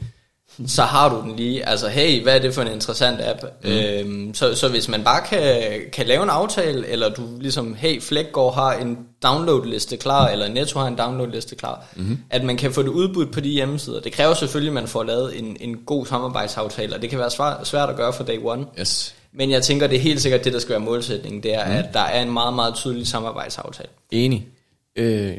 så 0.66 0.83
har 0.83 1.09
du 1.09 1.21
den 1.21 1.37
lige. 1.37 1.69
Altså, 1.69 1.88
hey, 1.88 2.23
hvad 2.23 2.35
er 2.35 2.38
det 2.38 2.55
for 2.55 2.62
en 2.62 2.73
interessant 2.73 3.21
app? 3.21 3.42
Mm. 3.64 3.71
Øhm, 3.71 4.35
så, 4.35 4.55
så 4.55 4.69
hvis 4.69 4.88
man 4.88 5.05
bare 5.05 5.21
kan, 5.27 5.62
kan 5.92 6.07
lave 6.07 6.23
en 6.23 6.31
aftale, 6.31 6.87
eller 6.87 7.09
du 7.09 7.23
ligesom, 7.40 7.75
hey, 7.75 8.03
Flækgaard 8.03 8.55
har 8.55 8.73
en 8.73 8.99
downloadliste 9.23 9.97
klar, 9.97 10.29
eller 10.29 10.49
Netto 10.49 10.79
har 10.79 10.87
en 10.87 10.99
downloadliste 10.99 11.57
klar, 11.57 11.85
mm. 11.97 12.19
at 12.31 12.45
man 12.45 12.57
kan 12.57 12.73
få 12.73 12.83
det 12.83 12.88
udbudt 12.88 13.33
på 13.33 13.40
de 13.40 13.49
hjemmesider. 13.49 14.01
Det 14.01 14.12
kræver 14.12 14.35
selvfølgelig, 14.35 14.71
at 14.71 14.75
man 14.75 14.88
får 14.88 15.03
lavet 15.03 15.38
en, 15.38 15.57
en 15.61 15.77
god 15.77 16.07
samarbejdsaftale, 16.07 16.95
og 16.95 17.03
det 17.03 17.11
kan 17.11 17.19
være 17.19 17.31
svært, 17.31 17.66
svært 17.66 17.90
at 17.90 17.97
gøre 17.97 18.12
for 18.12 18.25
day 18.25 18.38
one. 18.45 18.66
yes. 18.81 19.14
Men 19.33 19.51
jeg 19.51 19.62
tænker, 19.62 19.87
det 19.87 19.97
er 19.97 20.01
helt 20.01 20.23
sikkert 20.23 20.45
det, 20.45 20.53
der 20.53 20.59
skal 20.59 20.71
være 20.73 20.81
målsætningen, 20.81 21.42
det 21.42 21.55
er, 21.55 21.66
mm. 21.66 21.73
at 21.73 21.85
der 21.92 22.01
er 22.01 22.23
en 22.23 22.33
meget, 22.33 22.55
meget 22.55 22.75
tydelig 22.75 23.07
samarbejdsaftale. 23.07 23.88
Enig. 24.11 24.49
Øh, 24.97 25.37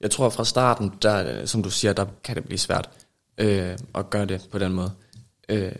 jeg 0.00 0.10
tror 0.10 0.28
fra 0.28 0.44
starten, 0.44 0.92
der, 1.02 1.46
som 1.46 1.62
du 1.62 1.70
siger, 1.70 1.92
der 1.92 2.06
kan 2.24 2.36
det 2.36 2.44
blive 2.44 2.58
svært 2.58 2.88
øh, 3.38 3.78
at 3.94 4.10
gøre 4.10 4.26
det 4.26 4.48
på 4.50 4.58
den 4.58 4.72
måde. 4.72 4.92
Øh, 5.48 5.72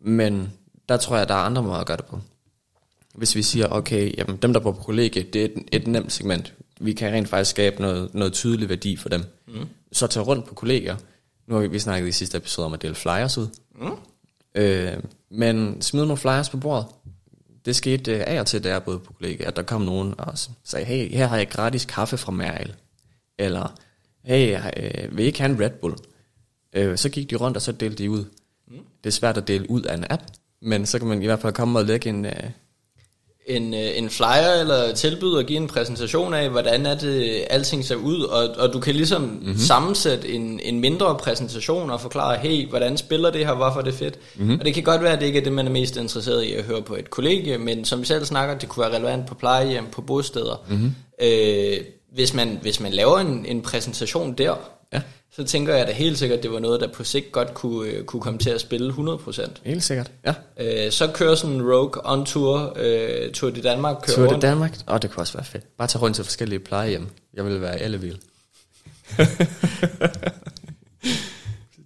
men 0.00 0.52
der 0.88 0.96
tror 0.96 1.16
jeg, 1.16 1.28
der 1.28 1.34
er 1.34 1.38
andre 1.38 1.62
måder 1.62 1.76
at 1.76 1.86
gøre 1.86 1.96
det 1.96 2.06
på. 2.06 2.20
Hvis 3.14 3.36
vi 3.36 3.42
siger, 3.42 3.68
okay, 3.68 4.18
jamen, 4.18 4.36
dem 4.36 4.52
der 4.52 4.60
bor 4.60 4.72
på 4.72 4.82
kollegie, 4.82 5.22
det 5.22 5.40
er 5.40 5.44
et, 5.44 5.64
et 5.72 5.86
nemt 5.86 6.12
segment. 6.12 6.54
vi 6.80 6.92
kan 6.92 7.12
rent 7.12 7.28
faktisk 7.28 7.50
skabe 7.50 7.82
noget, 7.82 8.14
noget 8.14 8.32
tydelig 8.32 8.68
værdi 8.68 8.96
for 8.96 9.08
dem. 9.08 9.22
Mm. 9.46 9.66
Så 9.92 10.06
tage 10.06 10.24
rundt 10.24 10.46
på 10.46 10.54
kolleger. 10.54 10.96
Nu 11.46 11.54
har 11.54 11.62
vi, 11.62 11.68
vi 11.68 11.78
snakket 11.78 12.08
i 12.08 12.12
sidste 12.12 12.38
episode 12.38 12.66
om 12.66 12.72
at 12.72 12.82
dele 12.82 12.94
flyers 12.94 13.38
ud. 13.38 13.48
Mm. 13.74 13.96
Øh, 14.54 14.92
men 15.30 15.82
smid 15.82 16.02
nogle 16.02 16.16
flyers 16.16 16.50
på 16.50 16.56
bordet. 16.56 16.86
Det 17.64 17.76
skete 17.76 18.12
øh, 18.12 18.24
af 18.26 18.40
og 18.40 18.46
til, 18.46 18.64
der 18.64 18.78
både 18.78 18.98
på 18.98 19.12
kollegaer, 19.12 19.48
at 19.48 19.56
der 19.56 19.62
kom 19.62 19.80
nogen 19.80 20.14
og 20.18 20.38
sagde, 20.64 20.86
hey, 20.86 21.10
her 21.10 21.26
har 21.26 21.36
jeg 21.36 21.48
gratis 21.48 21.84
kaffe 21.84 22.16
fra 22.16 22.32
Merrill. 22.32 22.74
Eller, 23.38 23.74
hey, 24.24 24.58
øh, 24.76 25.16
vil 25.16 25.24
I 25.24 25.26
ikke 25.26 25.40
have 25.40 25.52
en 25.52 25.60
Red 25.60 25.70
Bull? 25.70 25.94
Øh, 26.76 26.98
så 26.98 27.08
gik 27.08 27.30
de 27.30 27.36
rundt, 27.36 27.56
og 27.56 27.62
så 27.62 27.72
delte 27.72 28.02
de 28.02 28.10
ud. 28.10 28.24
Mm. 28.68 28.76
Det 29.04 29.10
er 29.10 29.14
svært 29.14 29.36
at 29.36 29.48
dele 29.48 29.70
ud 29.70 29.82
af 29.82 29.94
en 29.94 30.04
app, 30.10 30.22
men 30.62 30.86
så 30.86 30.98
kan 30.98 31.08
man 31.08 31.22
i 31.22 31.26
hvert 31.26 31.40
fald 31.40 31.52
komme 31.52 31.78
og 31.78 31.84
lægge 31.84 32.08
en... 32.08 32.26
Øh, 32.26 32.32
en, 33.48 33.74
øh, 33.74 33.98
en 33.98 34.10
flyer 34.10 34.60
eller 34.60 34.94
tilbyde 34.94 35.38
og 35.38 35.44
give 35.44 35.56
en 35.56 35.66
præsentation 35.66 36.34
af, 36.34 36.50
hvordan 36.50 36.86
er 36.86 36.94
det, 36.94 37.44
alting 37.50 37.84
ser 37.84 37.94
ud, 37.94 38.22
og, 38.22 38.48
og 38.58 38.72
du 38.72 38.80
kan 38.80 38.94
ligesom 38.94 39.22
mm-hmm. 39.22 39.56
sammensætte 39.56 40.28
en, 40.28 40.60
en 40.60 40.80
mindre 40.80 41.16
præsentation 41.20 41.90
og 41.90 42.00
forklare, 42.00 42.36
hey, 42.36 42.68
hvordan 42.68 42.96
spiller 42.96 43.30
det 43.30 43.46
her, 43.46 43.54
hvorfor 43.54 43.80
det 43.80 43.92
er 43.92 43.96
fedt. 43.96 44.18
Mm-hmm. 44.36 44.58
Og 44.58 44.64
det 44.64 44.74
kan 44.74 44.82
godt 44.82 45.02
være, 45.02 45.12
at 45.12 45.20
det 45.20 45.26
ikke 45.26 45.38
er 45.38 45.44
det, 45.44 45.52
man 45.52 45.66
er 45.66 45.70
mest 45.70 45.96
interesseret 45.96 46.42
i 46.42 46.52
at 46.52 46.64
høre 46.64 46.82
på 46.82 46.94
et 46.94 47.10
kollegie, 47.10 47.58
men 47.58 47.84
som 47.84 48.00
vi 48.00 48.06
selv 48.06 48.24
snakker, 48.24 48.58
det 48.58 48.68
kunne 48.68 48.86
være 48.86 48.96
relevant 48.96 49.26
på 49.26 49.34
plejehjem, 49.34 49.86
på 49.92 50.00
bosteder. 50.00 50.64
Mm-hmm. 50.68 50.94
Øh, 51.22 51.76
hvis, 52.12 52.34
man, 52.34 52.58
hvis 52.62 52.80
man 52.80 52.92
laver 52.92 53.18
en, 53.18 53.46
en 53.46 53.62
præsentation 53.62 54.32
der. 54.32 54.54
Så 55.36 55.44
tænker 55.44 55.74
jeg 55.74 55.86
da 55.86 55.92
helt 55.92 56.18
sikkert, 56.18 56.36
at 56.36 56.42
det 56.42 56.52
var 56.52 56.58
noget, 56.58 56.80
der 56.80 56.88
på 56.88 57.04
sigt 57.04 57.32
godt 57.32 57.54
kunne, 57.54 57.90
øh, 57.90 58.04
kunne 58.04 58.22
komme 58.22 58.38
til 58.38 58.50
at 58.50 58.60
spille 58.60 58.92
100%. 58.92 59.50
Helt 59.64 59.84
sikkert, 59.84 60.10
ja. 60.26 60.34
Øh, 60.60 60.92
så 60.92 61.06
kører 61.14 61.34
sådan 61.34 61.56
en 61.56 61.62
Rogue 61.62 62.00
on 62.04 62.26
tour, 62.26 62.76
øh, 62.76 63.30
Tour 63.30 63.50
de 63.50 63.62
Danmark. 63.62 63.96
Kører 64.02 64.16
Tour 64.16 64.26
de 64.26 64.40
Danmark? 64.46 64.78
Åh, 64.88 64.94
oh, 64.94 65.00
det 65.02 65.10
kunne 65.10 65.22
også 65.22 65.34
være 65.34 65.44
fedt. 65.44 65.64
Bare 65.78 65.88
tage 65.88 66.02
rundt 66.02 66.16
til 66.16 66.24
forskellige 66.24 66.58
plejehjem. 66.58 67.06
Jeg 67.34 67.44
ville 67.44 67.60
være 67.60 67.76
alle 67.76 68.00
vil. 68.00 68.18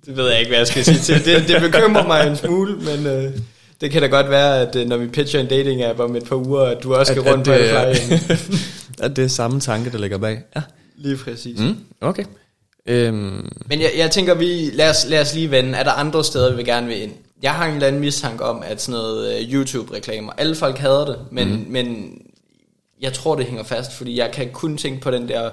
det 0.07 0.17
ved 0.17 0.29
jeg 0.29 0.39
ikke, 0.39 0.49
hvad 0.49 0.59
jeg 0.59 0.67
skal 0.67 0.85
sige 0.85 0.99
til. 0.99 1.25
Det, 1.25 1.49
det 1.49 1.61
bekymrer 1.61 2.07
mig 2.07 2.27
en 2.27 2.37
smule, 2.37 2.77
men... 2.77 3.07
Øh, 3.07 3.33
det 3.81 3.91
kan 3.91 4.03
da 4.03 4.09
godt 4.09 4.31
være, 4.31 4.61
at 4.61 4.77
øh, 4.77 4.89
når 4.89 4.97
vi 4.97 5.07
pitcher 5.07 5.41
en 5.41 5.47
dating 5.47 5.83
app 5.83 6.01
om 6.01 6.17
et 6.17 6.25
par 6.25 6.37
uger, 6.37 6.63
at 6.63 6.83
du 6.83 6.95
også 6.95 7.13
skal 7.13 7.27
at, 7.27 7.33
rundt 7.33 7.49
at, 7.49 7.59
på 7.59 7.65
et 7.65 7.71
plejehjem. 7.71 8.19
at 9.05 9.17
det 9.17 9.25
er 9.25 9.29
samme 9.29 9.61
tanke, 9.61 9.91
der 9.91 9.99
ligger 9.99 10.19
bag. 10.19 10.43
Ja. 10.57 10.63
Lige 10.97 11.17
præcis. 11.17 11.61
Mm, 11.61 11.77
okay. 12.01 12.25
Øhm. 12.87 13.53
Men 13.67 13.81
jeg, 13.81 13.91
jeg 13.97 14.11
tænker, 14.11 14.35
vi 14.35 14.71
lad 14.73 14.91
os, 14.91 15.07
lad 15.09 15.21
os 15.21 15.35
lige 15.35 15.51
vende. 15.51 15.79
Er 15.79 15.83
der 15.83 15.91
andre 15.91 16.25
steder, 16.25 16.57
vi 16.57 16.63
gerne 16.63 16.87
vil 16.87 17.03
ind? 17.03 17.13
Jeg 17.43 17.55
har 17.55 17.67
en 17.67 17.75
eller 17.75 17.87
anden 17.87 18.01
mistanke 18.01 18.45
om, 18.45 18.63
at 18.67 18.83
sådan 18.83 19.01
noget 19.01 19.43
uh, 19.43 19.53
YouTube-reklamer, 19.53 20.33
alle 20.39 20.55
folk 20.55 20.79
hader 20.79 21.05
det, 21.05 21.19
men, 21.31 21.49
mm. 21.49 21.65
men 21.69 22.15
jeg 23.01 23.13
tror, 23.13 23.35
det 23.35 23.47
hænger 23.47 23.65
fast, 23.65 23.93
fordi 23.93 24.19
jeg 24.19 24.31
kan 24.33 24.51
kun 24.53 24.77
tænke 24.77 25.01
på 25.01 25.11
den 25.11 25.29
der 25.29 25.51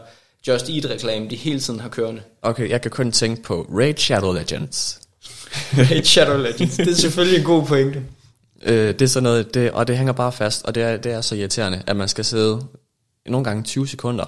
Just 0.48 0.70
Eat-reklame, 0.70 1.30
de 1.30 1.36
hele 1.36 1.60
tiden 1.60 1.80
har 1.80 1.90
kørende. 1.90 2.22
Okay, 2.42 2.70
jeg 2.70 2.82
kan 2.82 2.92
kun 2.92 3.12
tænke 3.12 3.44
på 3.44 3.68
Raid 3.72 3.98
Shadow 3.98 4.34
Legends. 4.34 5.00
Raid 5.92 6.04
Shadow 6.04 6.38
Legends, 6.38 6.76
det 6.78 6.88
er 6.88 6.94
selvfølgelig 6.94 7.40
en 7.40 7.46
god 7.46 7.66
pointe. 7.66 8.04
Øh, 8.64 8.88
det 8.88 9.02
er 9.02 9.08
sådan 9.08 9.24
noget, 9.24 9.54
det, 9.54 9.72
og 9.72 9.88
det 9.88 9.98
hænger 9.98 10.14
bare 10.14 10.32
fast, 10.32 10.66
og 10.66 10.76
det 10.76 10.84
er, 10.84 10.98
det 10.98 11.12
er 11.12 11.22
så 11.22 11.36
irriterende, 11.36 11.84
at 11.88 11.96
man 11.96 12.08
skal 12.08 12.26
sidde 12.26 12.62
nogle 13.26 13.44
gange 13.44 13.64
20 13.64 13.88
sekunder 13.88 14.26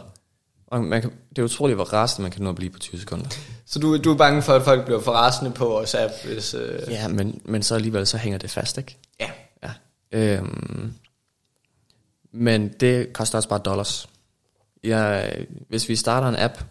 og 0.72 0.84
man 0.84 1.02
kan, 1.02 1.12
det 1.30 1.38
er 1.38 1.44
utroligt, 1.44 1.78
hvor 1.78 1.94
rasende 1.94 2.22
man 2.22 2.32
kan 2.32 2.42
nå 2.42 2.50
at 2.50 2.56
blive 2.56 2.72
på 2.72 2.80
20 2.80 3.00
sekunder. 3.00 3.26
Så 3.66 3.80
du, 3.80 3.98
du 3.98 4.12
er 4.12 4.18
bange 4.18 4.42
for, 4.42 4.54
at 4.54 4.64
folk 4.64 4.86
bliver 4.86 5.02
for 5.02 5.12
rasende 5.12 5.52
på 5.52 5.66
vores 5.66 5.96
app? 5.96 6.14
Hvis, 6.26 6.54
øh... 6.54 6.80
Ja, 6.90 7.08
men, 7.08 7.42
men 7.46 7.64
så 7.64 7.76
alligevel 7.76 8.08
så 8.08 8.18
hænger 8.18 8.40
det 8.40 8.50
fast, 8.50 8.78
ikke? 8.78 8.98
Ja. 9.20 9.30
ja. 9.64 9.72
Øhm, 10.12 10.94
men 12.32 12.70
det 12.80 13.14
koster 13.14 13.38
også 13.38 13.50
bare 13.50 13.62
dollars. 13.66 14.10
Ja, 14.84 15.30
hvis 15.70 15.90
vi 15.90 15.96
starter 15.96 16.28
en 16.28 16.36
app, 16.36 16.64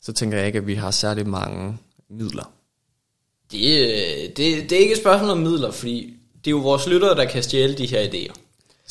så 0.00 0.12
tænker 0.12 0.38
jeg 0.38 0.46
ikke, 0.46 0.58
at 0.58 0.66
vi 0.66 0.74
har 0.74 0.90
særlig 0.90 1.28
mange 1.28 1.78
midler. 2.10 2.52
Det, 3.52 3.80
øh, 3.80 4.28
det, 4.28 4.36
det 4.36 4.72
er 4.72 4.80
ikke 4.80 4.92
et 4.92 5.00
spørgsmål 5.00 5.30
om 5.30 5.38
midler, 5.38 5.70
fordi 5.70 6.16
det 6.34 6.46
er 6.46 6.50
jo 6.50 6.58
vores 6.58 6.86
lyttere, 6.86 7.16
der 7.16 7.24
kan 7.24 7.42
stjæle 7.42 7.74
de 7.74 7.86
her 7.86 8.08
idéer. 8.08 8.34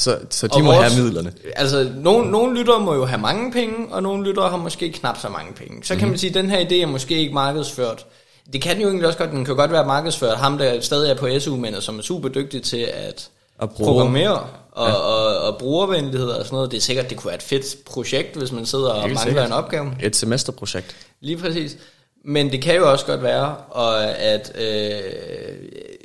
Så, 0.01 0.17
så 0.29 0.47
de 0.47 0.51
og 0.53 0.63
må 0.63 0.73
vores, 0.73 0.93
have 0.93 1.03
midlerne. 1.03 1.33
Altså, 1.55 1.91
nogle, 1.95 2.31
nogle 2.31 2.59
lyttere 2.59 2.79
må 2.79 2.93
jo 2.95 3.05
have 3.05 3.21
mange 3.21 3.51
penge, 3.51 3.75
og 3.91 4.03
nogle 4.03 4.23
lyttere 4.27 4.49
har 4.49 4.57
måske 4.57 4.91
knap 4.91 5.17
så 5.21 5.29
mange 5.29 5.53
penge. 5.53 5.83
Så 5.83 5.93
mm-hmm. 5.93 5.99
kan 5.99 6.07
mhm. 6.07 6.11
man 6.11 6.17
sige, 6.17 6.29
at 6.29 6.35
den 6.35 6.49
her 6.49 6.59
idé 6.65 6.73
er 6.73 6.85
måske 6.85 7.17
ikke 7.17 7.33
markedsført. 7.33 8.05
Det 8.53 8.61
kan 8.61 8.81
jo 8.81 8.87
egentlig 8.87 9.07
også 9.07 9.19
godt, 9.19 9.31
den 9.31 9.45
kan 9.45 9.55
godt 9.55 9.71
være 9.71 9.85
markedsført. 9.85 10.37
Ham, 10.37 10.57
der 10.57 10.81
stadig 10.81 11.11
er 11.11 11.15
på 11.15 11.27
SU, 11.39 11.55
men 11.55 11.81
som 11.81 11.97
er 11.97 12.01
super 12.01 12.29
dygtig 12.29 12.63
til 12.63 12.77
at, 12.77 13.29
at 13.61 13.69
bruge. 13.69 13.87
programmere 13.87 14.47
og, 14.71 14.87
ja. 14.87 14.93
og, 14.93 15.37
og 15.37 15.57
brugervenlighed 15.57 16.29
og 16.29 16.45
sådan 16.45 16.55
noget. 16.55 16.71
Det 16.71 16.77
er 16.77 16.81
sikkert, 16.81 17.09
det 17.09 17.17
kunne 17.17 17.27
være 17.27 17.35
et 17.35 17.43
fedt 17.43 17.85
projekt, 17.85 18.35
hvis 18.35 18.51
man 18.51 18.65
sidder 18.65 18.89
og 18.89 18.99
mangler 18.99 19.19
sikkert. 19.21 19.47
en 19.47 19.53
opgave. 19.53 19.91
Et 20.03 20.15
semesterprojekt. 20.15 20.95
Lige 21.21 21.37
præcis. 21.37 21.77
Men 22.25 22.51
det 22.51 22.61
kan 22.61 22.75
jo 22.75 22.91
også 22.91 23.05
godt 23.05 23.23
være, 23.23 23.55
og 23.69 24.05
at 24.19 24.51
øh, 24.55 25.01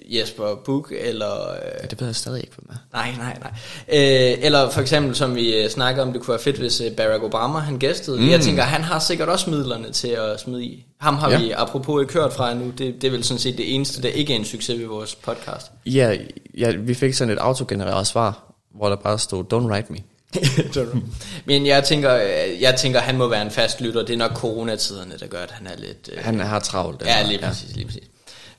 Jesper 0.07 0.55
Buch, 0.65 0.93
eller... 1.01 1.51
Øh, 1.51 1.59
ja, 1.83 1.87
det 1.87 2.01
ved 2.01 2.09
jeg 2.09 2.17
stadig 2.17 2.41
ikke, 2.41 2.53
hvem 2.57 2.69
er. 2.71 2.97
Nej, 2.97 3.15
nej, 3.19 3.39
nej. 3.41 3.51
Øh, 3.89 4.45
eller 4.45 4.71
for 4.71 4.81
eksempel, 4.81 5.15
som 5.15 5.35
vi 5.35 5.57
øh, 5.57 5.71
snakkede 5.71 6.07
om, 6.07 6.13
det 6.13 6.23
kunne 6.23 6.33
være 6.33 6.43
fedt, 6.43 6.57
hvis 6.57 6.81
øh, 6.81 6.93
Barack 6.93 7.23
Obama 7.23 7.59
han 7.59 7.79
gæstede. 7.79 8.21
Mm. 8.21 8.31
Jeg 8.31 8.41
tænker, 8.41 8.63
han 8.63 8.83
har 8.83 8.99
sikkert 8.99 9.29
også 9.29 9.51
midlerne 9.51 9.93
til 9.93 10.09
at 10.09 10.41
smide 10.41 10.65
i. 10.65 10.87
Ham 11.01 11.15
har 11.15 11.31
ja. 11.31 11.39
vi 11.39 11.51
apropos 11.51 12.03
ikke 12.03 12.13
hørt 12.13 12.33
fra 12.33 12.55
nu. 12.55 12.71
Det, 12.71 13.03
det 13.03 13.05
er 13.05 13.11
vel 13.11 13.25
sådan 13.25 13.39
set 13.39 13.59
det 13.59 13.75
eneste, 13.75 14.03
der 14.03 14.09
ikke 14.09 14.33
er 14.33 14.37
en 14.39 14.45
succes 14.45 14.79
ved 14.79 14.87
vores 14.87 15.15
podcast. 15.15 15.71
Ja, 15.87 16.17
ja 16.59 16.73
vi 16.77 16.95
fik 16.95 17.15
sådan 17.15 17.33
et 17.33 17.39
autogenereret 17.39 18.07
svar, 18.07 18.55
hvor 18.75 18.89
der 18.89 18.97
bare 18.97 19.19
stod, 19.19 19.45
don't 19.53 19.67
write 19.73 19.93
me. 19.93 19.99
Men 21.47 21.67
jeg 21.67 21.85
tænker, 21.85 22.13
jeg 22.61 22.77
tænker, 22.79 23.01
han 23.01 23.17
må 23.17 23.29
være 23.29 23.43
en 23.43 23.51
fast 23.51 23.81
lytter. 23.81 24.03
Det 24.03 24.13
er 24.13 24.17
nok 24.17 24.33
coronatiderne, 24.33 25.15
der 25.21 25.27
gør, 25.27 25.43
at 25.43 25.51
han 25.51 25.67
er 25.67 25.77
lidt... 25.79 26.11
Øh, 26.13 26.25
han 26.25 26.41
har 26.41 26.61
travlt. 26.61 27.03
Ja, 27.07 27.29
lige 27.29 27.39
præcis, 27.39 27.71
ja. 27.71 27.75
lige 27.75 27.87
præcis. 27.87 28.03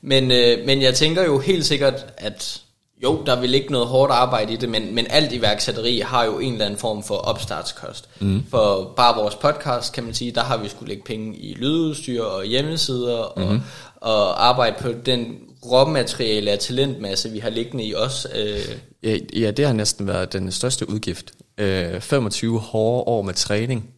Men, 0.02 0.30
øh, 0.30 0.66
men 0.66 0.82
jeg 0.82 0.94
tænker 0.94 1.24
jo 1.24 1.38
helt 1.38 1.66
sikkert, 1.66 2.06
at 2.16 2.62
jo, 3.02 3.22
der 3.26 3.40
vil 3.40 3.54
ikke 3.54 3.72
noget 3.72 3.86
hårdt 3.86 4.12
arbejde 4.12 4.52
i 4.52 4.56
det, 4.56 4.68
men, 4.68 4.94
men 4.94 5.06
alt 5.10 5.32
iværksætteri 5.32 5.98
har 5.98 6.24
jo 6.24 6.38
en 6.38 6.52
eller 6.52 6.64
anden 6.64 6.78
form 6.78 7.02
for 7.02 7.14
opstartskost. 7.14 8.08
Mm. 8.20 8.42
For 8.50 8.92
bare 8.96 9.16
vores 9.16 9.34
podcast, 9.34 9.92
kan 9.92 10.04
man 10.04 10.14
sige, 10.14 10.32
der 10.32 10.42
har 10.42 10.56
vi 10.56 10.68
skulle 10.68 10.88
lægge 10.88 11.02
penge 11.06 11.36
i 11.36 11.54
lydudstyr 11.54 12.22
og 12.22 12.44
hjemmesider, 12.44 13.32
mm. 13.36 13.42
og, 13.42 13.52
mhm. 13.52 13.62
og 13.96 14.48
arbejde 14.48 14.76
på 14.80 14.88
den 15.06 15.36
råmateriale 15.66 16.50
af 16.50 16.58
talentmasse, 16.58 17.30
vi 17.30 17.38
har 17.38 17.50
liggende 17.50 17.84
i 17.84 17.94
os. 17.94 18.26
Øh. 18.34 18.58
Ja, 19.02 19.16
ja, 19.36 19.50
det 19.50 19.66
har 19.66 19.72
næsten 19.72 20.06
været 20.06 20.32
den 20.32 20.52
største 20.52 20.88
udgift. 20.88 21.32
Øh, 21.58 22.00
25 22.00 22.58
hårde 22.58 23.04
år 23.06 23.22
med 23.22 23.34
træning 23.34 23.90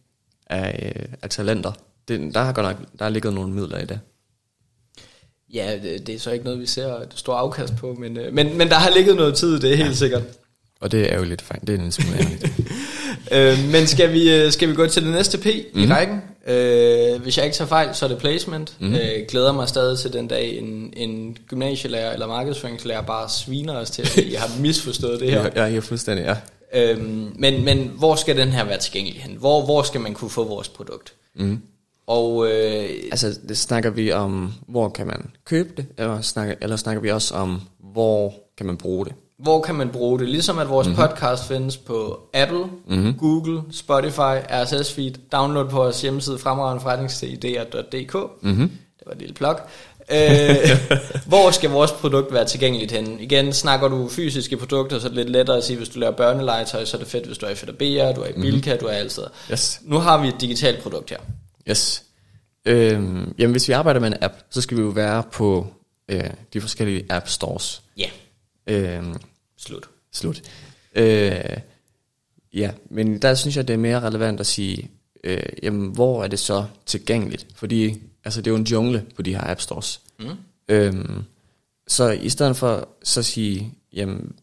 af, 0.49 0.93
øh, 0.95 1.05
af 1.21 1.29
talenter. 1.29 1.71
Det, 2.07 2.33
der 2.33 2.41
har 2.41 2.53
godt 2.53 2.67
nok 2.67 2.77
der 2.99 3.05
har 3.05 3.09
ligget 3.09 3.33
nogle 3.33 3.53
midler 3.53 3.77
i 3.77 3.85
det. 3.85 3.99
Ja, 5.53 5.79
det, 5.83 6.07
det 6.07 6.15
er 6.15 6.19
så 6.19 6.31
ikke 6.31 6.45
noget, 6.45 6.59
vi 6.59 6.65
ser 6.65 6.87
et 6.87 7.07
stort 7.15 7.37
afkast 7.37 7.75
på, 7.75 7.95
men, 7.99 8.17
øh, 8.17 8.33
men, 8.33 8.57
men 8.57 8.69
der 8.69 8.75
har 8.75 8.91
ligget 8.95 9.15
noget 9.15 9.35
tid, 9.35 9.59
det 9.59 9.71
er 9.71 9.75
helt 9.75 9.89
ja. 9.89 9.95
sikkert. 9.95 10.21
Og 10.81 10.91
det 10.91 11.13
er 11.13 11.17
jo 11.17 11.23
lidt 11.23 11.41
fint, 11.41 11.67
det 11.67 11.79
er 11.79 11.83
en 11.83 11.91
smule 11.91 12.17
øh, 13.31 13.71
Men 13.71 13.87
skal 13.87 14.13
vi, 14.13 14.35
øh, 14.35 14.51
skal 14.51 14.69
vi 14.69 14.73
gå 14.73 14.87
til 14.87 15.03
det 15.03 15.11
næste 15.11 15.37
P 15.37 15.45
mm-hmm. 15.45 15.81
i 15.81 15.85
mhm. 15.85 15.91
rækken? 15.91 16.21
Øh, 16.47 17.21
hvis 17.21 17.37
jeg 17.37 17.45
ikke 17.45 17.55
tager 17.57 17.67
fejl, 17.67 17.95
så 17.95 18.05
er 18.05 18.09
det 18.09 18.17
placement. 18.17 18.75
Mm-hmm. 18.79 18.95
Øh, 18.95 19.25
glæder 19.27 19.51
mig 19.51 19.69
stadig 19.69 19.99
til 19.99 20.13
den 20.13 20.27
dag, 20.27 20.57
en, 20.57 20.93
en 20.97 21.37
gymnasielærer 21.47 22.13
eller 22.13 22.27
markedsføringslærer 22.27 23.01
bare 23.01 23.29
sviner 23.29 23.73
os 23.73 23.91
til, 23.91 24.01
at 24.01 24.31
jeg 24.31 24.41
har 24.41 24.59
misforstået 24.59 25.19
det 25.19 25.31
her. 25.31 25.49
Ja, 25.55 25.63
jeg 25.63 25.75
er 25.75 25.81
fuldstændig, 25.81 26.25
ja. 26.25 26.35
Øhm, 26.73 27.31
men, 27.35 27.65
men 27.65 27.91
hvor 27.97 28.15
skal 28.15 28.37
den 28.37 28.49
her 28.49 28.63
være 28.63 28.77
tilgængelig 28.77 29.21
hen? 29.21 29.35
Hvor, 29.39 29.65
hvor 29.65 29.83
skal 29.83 30.01
man 30.01 30.13
kunne 30.13 30.29
få 30.29 30.43
vores 30.43 30.69
produkt? 30.69 31.13
Mm. 31.35 31.61
Og, 32.11 32.47
øh, 32.51 32.89
altså, 33.11 33.39
det 33.47 33.57
snakker 33.57 33.89
vi 33.89 34.11
om, 34.11 34.53
hvor 34.67 34.89
kan 34.89 35.07
man 35.07 35.31
købe 35.45 35.69
det, 35.77 35.85
eller 35.97 36.21
snakker, 36.21 36.55
eller 36.61 36.75
snakker 36.75 37.01
vi 37.01 37.11
også 37.11 37.35
om, 37.35 37.61
hvor 37.93 38.33
kan 38.57 38.65
man 38.65 38.77
bruge 38.77 39.05
det? 39.05 39.13
Hvor 39.39 39.61
kan 39.61 39.75
man 39.75 39.89
bruge 39.89 40.19
det? 40.19 40.29
Ligesom 40.29 40.59
at 40.59 40.69
vores 40.69 40.87
mm-hmm. 40.87 41.01
podcast 41.07 41.47
findes 41.47 41.77
på 41.77 42.19
Apple, 42.33 42.63
mm-hmm. 42.87 43.13
Google, 43.13 43.61
Spotify, 43.71 44.37
RSS 44.49 44.93
feed. 44.93 45.11
Download 45.31 45.69
på 45.69 45.75
vores 45.75 46.01
hjemmeside 46.01 46.37
fremragende 46.37 46.81
Mm-hmm. 48.41 48.69
Det 48.99 49.05
var 49.05 49.11
et 49.11 49.19
lille 49.19 49.33
plug. 49.33 49.55
øh, 50.11 50.97
hvor 51.31 51.51
skal 51.51 51.69
vores 51.69 51.91
produkt 51.91 52.33
være 52.33 52.45
tilgængeligt 52.45 52.91
hen? 52.91 53.19
Igen, 53.19 53.53
snakker 53.53 53.87
du 53.87 54.07
fysiske 54.09 54.57
produkter, 54.57 54.99
så 54.99 55.05
er 55.07 55.09
det 55.09 55.17
lidt 55.17 55.29
lettere 55.29 55.57
at 55.57 55.63
sige, 55.63 55.77
hvis 55.77 55.89
du 55.89 55.99
laver 55.99 56.15
børnelegetøj, 56.15 56.85
så 56.85 56.97
er 56.97 56.99
det 56.99 57.09
fedt, 57.09 57.25
hvis 57.25 57.37
du 57.37 57.45
er 57.45 57.49
i 57.49 57.55
Fedabia, 57.55 58.11
du 58.11 58.21
er 58.21 58.27
i 58.27 58.41
Bilka, 58.41 58.69
mm-hmm. 58.69 58.79
du 58.79 58.85
er 58.85 58.91
altid. 58.91 59.23
Yes. 59.51 59.81
Nu 59.83 59.97
har 59.97 60.21
vi 60.21 60.27
et 60.27 60.41
digitalt 60.41 60.83
produkt 60.83 61.09
her. 61.09 61.17
Yes. 61.69 62.03
Øhm, 62.65 63.35
jamen, 63.37 63.51
hvis 63.51 63.67
vi 63.67 63.73
arbejder 63.73 63.99
med 63.99 64.07
en 64.07 64.17
app, 64.21 64.33
så 64.49 64.61
skal 64.61 64.77
vi 64.77 64.81
jo 64.81 64.87
være 64.87 65.23
på 65.31 65.73
øh, 66.09 66.29
de 66.53 66.61
forskellige 66.61 67.05
app 67.09 67.27
stores. 67.27 67.81
Ja. 67.97 68.09
Yeah. 68.69 68.97
Øhm, 68.97 69.15
slut. 69.57 69.89
Slut. 70.11 70.41
Øh, 70.95 71.57
ja, 72.53 72.71
men 72.89 73.21
der 73.21 73.35
synes 73.35 73.57
jeg, 73.57 73.67
det 73.67 73.73
er 73.73 73.77
mere 73.77 73.99
relevant 73.99 74.39
at 74.39 74.47
sige, 74.47 74.91
øh, 75.23 75.43
jamen, 75.63 75.91
hvor 75.91 76.23
er 76.23 76.27
det 76.27 76.39
så 76.39 76.65
tilgængeligt? 76.85 77.47
Fordi 77.55 78.01
altså, 78.23 78.41
det 78.41 78.47
er 78.47 78.51
jo 78.51 78.57
en 78.57 78.63
jungle 78.63 79.05
på 79.15 79.21
de 79.21 79.35
her 79.35 79.49
app 79.49 79.61
stores. 79.61 80.01
Mm. 80.19 80.29
Øhm, 80.67 81.23
så 81.87 82.09
i 82.09 82.29
stedet 82.29 82.57
for 82.57 82.87
så 83.03 83.19
at 83.19 83.25
sige, 83.25 83.73
jamen, 83.93 84.35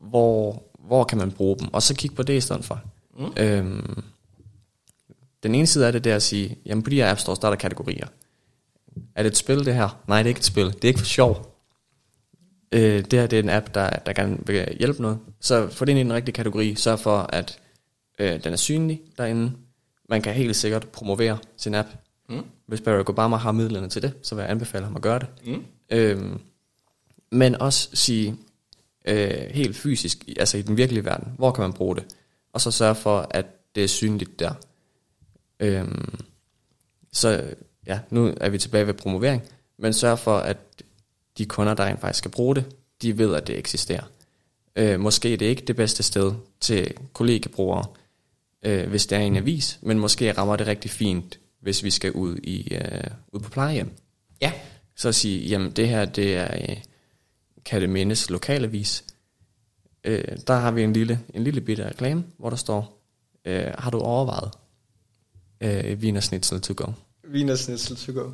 hvor, 0.00 0.62
hvor 0.78 1.04
kan 1.04 1.18
man 1.18 1.32
bruge 1.32 1.58
dem? 1.58 1.74
Og 1.74 1.82
så 1.82 1.94
kigge 1.94 2.16
på 2.16 2.22
det 2.22 2.36
i 2.36 2.40
stedet 2.40 2.64
for. 2.64 2.80
Mm. 3.18 3.32
Øhm, 3.36 4.02
den 5.42 5.54
ene 5.54 5.66
side 5.66 5.86
af 5.86 5.92
det, 5.92 6.04
det 6.04 6.12
er 6.12 6.16
at 6.16 6.22
sige, 6.22 6.58
jamen 6.66 6.82
på 6.82 6.90
de 6.90 6.96
her 6.96 7.10
App 7.10 7.20
Stores, 7.20 7.38
der 7.38 7.48
er 7.48 7.50
der 7.50 7.56
kategorier. 7.56 8.06
Er 9.14 9.22
det 9.22 9.30
et 9.30 9.36
spil, 9.36 9.64
det 9.64 9.74
her? 9.74 10.02
Nej, 10.08 10.18
det 10.18 10.26
er 10.26 10.28
ikke 10.28 10.38
et 10.38 10.44
spil. 10.44 10.66
Det 10.66 10.84
er 10.84 10.88
ikke 10.88 11.00
for 11.00 11.06
sjov. 11.06 11.56
Øh, 12.72 13.04
det 13.04 13.12
her 13.12 13.26
det 13.26 13.38
er 13.38 13.42
en 13.42 13.48
app, 13.48 13.74
der, 13.74 13.90
der 13.90 14.12
gerne 14.12 14.38
vil 14.46 14.76
hjælpe 14.78 15.02
noget. 15.02 15.18
Så 15.40 15.68
få 15.68 15.84
det 15.84 15.92
ind 15.92 15.98
i 15.98 16.02
den 16.02 16.12
rigtige 16.12 16.32
kategori. 16.32 16.74
Sørg 16.74 16.98
for, 16.98 17.18
at 17.18 17.58
øh, 18.18 18.44
den 18.44 18.52
er 18.52 18.56
synlig 18.56 19.00
derinde. 19.18 19.52
Man 20.08 20.22
kan 20.22 20.34
helt 20.34 20.56
sikkert 20.56 20.88
promovere 20.88 21.38
sin 21.56 21.74
app. 21.74 21.88
Mm. 22.28 22.44
Hvis 22.66 22.80
Barack 22.80 23.08
Obama 23.08 23.36
har 23.36 23.52
midlerne 23.52 23.88
til 23.88 24.02
det, 24.02 24.12
så 24.22 24.34
vil 24.34 24.42
jeg 24.42 24.50
anbefale 24.50 24.84
ham 24.84 24.96
at 24.96 25.02
gøre 25.02 25.18
det. 25.18 25.28
Mm. 25.46 25.64
Øhm, 25.90 26.40
men 27.30 27.54
også 27.54 27.88
sige 27.94 28.36
øh, 29.04 29.30
helt 29.50 29.76
fysisk, 29.76 30.24
altså 30.36 30.58
i 30.58 30.62
den 30.62 30.76
virkelige 30.76 31.04
verden, 31.04 31.32
hvor 31.36 31.50
kan 31.50 31.62
man 31.62 31.72
bruge 31.72 31.96
det? 31.96 32.04
Og 32.52 32.60
så 32.60 32.70
sørge 32.70 32.94
for, 32.94 33.26
at 33.30 33.46
det 33.74 33.84
er 33.84 33.88
synligt 33.88 34.38
der. 34.38 34.52
Øhm, 35.60 36.18
så 37.12 37.54
ja, 37.86 38.00
nu 38.10 38.34
er 38.40 38.48
vi 38.48 38.58
tilbage 38.58 38.86
ved 38.86 38.94
promovering, 38.94 39.42
men 39.78 39.92
sørg 39.92 40.18
for, 40.18 40.38
at 40.38 40.56
de 41.38 41.46
kunder, 41.46 41.74
der 41.74 41.96
faktisk 41.96 42.18
skal 42.18 42.30
bruge 42.30 42.54
det, 42.54 42.64
de 43.02 43.18
ved, 43.18 43.34
at 43.34 43.46
det 43.46 43.58
eksisterer. 43.58 44.04
Øh, 44.76 45.00
måske 45.00 45.32
er 45.32 45.36
det 45.36 45.46
ikke 45.46 45.64
det 45.64 45.76
bedste 45.76 46.02
sted 46.02 46.32
til 46.60 46.94
kollegebrugere, 47.12 47.84
øh, 48.62 48.88
hvis 48.88 49.06
det 49.06 49.18
er 49.18 49.22
en 49.22 49.36
avis, 49.36 49.78
men 49.82 49.98
måske 49.98 50.32
rammer 50.32 50.56
det 50.56 50.66
rigtig 50.66 50.90
fint, 50.90 51.38
hvis 51.60 51.84
vi 51.84 51.90
skal 51.90 52.12
ud, 52.12 52.36
i, 52.36 52.74
øh, 52.74 53.04
ud 53.32 53.40
på 53.40 53.50
plejehjem. 53.50 53.90
Ja. 54.40 54.52
Så 54.96 55.08
at 55.08 55.14
sige, 55.14 55.48
jamen 55.48 55.70
det 55.70 55.88
her, 55.88 56.04
det 56.04 56.36
er, 56.36 56.54
øh, 56.54 56.76
kan 57.64 57.80
det 57.80 57.90
mindes 57.90 58.30
lokalavis. 58.30 59.04
Øh, 60.04 60.24
der 60.46 60.54
har 60.54 60.70
vi 60.70 60.82
en 60.82 60.92
lille, 60.92 61.20
en 61.34 61.44
lille 61.44 61.60
bitte 61.60 61.86
reklame, 61.86 62.24
hvor 62.38 62.50
der 62.50 62.56
står, 62.56 63.02
øh, 63.44 63.66
har 63.78 63.90
du 63.90 63.98
overvejet 63.98 64.50
øh, 65.60 65.98
Wiener 65.98 66.20
Schnitzel 66.20 66.60
to 66.60 66.74
go? 66.76 66.92
Wiener 67.32 67.54
Schnitzel 67.54 67.96
to 67.96 68.12
go. 68.12 68.30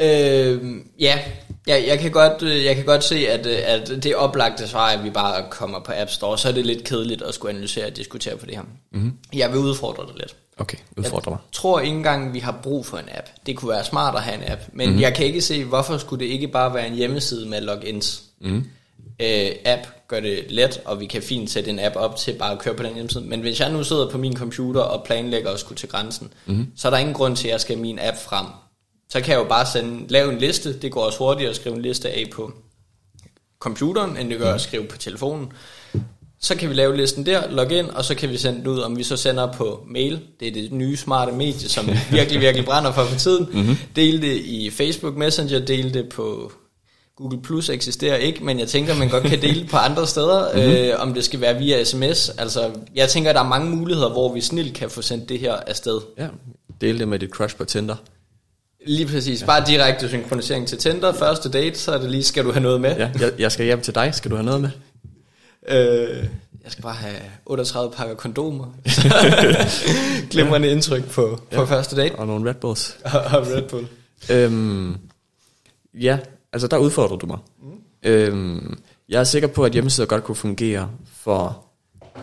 Øh, 0.00 0.80
ja, 1.00 1.18
jeg, 1.66 1.84
jeg, 1.86 1.98
kan 1.98 2.10
godt, 2.10 2.42
øh, 2.42 2.64
jeg 2.64 2.76
kan 2.76 2.84
godt 2.84 3.04
se, 3.04 3.28
at, 3.28 3.46
øh, 3.46 3.58
at 3.64 4.02
det 4.02 4.14
oplagte 4.14 4.68
svar 4.68 4.86
at 4.86 5.04
vi 5.04 5.10
bare 5.10 5.44
kommer 5.50 5.80
på 5.80 5.92
App 5.94 6.10
Store, 6.10 6.38
så 6.38 6.48
er 6.48 6.52
det 6.52 6.66
lidt 6.66 6.84
kedeligt 6.84 7.22
at 7.22 7.34
skulle 7.34 7.52
analysere 7.52 7.86
og 7.86 7.96
diskutere 7.96 8.36
på 8.36 8.46
det 8.46 8.56
her. 8.56 8.62
Mm-hmm. 8.92 9.12
Jeg 9.32 9.52
vil 9.52 9.58
udfordre 9.58 10.06
dig 10.06 10.14
lidt. 10.16 10.36
Okay, 10.56 10.78
udfordre 10.96 11.30
mig. 11.30 11.38
Jeg 11.42 11.52
tror 11.52 11.80
ikke 11.80 11.96
engang, 11.96 12.34
vi 12.34 12.38
har 12.38 12.60
brug 12.62 12.86
for 12.86 12.96
en 12.98 13.08
app. 13.14 13.26
Det 13.46 13.56
kunne 13.56 13.70
være 13.70 13.84
smart 13.84 14.14
at 14.14 14.22
have 14.22 14.36
en 14.36 14.52
app, 14.52 14.60
men 14.72 14.88
mm-hmm. 14.88 15.02
jeg 15.02 15.14
kan 15.14 15.26
ikke 15.26 15.40
se, 15.40 15.64
hvorfor 15.64 15.98
skulle 15.98 16.24
det 16.24 16.32
ikke 16.32 16.48
bare 16.48 16.74
være 16.74 16.86
en 16.86 16.94
hjemmeside 16.94 17.48
med 17.48 17.60
logins. 17.60 18.22
Mm-hmm. 18.40 18.64
Øh, 19.22 19.50
app 19.64 19.86
gør 20.08 20.20
det 20.20 20.44
let, 20.48 20.80
og 20.84 21.00
vi 21.00 21.06
kan 21.06 21.22
fint 21.22 21.50
sætte 21.50 21.70
en 21.70 21.78
app 21.78 21.96
op 21.96 22.16
til 22.16 22.32
bare 22.32 22.52
at 22.52 22.58
køre 22.58 22.74
på 22.74 22.82
den 22.82 22.94
hjemmeside. 22.94 23.24
Men 23.24 23.40
hvis 23.40 23.60
jeg 23.60 23.72
nu 23.72 23.84
sidder 23.84 24.10
på 24.10 24.18
min 24.18 24.36
computer 24.36 24.80
og 24.80 25.04
planlægger 25.04 25.50
at 25.50 25.60
skulle 25.60 25.78
til 25.78 25.88
grænsen, 25.88 26.32
mm-hmm. 26.46 26.66
så 26.76 26.88
er 26.88 26.90
der 26.90 26.98
ingen 26.98 27.14
grund 27.14 27.36
til, 27.36 27.48
at 27.48 27.52
jeg 27.52 27.60
skal 27.60 27.76
have 27.76 27.82
min 27.82 27.98
app 28.02 28.16
frem. 28.16 28.46
Så 29.08 29.20
kan 29.20 29.32
jeg 29.32 29.38
jo 29.38 29.48
bare 29.48 29.66
sende, 29.66 30.06
lave 30.08 30.32
en 30.32 30.38
liste. 30.38 30.80
Det 30.80 30.92
går 30.92 31.04
også 31.04 31.18
hurtigere 31.18 31.50
at 31.50 31.56
skrive 31.56 31.76
en 31.76 31.82
liste 31.82 32.10
af 32.10 32.30
på 32.32 32.52
computeren, 33.58 34.16
end 34.16 34.30
det 34.30 34.38
gør 34.38 34.54
at 34.54 34.60
skrive 34.60 34.84
på 34.84 34.98
telefonen. 34.98 35.52
Så 36.40 36.56
kan 36.56 36.68
vi 36.68 36.74
lave 36.74 36.96
listen 36.96 37.26
der, 37.26 37.50
logge 37.50 37.78
ind, 37.78 37.86
og 37.86 38.04
så 38.04 38.14
kan 38.14 38.30
vi 38.30 38.36
sende 38.36 38.58
den 38.58 38.66
ud, 38.66 38.80
om 38.80 38.98
vi 38.98 39.02
så 39.02 39.16
sender 39.16 39.52
på 39.52 39.84
mail. 39.86 40.20
Det 40.40 40.48
er 40.48 40.52
det 40.52 40.72
nye 40.72 40.96
smarte 40.96 41.32
medie, 41.32 41.68
som 41.68 41.88
virkelig, 42.10 42.40
virkelig 42.40 42.64
brænder 42.64 42.92
for 42.92 43.04
for 43.04 43.18
tiden. 43.18 43.48
Mm-hmm. 43.52 43.76
Del 43.96 44.22
det 44.22 44.36
i 44.36 44.70
Facebook 44.70 45.16
Messenger, 45.16 45.58
del 45.58 45.94
det 45.94 46.08
på 46.08 46.52
Google 47.16 47.42
Plus 47.42 47.68
eksisterer 47.68 48.16
ikke, 48.16 48.44
men 48.44 48.58
jeg 48.58 48.68
tænker, 48.68 48.94
man 48.94 49.08
godt 49.08 49.24
kan 49.24 49.42
dele 49.42 49.66
på 49.66 49.76
andre 49.76 50.06
steder, 50.06 50.54
mm-hmm. 50.54 50.72
øh, 50.76 51.00
om 51.00 51.14
det 51.14 51.24
skal 51.24 51.40
være 51.40 51.58
via 51.58 51.84
sms. 51.84 52.28
Altså, 52.28 52.70
jeg 52.94 53.08
tænker, 53.08 53.32
der 53.32 53.40
er 53.40 53.48
mange 53.48 53.76
muligheder, 53.76 54.08
hvor 54.08 54.34
vi 54.34 54.40
snilt 54.40 54.74
kan 54.74 54.90
få 54.90 55.02
sendt 55.02 55.28
det 55.28 55.38
her 55.38 55.54
afsted. 55.54 56.00
Ja, 56.18 56.26
dele 56.80 56.98
det 56.98 57.08
med 57.08 57.18
dit 57.18 57.30
crush 57.30 57.56
på 57.56 57.64
Tinder. 57.64 57.96
Lige 58.86 59.06
præcis. 59.06 59.40
Ja. 59.40 59.46
Bare 59.46 59.64
direkte 59.66 60.08
synkronisering 60.08 60.68
til 60.68 60.78
Tinder. 60.78 61.12
Første 61.12 61.50
date, 61.50 61.78
så 61.78 61.92
er 61.92 61.98
det 61.98 62.10
lige, 62.10 62.24
skal 62.24 62.44
du 62.44 62.52
have 62.52 62.62
noget 62.62 62.80
med? 62.80 62.96
Ja, 62.96 63.10
jeg, 63.20 63.32
jeg 63.38 63.52
skal 63.52 63.66
hjem 63.66 63.80
til 63.80 63.94
dig. 63.94 64.14
Skal 64.14 64.30
du 64.30 64.36
have 64.36 64.46
noget 64.46 64.60
med? 64.60 64.70
Øh, 65.68 66.24
jeg 66.64 66.72
skal 66.72 66.82
bare 66.82 66.94
have 66.94 67.16
38 67.46 67.92
pakker 67.92 68.14
kondomer. 68.14 68.66
Glimrende 70.30 70.68
indtryk 70.68 71.10
på, 71.10 71.38
ja. 71.52 71.56
på 71.56 71.66
første 71.66 71.96
date. 71.96 72.14
Og 72.14 72.26
nogle 72.26 72.50
Red 72.50 72.54
Bulls. 72.54 72.96
og 73.04 73.46
Red 73.46 73.62
Bull. 73.62 73.86
øhm, 74.30 74.96
ja, 75.94 76.18
altså 76.54 76.68
der 76.68 76.78
udfordrer 76.78 77.16
du 77.16 77.26
mig. 77.26 77.38
Mm. 77.62 77.78
Øhm, 78.02 78.78
jeg 79.08 79.20
er 79.20 79.24
sikker 79.24 79.48
på, 79.48 79.64
at 79.64 79.72
hjemmesider 79.72 80.06
godt 80.06 80.24
kunne 80.24 80.34
fungere 80.34 80.90
for 81.04 81.64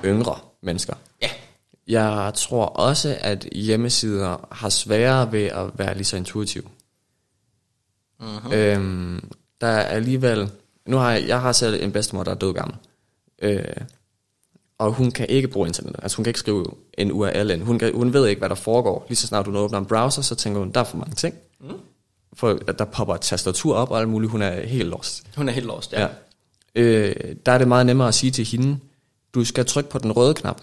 yngre 0.05 0.35
mennesker. 0.61 0.93
Ja. 1.21 1.29
Jeg 1.87 2.31
tror 2.35 2.65
også, 2.65 3.17
at 3.19 3.47
hjemmesider 3.51 4.47
har 4.51 4.69
sværere 4.69 5.31
ved 5.31 5.43
at 5.43 5.65
være 5.75 5.93
lige 5.95 6.05
så 6.05 6.17
intuitive. 6.17 6.63
Uh-huh. 8.21 8.53
Øhm, 8.53 9.29
der 9.61 9.67
er 9.67 9.81
alligevel... 9.81 10.51
Nu 10.85 10.97
har 10.97 11.11
jeg, 11.11 11.27
jeg 11.27 11.41
har 11.41 11.51
selv 11.51 11.83
en 11.83 11.91
bedstemor, 11.91 12.23
der 12.23 12.31
er 12.31 12.35
død 12.35 12.53
gammel. 12.53 12.77
Øh, 13.41 13.63
og 14.77 14.91
hun 14.91 15.11
kan 15.11 15.25
ikke 15.29 15.47
bruge 15.47 15.67
internet. 15.67 15.95
Altså 16.01 16.17
hun 16.17 16.23
kan 16.23 16.29
ikke 16.29 16.39
skrive 16.39 16.65
en 16.93 17.11
URL 17.11 17.49
ind. 17.51 17.63
Hun, 17.63 17.79
kan, 17.79 17.95
hun 17.95 18.13
ved 18.13 18.27
ikke, 18.27 18.39
hvad 18.39 18.49
der 18.49 18.55
foregår. 18.55 19.05
Lige 19.07 19.17
så 19.17 19.27
snart 19.27 19.45
du 19.45 19.57
åbner 19.57 19.79
en 19.79 19.85
browser, 19.85 20.21
så 20.21 20.35
tænker 20.35 20.59
hun, 20.59 20.71
der 20.71 20.79
er 20.79 20.83
for 20.83 20.97
mange 20.97 21.15
ting. 21.15 21.35
Mm. 21.59 21.67
For 22.33 22.53
der 22.53 22.85
popper 22.85 23.15
et 23.15 23.21
tastatur 23.21 23.75
op 23.75 23.91
og 23.91 23.99
alt 23.99 24.09
muligt. 24.09 24.31
Hun 24.31 24.41
er 24.41 24.67
helt 24.67 24.89
lost. 24.89 25.23
Hun 25.35 25.49
er 25.49 25.53
helt 25.53 25.65
lost, 25.65 25.93
ja. 25.93 26.01
ja. 26.01 26.07
Øh, 26.75 27.35
der 27.45 27.51
er 27.51 27.57
det 27.57 27.67
meget 27.67 27.85
nemmere 27.85 28.07
at 28.07 28.13
sige 28.13 28.31
til 28.31 28.45
hende, 28.45 28.79
du 29.33 29.45
skal 29.45 29.65
trykke 29.65 29.89
på 29.89 29.97
den 29.97 30.11
røde 30.11 30.33
knap. 30.33 30.61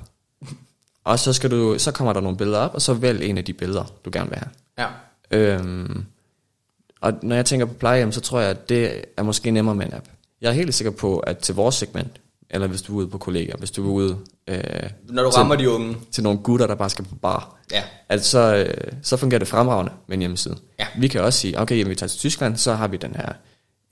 Og 1.05 1.19
så, 1.19 1.33
skal 1.33 1.51
du, 1.51 1.79
så 1.79 1.93
kommer 1.93 2.13
der 2.13 2.21
nogle 2.21 2.39
billeder 2.39 2.59
op, 2.59 2.75
og 2.75 2.83
så 2.83 2.95
vælg 2.95 3.23
en 3.23 3.39
af 3.39 3.45
de 3.45 3.53
billeder, 3.53 3.85
du 4.05 4.11
gerne 4.13 4.31
vil 4.31 4.39
have. 4.39 4.51
Ja. 4.79 4.89
Øhm, 5.31 6.05
og 7.01 7.13
når 7.23 7.37
jeg 7.37 7.47
tænker 7.47 7.67
på 7.67 7.75
plejehjem, 7.75 8.13
så 8.13 8.21
tror 8.21 8.41
jeg, 8.41 8.51
at 8.51 8.69
det 8.69 9.05
er 9.17 9.23
måske 9.23 9.51
nemmere 9.51 9.75
med 9.75 9.87
en 9.87 9.95
app. 9.95 10.07
Jeg 10.41 10.49
er 10.49 10.53
helt 10.53 10.75
sikker 10.75 10.91
på, 10.91 11.19
at 11.19 11.39
til 11.39 11.55
vores 11.55 11.75
segment, 11.75 12.21
eller 12.51 12.67
hvis 12.67 12.83
du 12.83 12.93
er 12.93 12.97
ude 12.97 13.09
på 13.09 13.19
kollegaer, 13.19 13.57
hvis 13.57 13.71
du 13.71 13.89
er 13.89 13.93
ude... 13.93 14.17
Øh, 14.49 14.59
Når 15.09 15.23
du 15.23 15.31
til, 15.31 15.39
rammer 15.39 15.57
de 15.57 15.71
unge. 15.71 15.97
Til 16.13 16.23
nogle 16.23 16.39
gutter, 16.39 16.67
der 16.67 16.75
bare 16.75 16.91
skal 16.91 17.05
på 17.05 17.15
bar. 17.15 17.57
Ja. 17.73 17.83
Altså, 18.09 18.31
så, 18.31 18.55
øh, 18.57 18.93
så 19.03 19.17
fungerer 19.17 19.39
det 19.39 19.49
fremragende 19.49 19.93
med 20.09 20.17
en 20.17 20.21
hjemmeside. 20.21 20.57
Ja. 20.79 20.87
Vi 20.99 21.09
kan 21.09 21.21
også 21.21 21.39
sige, 21.39 21.61
okay, 21.61 21.79
jamen, 21.79 21.91
vi 21.91 21.95
tager 21.95 22.09
til 22.09 22.19
Tyskland, 22.19 22.57
så 22.57 22.75
har 22.75 22.89
vi 22.89 22.97
den 22.97 23.15
her 23.17 23.33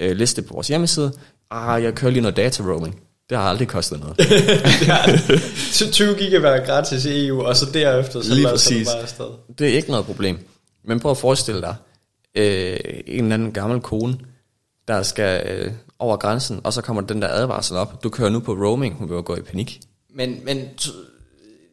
øh, 0.01 0.17
liste 0.17 0.43
på 0.43 0.55
vores 0.55 0.69
hjemmeside. 0.69 1.13
Ah, 1.51 1.83
jeg 1.83 1.95
kører 1.95 2.13
lige 2.13 2.21
noget 2.23 2.37
data 2.37 2.63
roaming. 2.63 3.01
Det 3.31 3.39
har 3.39 3.45
aldrig 3.45 3.69
kostet 3.69 4.01
noget. 4.01 4.19
det 4.81 4.87
har 4.87 5.21
20 5.93 6.15
gigabyte 6.15 6.63
gratis 6.67 7.05
i 7.05 7.27
EU, 7.27 7.43
og 7.43 7.57
så 7.57 7.67
derefter 7.75 8.23
så 8.23 8.35
Lige 8.35 8.49
præcis. 8.49 8.89
bare 8.89 9.03
afsted. 9.03 9.25
Det 9.59 9.69
er 9.69 9.77
ikke 9.77 9.91
noget 9.91 10.07
problem. 10.07 10.39
Men 10.85 11.01
prøv 11.01 11.11
at 11.11 11.19
forestille 11.19 11.61
dig, 11.61 11.75
øh, 12.35 12.77
en 13.07 13.23
eller 13.25 13.35
anden 13.35 13.53
gammel 13.53 13.81
kone, 13.81 14.19
der 14.89 15.03
skal 15.03 15.47
øh, 15.51 15.73
over 15.99 16.17
grænsen, 16.17 16.61
og 16.65 16.73
så 16.73 16.83
kommer 16.83 17.03
den 17.03 17.23
der 17.23 17.29
advarsel 17.29 17.77
op. 17.77 18.03
Du 18.03 18.09
kører 18.09 18.31
nu 18.31 18.41
på 18.41 18.53
roaming, 18.53 18.95
hun 18.95 19.11
vil 19.11 19.23
gå 19.23 19.37
i 19.37 19.41
panik. 19.41 19.81
Men, 20.15 20.41
men 20.45 20.69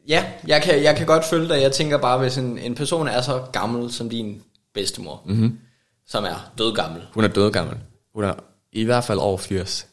ja, 0.08 0.24
jeg 0.46 0.62
kan, 0.62 0.82
jeg 0.82 0.96
kan 0.96 1.06
godt 1.06 1.24
følge 1.24 1.48
dig. 1.48 1.62
Jeg 1.62 1.72
tænker 1.72 1.98
bare, 1.98 2.18
hvis 2.18 2.38
en, 2.38 2.58
en 2.58 2.74
person 2.74 3.08
er 3.08 3.20
så 3.20 3.42
gammel 3.52 3.92
som 3.92 4.08
din 4.08 4.42
bedstemor, 4.74 5.22
mm-hmm. 5.26 5.58
som 6.06 6.24
er 6.24 6.50
død 6.58 6.74
gammel. 6.74 7.02
Hun 7.14 7.24
er 7.24 7.28
død 7.28 7.50
gammel. 7.50 7.76
Hun 8.14 8.24
er 8.24 8.32
i 8.72 8.84
hvert 8.84 9.04
fald 9.04 9.18
over 9.18 9.38
80. 9.38 9.86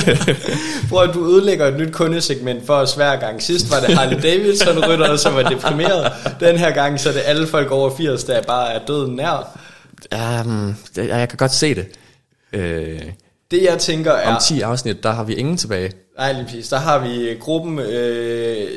Prøv 0.90 1.02
at 1.02 1.14
du 1.14 1.26
ødelægger 1.26 1.66
et 1.66 1.78
nyt 1.78 1.92
kundesegment 1.92 2.66
for 2.66 2.74
os 2.74 2.94
hver 2.94 3.16
gang. 3.16 3.42
Sidst 3.42 3.70
var 3.70 3.80
det 3.80 3.98
Harley 3.98 4.22
Davidson 4.22 4.88
rytter, 4.88 5.16
som 5.16 5.34
var 5.34 5.42
deprimeret. 5.42 6.12
Den 6.40 6.58
her 6.58 6.70
gang 6.70 7.00
så 7.00 7.08
er 7.08 7.12
det 7.12 7.22
alle 7.24 7.46
folk 7.46 7.70
over 7.70 7.96
80, 7.96 8.24
der 8.24 8.42
bare 8.42 8.72
er 8.72 8.86
døden 8.86 9.16
nær. 9.16 9.58
Um, 10.14 10.76
jeg 10.96 11.28
kan 11.28 11.36
godt 11.36 11.52
se 11.52 11.74
det. 11.74 11.86
Uh, 12.52 13.08
det 13.50 13.62
jeg 13.62 13.78
tænker 13.78 14.12
er... 14.12 14.34
Om 14.34 14.40
10 14.48 14.60
afsnit, 14.60 15.02
der 15.02 15.10
har 15.10 15.24
vi 15.24 15.34
ingen 15.34 15.56
tilbage. 15.56 15.92
Nej, 16.18 16.32
lige 16.32 16.44
præcis. 16.44 16.68
Der 16.68 16.78
har 16.78 16.98
vi 17.08 17.36
gruppen 17.40 17.78
øh, 17.78 18.68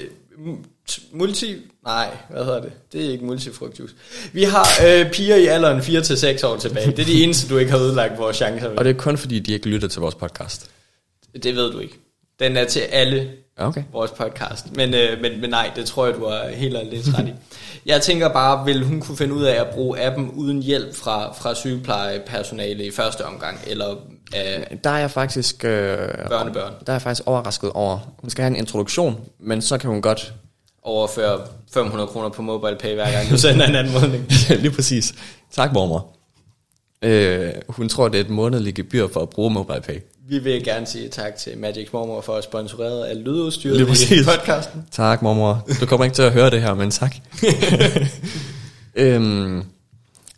multi... 1.12 1.56
Nej, 1.86 2.18
hvad 2.30 2.46
hedder 2.46 2.62
det? 2.62 2.72
Det 2.94 3.06
er 3.06 3.10
ikke 3.12 3.26
multifrugtjuice. 3.26 3.96
Vi 4.34 4.44
har 4.44 4.68
øh, 4.86 5.12
piger 5.12 5.36
i 5.36 5.46
alderen 5.46 5.80
4-6 5.80 6.46
år 6.46 6.58
tilbage. 6.58 6.92
Det 6.92 7.00
er 7.00 7.06
de 7.06 7.22
eneste, 7.24 7.50
du 7.50 7.58
ikke 7.58 7.72
har 7.72 7.80
ødelagt 7.80 8.18
vores 8.18 8.38
chancer 8.38 8.70
med. 8.70 8.78
Og 8.78 8.86
det 8.86 8.96
er 8.96 9.00
kun 9.00 9.18
fordi, 9.18 9.40
de 9.40 9.54
ikke 9.54 9.70
lytter 9.70 9.88
til 9.88 10.02
vores 10.02 10.16
podcast. 10.16 10.72
Det 11.44 11.56
ved 11.56 11.72
du 11.72 11.80
ikke. 11.80 12.00
Den 12.40 12.58
er 12.58 12.66
til 12.66 12.80
alle 12.80 13.32
okay. 13.60 13.84
vores 13.94 14.12
podcast. 14.12 14.76
Men, 14.76 14.94
øh, 14.94 15.22
men, 15.22 15.42
men 15.42 15.50
nej, 15.50 15.72
det 15.76 15.86
tror 15.86 16.06
jeg, 16.06 16.16
du 16.16 16.26
har 16.26 16.50
helt 16.54 16.76
og 16.76 16.86
lidt 16.86 17.18
ret 17.18 17.28
i. 17.28 17.34
Jeg 17.86 18.02
tænker 18.02 18.30
bare, 18.30 18.66
vil 18.66 18.84
hun 18.86 19.02
kunne 19.02 19.18
finde 19.18 19.34
ud 19.34 19.44
af 19.44 19.62
at 19.62 19.68
bruge 19.68 20.00
appen 20.00 20.32
uden 20.32 20.64
hjælp 20.64 20.96
fra, 20.96 21.34
fra 21.34 21.56
sygeplejepersonale 21.56 22.86
i 22.86 22.92
første 22.92 23.26
omgang? 23.26 23.60
Eller 23.68 23.92
øh, 24.36 24.78
der 24.84 24.90
er 24.90 24.98
jeg 24.98 25.12
faktisk... 25.12 25.66
Øh, 25.66 25.98
børnebørn. 26.30 26.74
Der 26.86 26.92
er 26.92 26.94
jeg 26.94 27.02
faktisk 27.02 27.28
overrasket 27.28 27.72
over. 27.72 28.00
Hun 28.22 28.30
skal 28.30 28.44
have 28.44 28.52
en 28.52 28.56
introduktion, 28.56 29.20
men 29.40 29.62
så 29.62 29.78
kan 29.78 29.90
hun 29.90 30.02
godt... 30.02 30.34
Overføre 30.84 31.40
500 31.74 32.08
kroner 32.08 32.30
på 32.30 32.42
MobilePay 32.42 32.94
hver 32.94 33.12
gang 33.12 33.30
du 33.30 33.38
sender 33.38 33.68
en 33.68 33.76
anmodning. 33.76 34.26
Lige 34.64 34.72
præcis. 34.72 35.14
Tak, 35.52 35.74
mormor. 35.74 36.08
Øh, 37.02 37.52
hun 37.70 37.90
tror, 37.90 38.08
det 38.08 38.20
er 38.20 38.24
et 38.24 38.30
månedligt 38.30 38.76
gebyr 38.76 39.08
for 39.08 39.20
at 39.20 39.30
bruge 39.30 39.52
MobilePay. 39.52 40.00
Vi 40.30 40.40
vil 40.40 40.64
gerne 40.64 40.86
sige 40.86 41.10
tak 41.10 41.36
til 41.36 41.58
Magic 41.58 41.90
Mormor 41.94 42.22
for 42.22 42.36
at 42.36 42.44
sponsorere 42.44 43.10
af 43.10 43.24
lydudstyret 43.24 43.80
i 44.12 44.24
podcasten. 44.24 44.86
Tak, 44.92 45.22
mormor. 45.22 45.68
Du 45.82 45.86
kommer 45.86 46.06
ikke 46.06 46.16
til 46.16 46.22
at 46.22 46.32
høre 46.32 46.50
det 46.50 46.62
her, 46.62 46.74
men 46.74 46.92
tak. 46.92 47.16
Øhm, 48.96 49.64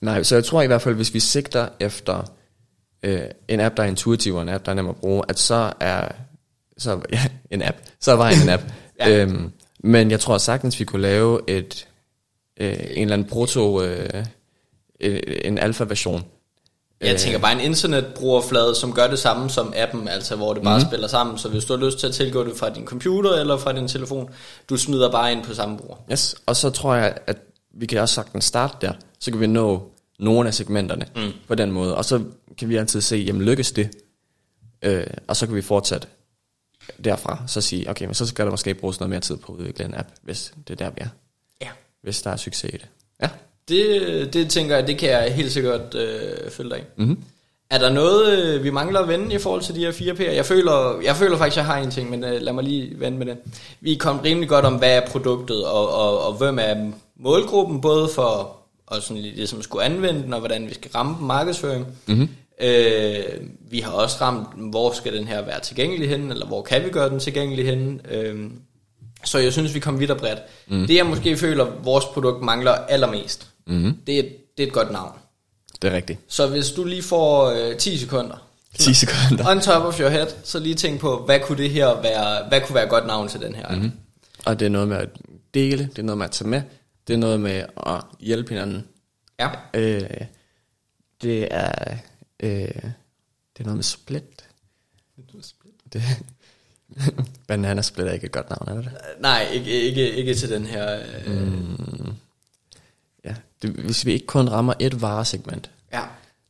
nej, 0.01 0.23
så 0.23 0.35
jeg 0.35 0.43
tror 0.45 0.61
i 0.61 0.67
hvert 0.67 0.81
fald, 0.81 0.95
hvis 0.95 1.13
vi 1.13 1.19
sigter 1.19 1.67
efter 1.79 2.31
øh, 3.03 3.21
en 3.47 3.59
app, 3.59 3.77
der 3.77 3.83
er 3.83 3.87
intuitiv, 3.87 4.35
og 4.35 4.41
en 4.41 4.49
app, 4.49 4.65
der 4.65 4.71
er 4.71 4.75
nem 4.75 4.89
at 4.89 4.95
bruge, 4.95 5.23
at 5.29 5.39
så 5.39 5.73
er, 5.79 6.07
så, 6.77 6.99
ja, 7.13 7.21
en 7.51 7.61
app, 7.61 7.77
så 7.99 8.11
er 8.11 8.15
vejen 8.15 8.41
en 8.43 8.49
app. 8.49 8.63
Ja. 8.99 9.09
øhm, 9.09 9.51
men 9.79 10.11
jeg 10.11 10.19
tror 10.19 10.37
sagtens, 10.37 10.79
vi 10.79 10.85
kunne 10.85 11.01
lave 11.01 11.39
et, 11.47 11.87
øh, 12.59 12.73
en 12.91 13.01
eller 13.01 13.13
anden 13.13 13.27
proto, 13.27 13.81
øh, 13.81 14.25
en, 14.99 15.19
en 15.43 15.57
alfa-version. 15.57 16.23
Jeg 17.02 17.18
tænker 17.18 17.39
bare 17.39 17.54
en 17.54 17.60
internetbrugerflade, 17.60 18.76
som 18.76 18.93
gør 18.93 19.08
det 19.08 19.20
samme 19.20 19.49
som 19.49 19.74
appen, 19.76 20.08
altså 20.08 20.36
hvor 20.36 20.54
det 20.54 20.64
bare 20.64 20.80
mm. 20.80 20.86
spiller 20.86 21.08
sammen. 21.08 21.38
Så 21.38 21.49
hvis 21.49 21.66
du 21.66 21.78
har 21.78 21.86
lyst 21.86 21.99
til 21.99 22.08
at 22.08 22.14
tilgå 22.14 22.43
det 22.43 22.58
fra 22.58 22.70
din 22.70 22.86
computer 22.86 23.32
eller 23.32 23.58
fra 23.58 23.74
din 23.74 23.88
telefon, 23.88 24.30
du 24.70 24.78
smider 24.78 25.12
bare 25.12 25.32
ind 25.32 25.43
på 25.43 25.54
samme 25.54 25.78
bruger. 25.78 25.95
Yes, 26.12 26.36
og 26.45 26.56
så 26.56 26.70
tror 26.70 26.95
jeg, 26.95 27.18
at 27.28 27.38
vi 27.74 27.86
kan 27.86 27.99
også 27.99 28.16
sagtens 28.16 28.45
starte 28.45 28.78
der. 28.82 28.93
Så 29.20 29.32
kan 29.32 29.39
vi 29.39 29.47
nå 29.47 29.91
nogle 30.20 30.47
af 30.47 30.54
segmenterne 30.54 31.06
mm. 31.16 31.32
på 31.47 31.56
den 31.56 31.72
måde. 31.72 31.95
Og 31.95 32.06
så 32.06 32.24
kan 32.58 32.70
vi 32.70 32.76
altid 32.76 33.02
se, 33.02 33.16
jamen 33.16 33.41
lykkes 33.41 33.72
det? 33.72 33.89
Øh, 34.82 35.08
og 35.28 35.36
så 35.36 35.45
kan 35.45 35.56
vi 35.56 35.62
fortsætte 35.62 36.08
derfra. 37.04 37.43
Så 37.47 37.62
sige, 37.62 37.89
okay, 37.89 38.06
men 38.06 38.14
så 38.14 38.26
skal 38.26 38.45
der 38.45 38.52
måske 38.52 38.74
bruges 38.74 38.99
noget 38.99 39.10
mere 39.10 39.20
tid 39.20 39.38
på 39.38 39.54
at 39.54 39.60
udvikle 39.60 39.86
en 39.86 39.95
app, 39.95 40.10
hvis 40.22 40.54
det 40.68 40.82
er 40.82 40.86
der, 40.86 40.89
vi 40.89 40.97
er. 40.97 41.08
Ja. 41.62 41.70
Hvis 42.02 42.22
der 42.22 42.32
er 42.32 42.36
succes 42.36 42.74
i 42.74 42.78
det. 42.78 42.88
Ja. 43.22 43.30
Det, 43.70 44.34
det 44.34 44.49
tænker 44.49 44.76
jeg, 44.76 44.88
det 44.88 44.97
kan 44.97 45.09
jeg 45.09 45.34
helt 45.34 45.51
sikkert 45.51 45.95
øh, 45.95 46.51
følge 46.51 46.70
dig 46.70 46.80
i. 46.80 46.84
Mm-hmm. 46.97 47.24
Er 47.70 47.78
der 47.78 47.89
noget, 47.89 48.39
øh, 48.39 48.64
vi 48.64 48.70
mangler 48.70 48.99
at 48.99 49.07
vende 49.07 49.36
i 49.36 49.38
forhold 49.38 49.62
til 49.62 49.76
de 49.76 49.80
her 49.80 49.91
fire 49.91 50.14
P'er? 50.14 50.32
Jeg 50.32 50.45
føler, 50.45 50.99
jeg 51.03 51.16
føler 51.16 51.38
faktisk, 51.38 51.57
at 51.57 51.57
jeg 51.57 51.74
har 51.74 51.78
en 51.78 51.91
ting, 51.91 52.09
men 52.09 52.24
øh, 52.24 52.41
lad 52.41 52.53
mig 52.53 52.64
lige 52.64 52.99
vende 52.99 53.18
med 53.18 53.26
den. 53.26 53.38
Vi 53.82 53.95
kom 53.95 54.20
rimelig 54.20 54.49
godt 54.49 54.66
om, 54.66 54.76
hvad 54.76 54.97
er 54.97 55.07
produktet, 55.07 55.66
og, 55.66 55.93
og, 55.93 56.22
og 56.28 56.34
hvem 56.34 56.59
er 56.59 56.91
målgruppen, 57.20 57.82
både 57.82 58.09
for 58.16 58.57
og 58.88 59.01
sådan 59.01 59.22
lidt 59.22 59.38
det, 59.38 59.49
som 59.49 59.62
skulle 59.62 59.86
anvende 59.86 60.24
den, 60.24 60.34
og 60.34 60.39
hvordan 60.39 60.70
vi 60.70 60.74
skal 60.74 60.91
ramme 60.95 61.16
markedsføring. 61.22 61.88
Mm-hmm. 62.07 62.30
Øh, 62.62 63.24
vi 63.70 63.80
har 63.80 63.91
også 63.91 64.18
ramt, 64.22 64.47
hvor 64.72 64.91
skal 64.91 65.14
den 65.14 65.28
her 65.28 65.45
være 65.45 65.59
tilgængelig 65.59 66.09
henne, 66.09 66.34
eller 66.34 66.47
hvor 66.47 66.62
kan 66.62 66.84
vi 66.84 66.89
gøre 66.89 67.09
den 67.09 67.20
tilgængelig 67.20 67.66
henne. 67.66 67.99
Øh, 68.12 68.49
så 69.24 69.39
jeg 69.39 69.53
synes, 69.53 69.74
vi 69.74 69.80
kom 69.80 69.99
vidt 69.99 70.12
og 70.12 70.18
bredt. 70.18 70.39
Mm. 70.68 70.88
Det 70.88 70.95
jeg 70.95 71.05
måske 71.05 71.38
føler, 71.38 71.68
vores 71.84 72.05
produkt 72.05 72.43
mangler 72.43 72.72
allermest, 72.72 73.47
Mm-hmm. 73.68 73.93
det 74.07 74.20
er, 74.20 74.24
det 74.57 74.64
er 74.64 74.68
et 74.68 74.74
godt 74.74 74.91
navn. 74.91 75.12
Det 75.82 75.91
er 75.91 75.95
rigtigt. 75.95 76.20
Så 76.28 76.47
hvis 76.47 76.70
du 76.72 76.84
lige 76.84 77.03
får 77.03 77.45
øh, 77.49 77.78
10 77.78 77.97
sekunder, 77.97 78.47
10 78.80 78.93
sekunder. 78.93 79.49
on 79.51 79.62
top 79.62 79.84
of 79.84 79.99
your 79.99 80.09
head, 80.09 80.28
så 80.43 80.59
lige 80.59 80.76
tænk 80.76 80.99
på, 80.99 81.26
hvad 81.26 81.39
kunne 81.39 81.57
det 81.57 81.70
her 81.70 82.01
være, 82.01 82.47
hvad 82.47 82.62
kunne 82.62 82.76
være 82.76 82.84
et 82.84 82.89
godt 82.89 83.07
navn 83.07 83.28
til 83.30 83.39
den 83.41 83.55
her? 83.55 83.68
Mhm. 83.70 83.78
Mm-hmm. 83.78 83.91
Og 84.45 84.59
det 84.59 84.66
er 84.66 84.70
noget 84.70 84.88
med 84.88 84.97
at 84.97 85.09
dele, 85.53 85.84
det 85.84 85.99
er 85.99 86.03
noget 86.03 86.18
med 86.18 86.26
at 86.26 86.32
tage 86.32 86.47
med, 86.47 86.62
det 87.07 87.14
er 87.14 87.18
noget 87.18 87.39
med 87.39 87.66
at 87.88 88.01
hjælpe 88.20 88.49
hinanden. 88.49 88.88
Ja. 89.39 89.49
Øh, 89.74 90.01
det 91.22 91.47
er 91.51 91.95
øh, 92.39 92.49
det 92.49 93.59
er 93.59 93.64
noget 93.64 93.76
med 93.76 93.84
split. 93.84 94.24
Det, 95.93 96.03
banana 97.47 97.82
split 97.82 98.07
er 98.07 98.12
ikke 98.12 98.26
et 98.26 98.32
godt 98.32 98.49
navn, 98.49 98.68
er 98.70 98.74
det 98.76 98.84
det? 98.84 98.93
Nej, 99.22 99.47
ikke, 99.53 99.72
ikke, 99.82 100.12
ikke 100.12 100.34
til 100.36 100.49
den 100.49 100.66
her. 100.66 100.99
Øh, 101.26 101.47
Mm. 101.53 102.14
Det, 103.62 103.70
hvis 103.70 104.05
vi 104.05 104.12
ikke 104.14 104.26
kun 104.26 104.49
rammer 104.49 104.74
et 104.80 105.01
varesegment. 105.01 105.70
Ja, 105.93 106.01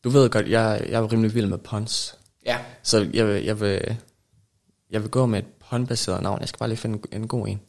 Du 0.04 0.10
ved 0.10 0.30
godt, 0.30 0.48
jeg, 0.50 0.86
jeg 0.90 1.02
er 1.02 1.12
rimelig 1.12 1.36
vild 1.36 1.46
med 1.46 1.58
puns. 1.58 2.16
ja. 2.46 2.58
Så 2.84 3.08
jeg 3.14 3.28
vil, 3.28 3.44
jeg 3.44 3.60
vil, 3.60 3.96
jeg 4.92 5.02
vil 5.02 5.10
gå 5.10 5.26
med 5.26 5.40
et 5.40 5.46
pun-baseret 5.70 6.22
navn. 6.24 6.40
Jeg 6.40 6.48
skal 6.50 6.60
bare 6.60 6.70
lige 6.70 6.78
finde 6.80 7.00
en, 7.12 7.22
en 7.22 7.28
god 7.28 7.48
en. 7.48 7.60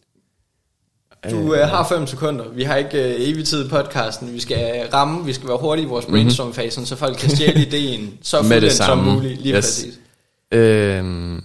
Du 1.30 1.54
øh, 1.54 1.68
har 1.68 1.88
5 1.88 2.06
sekunder. 2.06 2.48
Vi 2.48 2.62
har 2.62 2.76
ikke 2.76 3.14
øh, 3.14 3.14
evig 3.18 3.44
tid 3.46 3.66
i 3.66 3.68
podcasten. 3.68 4.32
Vi 4.32 4.40
skal 4.40 4.88
ramme, 4.94 5.24
vi 5.24 5.32
skal 5.32 5.48
være 5.48 5.58
hurtige 5.58 5.86
i 5.86 5.88
vores 5.88 6.06
brainstorm-fasen, 6.06 6.86
så 6.86 6.96
folk 6.96 7.16
kan 7.16 7.30
stjæle 7.30 7.62
ideen 7.66 8.18
så 8.22 8.40
Mhm. 8.42 8.50
Fuldt 8.50 8.72
som 8.72 8.98
muligt. 8.98 9.40
Lige 9.40 9.56
Yes. 9.56 9.64
præcis. 9.64 9.98
Øhm, 10.52 11.44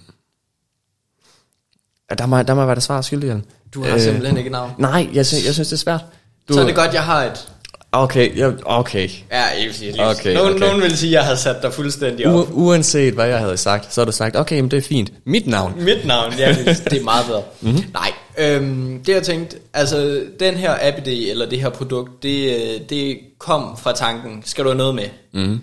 der, 2.17 2.25
må, 2.25 2.41
der 2.41 2.53
må 2.53 2.65
være 2.65 2.75
det 2.75 2.83
svar 2.83 3.01
skyldig, 3.01 3.27
Jan. 3.27 3.45
Du 3.73 3.83
har 3.83 3.93
øh, 3.93 3.99
simpelthen 4.01 4.37
ikke 4.37 4.49
navn. 4.49 4.71
Nej, 4.77 5.09
jeg, 5.13 5.25
synes, 5.25 5.45
jeg 5.45 5.53
synes, 5.53 5.67
det 5.67 5.73
er 5.75 5.77
svært. 5.77 6.01
Du, 6.49 6.53
Så 6.53 6.61
er 6.61 6.65
det 6.65 6.75
godt, 6.75 6.93
jeg 6.93 7.03
har 7.03 7.23
et. 7.23 7.51
Okay, 7.91 8.37
ja, 8.37 8.51
okay. 8.65 9.09
Ja, 9.31 9.41
jeg 9.43 9.65
vil 9.65 9.73
sige. 9.73 10.05
Okay, 10.09 10.33
nogen, 10.33 10.53
okay. 10.53 10.59
nogen 10.65 10.81
vil 10.81 10.97
sige, 10.97 11.09
at 11.09 11.13
jeg 11.13 11.25
har 11.25 11.35
sat 11.35 11.55
dig 11.61 11.73
fuldstændig 11.73 12.27
op. 12.27 12.47
U- 12.47 12.51
uanset 12.53 13.13
hvad 13.13 13.27
jeg 13.27 13.39
havde 13.39 13.57
sagt, 13.57 13.93
så 13.93 14.01
har 14.01 14.05
du 14.05 14.11
sagt, 14.11 14.35
okay, 14.35 14.59
men 14.59 14.71
det 14.71 14.77
er 14.77 14.81
fint. 14.81 15.11
Mit 15.25 15.47
navn. 15.47 15.83
Mit 15.83 16.05
navn, 16.05 16.33
ja, 16.37 16.55
det 16.65 16.93
er 16.99 17.03
meget 17.03 17.25
bedre. 17.25 17.43
Mhm. 17.61 17.71
Mm-hmm. 17.71 17.91
Nej, 17.93 18.11
øhm, 18.37 19.03
det 19.03 19.13
jeg 19.13 19.23
tænkte, 19.23 19.57
altså 19.73 20.25
den 20.39 20.53
her 20.55 20.75
app-idé, 20.75 21.29
eller 21.29 21.45
det 21.49 21.61
her 21.61 21.69
produkt, 21.69 22.23
det, 22.23 22.89
det 22.89 23.19
kom 23.39 23.77
fra 23.77 23.93
tanken, 23.93 24.43
skal 24.45 24.63
du 24.63 24.69
have 24.69 24.77
noget 24.77 24.95
med? 24.95 25.09
Mm. 25.33 25.59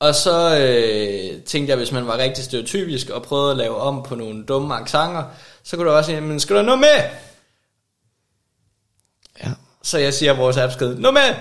Og 0.00 0.14
så 0.14 0.58
øh, 0.58 1.40
tænkte 1.42 1.70
jeg, 1.70 1.76
hvis 1.78 1.92
man 1.92 2.06
var 2.06 2.18
rigtig 2.18 2.44
stereotypisk 2.44 3.10
og 3.10 3.22
prøvede 3.22 3.50
at 3.50 3.56
lave 3.56 3.76
om 3.76 4.02
på 4.08 4.14
nogle 4.14 4.44
dumme 4.44 4.74
accenter, 4.74 5.22
så 5.64 5.76
kunne 5.76 5.88
du 5.90 5.94
også 5.94 6.10
sige, 6.10 6.20
men 6.20 6.40
skal 6.40 6.54
du 6.54 6.58
have 6.58 6.66
noget 6.66 6.80
med? 6.80 7.04
Ja, 9.44 9.50
Så 9.82 9.98
jeg 9.98 10.14
siger 10.14 10.32
vores 10.32 10.56
app 10.56 10.72
skridt, 10.72 10.98
noget 11.00 11.14
med! 11.14 11.34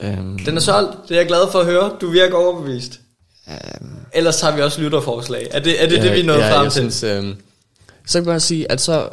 Ja. 0.00 0.10
Øhm, 0.12 0.38
Den 0.38 0.56
er 0.56 0.60
solgt, 0.60 1.08
det 1.08 1.14
er 1.14 1.18
jeg 1.20 1.26
glad 1.26 1.50
for 1.52 1.58
at 1.60 1.66
høre, 1.66 1.96
du 2.00 2.10
virker 2.10 2.36
overbevist. 2.36 3.00
øhm, 3.48 3.96
Ellers 4.12 4.40
har 4.40 4.56
vi 4.56 4.62
også 4.62 4.80
lytterforslag. 4.80 5.48
Er 5.50 5.58
det 5.60 5.82
er 5.82 5.88
det, 5.88 5.96
ja, 5.96 6.02
det 6.02 6.12
vi 6.12 6.22
nået 6.22 6.38
ja, 6.38 6.54
frem 6.54 6.64
jeg 6.64 6.72
til? 6.72 6.92
Synes, 6.92 7.02
øhm, 7.02 7.36
så 8.06 8.18
kan 8.18 8.24
jeg 8.26 8.32
bare 8.32 8.40
sige, 8.40 8.72
at 8.72 8.80
så 8.80 9.08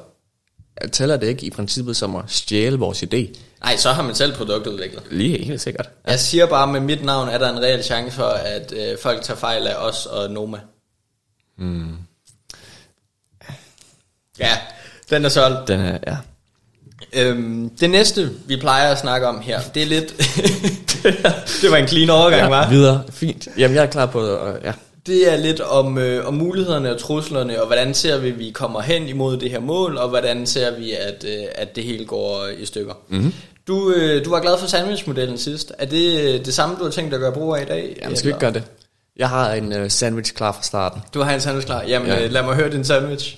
at 0.77 0.91
tæller 0.91 1.17
det 1.17 1.27
ikke 1.27 1.45
i 1.45 1.49
princippet 1.49 1.97
som 1.97 2.15
at 2.15 2.23
stjæle 2.27 2.77
vores 2.79 3.03
idé. 3.03 3.39
Nej, 3.63 3.77
så 3.77 3.91
har 3.91 4.01
man 4.03 4.15
selv 4.15 4.33
produktudviklet. 4.35 5.03
Lige 5.11 5.43
helt 5.45 5.61
sikkert. 5.61 5.89
Jeg 6.07 6.19
siger 6.19 6.45
bare, 6.45 6.67
med 6.67 6.79
mit 6.79 7.03
navn 7.05 7.29
er 7.29 7.37
der 7.37 7.49
en 7.49 7.59
reel 7.61 7.83
chance 7.83 8.15
for, 8.15 8.23
at 8.27 8.73
øh, 8.77 8.97
folk 9.01 9.21
tager 9.21 9.37
fejl 9.37 9.67
af 9.67 9.75
os 9.75 10.05
og 10.05 10.31
Noma. 10.31 10.57
Mm. 11.57 11.95
Ja, 14.39 14.57
den 15.09 15.25
er 15.25 15.29
solgt. 15.29 15.67
Den 15.67 15.79
er, 15.79 15.97
ja. 16.07 16.17
Øhm, 17.15 17.69
det 17.79 17.89
næste, 17.89 18.29
vi 18.47 18.57
plejer 18.57 18.91
at 18.91 18.99
snakke 18.99 19.27
om 19.27 19.41
her, 19.41 19.59
det 19.75 19.83
er 19.83 19.87
lidt... 19.87 20.13
det 21.61 21.71
var 21.71 21.77
en 21.77 21.87
clean 21.87 22.09
overgang, 22.09 22.41
ja, 22.41 22.49
var. 22.49 22.69
videre. 22.69 23.03
Fint. 23.11 23.47
Jamen, 23.57 23.75
jeg 23.75 23.83
er 23.83 23.89
klar 23.89 24.05
på 24.05 24.21
det. 24.25 24.37
Ja. 24.63 24.71
Det 25.07 25.33
er 25.33 25.37
lidt 25.37 25.59
om, 25.61 25.97
øh, 25.97 26.27
om 26.27 26.33
mulighederne 26.33 26.91
og 26.91 26.99
truslerne, 26.99 27.61
og 27.61 27.67
hvordan 27.67 27.93
ser 27.93 28.17
vi, 28.17 28.29
at 28.29 28.39
vi 28.39 28.49
kommer 28.51 28.81
hen 28.81 29.07
imod 29.07 29.37
det 29.37 29.51
her 29.51 29.59
mål, 29.59 29.97
og 29.97 30.09
hvordan 30.09 30.45
ser 30.45 30.77
vi, 30.79 30.91
at, 30.91 31.25
øh, 31.27 31.43
at 31.55 31.75
det 31.75 31.83
hele 31.83 32.05
går 32.05 32.47
i 32.57 32.65
stykker. 32.65 32.93
Mm-hmm. 33.09 33.33
Du, 33.67 33.91
øh, 33.93 34.25
du 34.25 34.29
var 34.29 34.39
glad 34.39 34.57
for 34.59 34.67
sandwichmodellen 34.67 35.37
sidst. 35.37 35.71
Er 35.79 35.85
det 35.85 36.21
øh, 36.21 36.45
det 36.45 36.53
samme, 36.53 36.75
du 36.79 36.83
har 36.83 36.91
tænkt 36.91 37.11
dig 37.11 37.17
at 37.17 37.21
gøre 37.21 37.31
brug 37.31 37.55
af 37.55 37.61
i 37.61 37.65
dag? 37.65 37.97
Jamen, 38.01 38.17
skal 38.17 38.27
vi 38.27 38.29
ikke 38.29 38.39
gøre 38.39 38.53
det? 38.53 38.63
Jeg 39.17 39.29
har 39.29 39.53
en 39.53 39.81
uh, 39.83 39.87
sandwich 39.89 40.33
klar 40.33 40.51
fra 40.51 40.61
starten. 40.63 41.01
Du 41.13 41.21
har 41.21 41.33
en 41.33 41.41
sandwich 41.41 41.65
klar. 41.67 41.83
Jamen, 41.87 42.07
Ja. 42.07 42.15
ja. 42.15 42.25
øh, 42.25 42.31
lad 42.31 42.43
mig 42.43 42.55
høre 42.55 42.71
din 42.71 42.83
sandwich. 42.85 43.37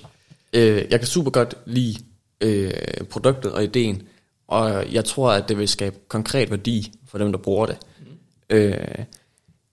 Øh, 0.54 0.84
jeg 0.92 1.00
kan 1.00 1.08
super 1.08 1.32
godt 1.32 1.54
lide 1.66 1.96
øh, 2.42 2.72
produktet 3.10 3.52
og 3.52 3.64
ideen, 3.64 4.02
og 4.48 4.94
jeg 4.94 5.06
tror, 5.06 5.32
at 5.32 5.50
det 5.50 5.58
vil 5.58 5.68
skabe 5.68 5.96
konkret 6.08 6.52
værdi 6.52 6.94
for 7.06 7.18
dem, 7.18 7.32
der 7.32 7.40
bruger 7.40 7.66
det. 7.66 7.78
Mm. 8.00 8.06
Øh, 8.50 9.06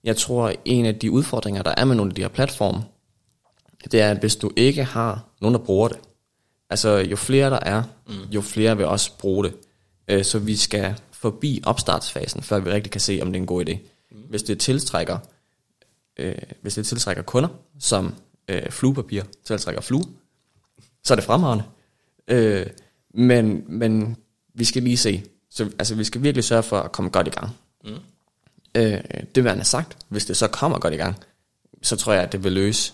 jeg 0.03 0.17
tror, 0.17 0.53
en 0.65 0.85
af 0.85 0.95
de 0.95 1.11
udfordringer, 1.11 1.63
der 1.63 1.73
er 1.77 1.85
med 1.85 1.95
nogle 1.95 2.11
af 2.11 2.15
de 2.15 2.21
her 2.21 2.29
platforme, 2.29 2.83
det 3.91 4.01
er, 4.01 4.11
at 4.11 4.19
hvis 4.19 4.35
du 4.35 4.51
ikke 4.55 4.83
har 4.83 5.25
nogen, 5.41 5.53
der 5.53 5.59
bruger 5.59 5.87
det, 5.87 5.97
altså 6.69 6.89
jo 6.89 7.15
flere 7.15 7.49
der 7.49 7.59
er, 7.61 7.83
mm. 8.07 8.13
jo 8.31 8.41
flere 8.41 8.77
vil 8.77 8.85
også 8.85 9.11
bruge 9.17 9.43
det. 9.43 9.53
Øh, 10.07 10.23
så 10.23 10.39
vi 10.39 10.55
skal 10.55 10.95
forbi 11.11 11.61
opstartsfasen, 11.65 12.41
før 12.41 12.59
vi 12.59 12.71
rigtig 12.71 12.91
kan 12.91 13.01
se, 13.01 13.19
om 13.21 13.27
det 13.27 13.39
er 13.39 13.41
en 13.41 13.47
god 13.47 13.69
idé. 13.69 13.77
Mm. 14.11 14.17
Hvis 14.29 14.43
det 14.43 14.59
tiltrækker 14.59 15.17
øh, 16.17 16.35
hvis 16.61 16.75
det 16.75 16.85
tiltrækker 16.85 17.23
kunder, 17.23 17.49
som 17.79 18.15
øh, 18.47 18.69
fluepapir 18.69 19.23
tiltrækker 19.45 19.81
flue, 19.81 20.03
så 21.03 21.13
er 21.13 21.15
det 21.15 21.25
fremragende. 21.25 21.63
Øh, 22.27 22.65
men, 23.13 23.63
men 23.67 24.17
vi 24.53 24.65
skal 24.65 24.83
lige 24.83 24.97
se. 24.97 25.23
Så, 25.49 25.63
altså, 25.63 25.95
vi 25.95 26.03
skal 26.03 26.23
virkelig 26.23 26.43
sørge 26.43 26.63
for 26.63 26.79
at 26.79 26.91
komme 26.91 27.11
godt 27.11 27.27
i 27.27 27.29
gang. 27.29 27.49
Mm. 27.83 27.91
Øh, 28.75 29.03
det 29.35 29.43
vil 29.43 29.49
han 29.49 29.57
have 29.57 29.65
sagt. 29.65 29.97
Hvis 30.09 30.25
det 30.25 30.37
så 30.37 30.47
kommer 30.47 30.79
godt 30.79 30.93
i 30.93 30.97
gang, 30.97 31.15
så 31.81 31.95
tror 31.95 32.13
jeg, 32.13 32.23
at 32.23 32.31
det 32.31 32.43
vil 32.43 32.51
løse 32.51 32.93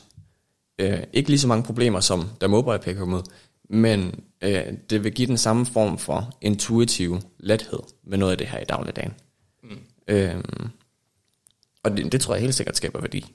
øh, 0.79 1.03
ikke 1.13 1.29
lige 1.29 1.39
så 1.39 1.47
mange 1.47 1.63
problemer, 1.63 1.99
som 1.99 2.29
da 2.41 2.47
MobilePay 2.47 2.95
kom 2.95 3.13
ud, 3.13 3.21
men 3.69 4.23
øh, 4.41 4.63
det 4.89 5.03
vil 5.03 5.11
give 5.11 5.27
den 5.27 5.37
samme 5.37 5.65
form 5.65 5.97
for 5.97 6.33
intuitiv 6.41 7.19
lethed 7.39 7.79
med 8.03 8.17
noget 8.17 8.31
af 8.31 8.37
det 8.37 8.47
her 8.47 8.59
i 8.59 8.65
dagligdagen. 8.65 9.13
Mm. 9.63 9.79
Øh, 10.07 10.43
og 11.83 11.97
det, 11.97 12.11
det 12.11 12.21
tror 12.21 12.33
jeg 12.33 12.41
helt 12.41 12.55
sikkert 12.55 12.77
skaber 12.77 13.01
værdi. 13.01 13.33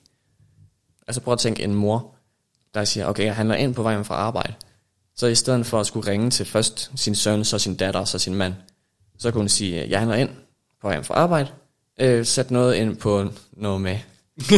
Altså 1.07 1.21
prøv 1.21 1.33
at 1.33 1.39
tænke 1.39 1.65
en 1.65 1.75
mor, 1.75 2.15
der 2.75 2.85
siger, 2.85 3.07
okay, 3.07 3.25
jeg 3.25 3.37
handler 3.37 3.55
ind 3.55 3.75
på 3.75 3.83
vejen 3.83 4.05
fra 4.05 4.15
arbejde. 4.15 4.55
Så 5.17 5.27
i 5.27 5.35
stedet 5.35 5.67
for 5.67 5.81
at 5.81 5.87
skulle 5.87 6.11
ringe 6.11 6.31
til 6.31 6.47
først 6.47 6.91
sin 6.97 7.15
søn, 7.15 7.45
så 7.45 7.59
sin 7.59 7.77
datter, 7.77 8.05
så 8.05 8.19
sin 8.19 8.35
mand, 8.35 8.55
så 9.19 9.31
kunne 9.31 9.41
hun 9.41 9.49
sige, 9.49 9.87
jeg 9.89 9.99
handler 9.99 10.17
ind 10.17 10.31
på 10.81 10.89
vejen 10.89 11.05
fra 11.05 11.15
arbejde. 11.15 11.49
Øh, 12.01 12.27
sæt 12.27 12.51
noget 12.51 12.75
ind 12.75 12.97
på 12.97 13.31
noget 13.53 13.81
med, 13.81 13.99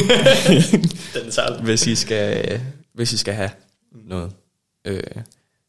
Den 1.15 1.27
er 1.27 1.31
solgt. 1.31 1.63
hvis 1.63 1.87
I 1.87 1.95
skal, 1.95 2.53
øh, 2.53 2.61
hvis 2.93 3.13
I 3.13 3.17
skal 3.19 3.35
have 3.35 3.51
noget. 3.93 4.33
Øh, 4.85 5.03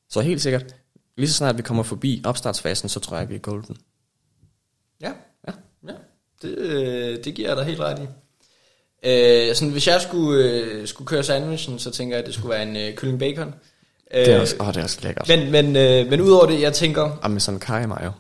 så 0.10 0.22
helt 0.22 0.42
sikkert, 0.42 0.76
lige 1.18 1.30
så 1.30 1.34
snart 1.34 1.58
vi 1.58 1.62
kommer 1.62 1.84
forbi 1.84 2.22
opstartsfasen, 2.26 2.90
så 2.90 3.00
tror 3.00 3.18
jeg, 3.18 3.30
vi 3.30 3.36
er 3.36 3.40
golden. 3.40 3.78
Ja, 5.02 5.12
Ja. 5.48 5.52
ja. 5.88 5.94
Det, 6.42 6.58
øh, 6.58 7.24
det 7.24 7.36
giver 7.36 7.48
jeg 7.48 7.58
dig 7.58 7.66
helt 7.66 7.80
ret 7.80 8.00
i. 8.00 8.08
Øh, 9.10 9.56
sådan, 9.56 9.72
hvis 9.72 9.88
jeg 9.88 10.02
skulle, 10.02 10.44
øh, 10.52 10.88
skulle 10.88 11.08
køre 11.08 11.24
sandwichen, 11.24 11.80
så 11.80 11.92
tænker 11.92 12.16
jeg, 12.16 12.22
at 12.22 12.26
det 12.28 12.34
skulle 12.34 12.50
være 12.50 12.64
en 12.64 12.76
øh, 12.76 12.94
kylling 12.96 13.20
bacon. 13.20 13.54
Øh, 14.14 14.26
Det 14.26 14.34
er 14.34 14.39
også, 14.39 14.55
åh, 14.60 14.68
det 14.68 14.78
er 14.78 14.84
også 14.84 14.99
lækkert. 15.03 15.28
men, 15.28 15.51
men, 15.51 15.76
øh, 15.76 16.10
men 16.10 16.22
udover 16.22 16.45
det, 16.45 16.62
jeg 16.62 16.74
tænker, 16.74 17.20
sådan 17.39 17.60
kaj 17.60 17.86
mayo. 17.86 18.12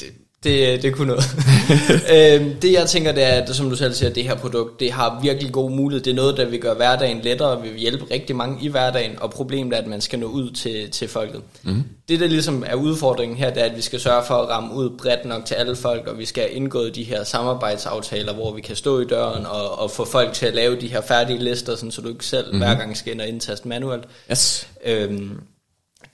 det, 0.00 0.06
det, 0.44 0.82
det 0.82 0.94
kunne 0.94 1.06
noget. 1.06 1.24
øhm, 2.42 2.54
det 2.60 2.72
jeg 2.72 2.86
tænker, 2.88 3.12
det 3.12 3.22
er, 3.22 3.28
at, 3.42 3.56
som 3.56 3.70
du 3.70 3.76
selv 3.76 3.94
siger, 3.94 4.10
det 4.10 4.24
her 4.24 4.34
produkt, 4.34 4.80
det 4.80 4.92
har 4.92 5.20
virkelig 5.22 5.52
god 5.52 5.70
mulighed. 5.70 6.04
Det 6.04 6.10
er 6.10 6.14
noget, 6.14 6.36
der 6.36 6.44
vil 6.44 6.60
gøre 6.60 6.74
hverdagen 6.74 7.20
lettere, 7.20 7.62
vil 7.62 7.76
hjælpe 7.76 8.04
rigtig 8.10 8.36
mange 8.36 8.64
i 8.64 8.68
hverdagen, 8.68 9.18
og 9.18 9.30
problemet 9.30 9.72
er, 9.72 9.78
at 9.78 9.86
man 9.86 10.00
skal 10.00 10.18
nå 10.18 10.26
ud 10.26 10.50
til, 10.50 10.90
til 10.90 11.08
folket. 11.08 11.42
Mm. 11.62 11.84
Det, 12.08 12.20
der 12.20 12.26
ligesom 12.26 12.64
er 12.66 12.74
udfordringen 12.74 13.38
her, 13.38 13.50
det 13.50 13.62
er, 13.62 13.66
at 13.66 13.76
vi 13.76 13.82
skal 13.82 14.00
sørge 14.00 14.24
for 14.26 14.34
at 14.34 14.48
ramme 14.48 14.74
ud 14.74 14.90
bredt 14.98 15.24
nok 15.24 15.44
til 15.44 15.54
alle 15.54 15.76
folk, 15.76 16.06
og 16.06 16.18
vi 16.18 16.24
skal 16.24 16.42
have 16.42 16.54
indgået 16.54 16.94
de 16.94 17.04
her 17.04 17.24
samarbejdsaftaler, 17.24 18.34
hvor 18.34 18.54
vi 18.54 18.60
kan 18.60 18.76
stå 18.76 19.00
i 19.00 19.04
døren 19.04 19.46
og, 19.46 19.78
og 19.78 19.90
få 19.90 20.04
folk 20.04 20.32
til 20.32 20.46
at 20.46 20.54
lave 20.54 20.80
de 20.80 20.88
her 20.88 21.00
færdige 21.00 21.38
lister, 21.38 21.76
sådan, 21.76 21.90
så 21.90 22.00
du 22.00 22.08
ikke 22.08 22.26
selv 22.26 22.52
mm. 22.52 22.58
hver 22.58 22.74
gang 22.74 22.96
skal 22.96 23.12
ind 23.12 23.20
og 23.20 23.28
indtaste 23.28 23.68
manuelt. 23.68 24.04
Yes. 24.30 24.68
Øhm, 24.84 25.40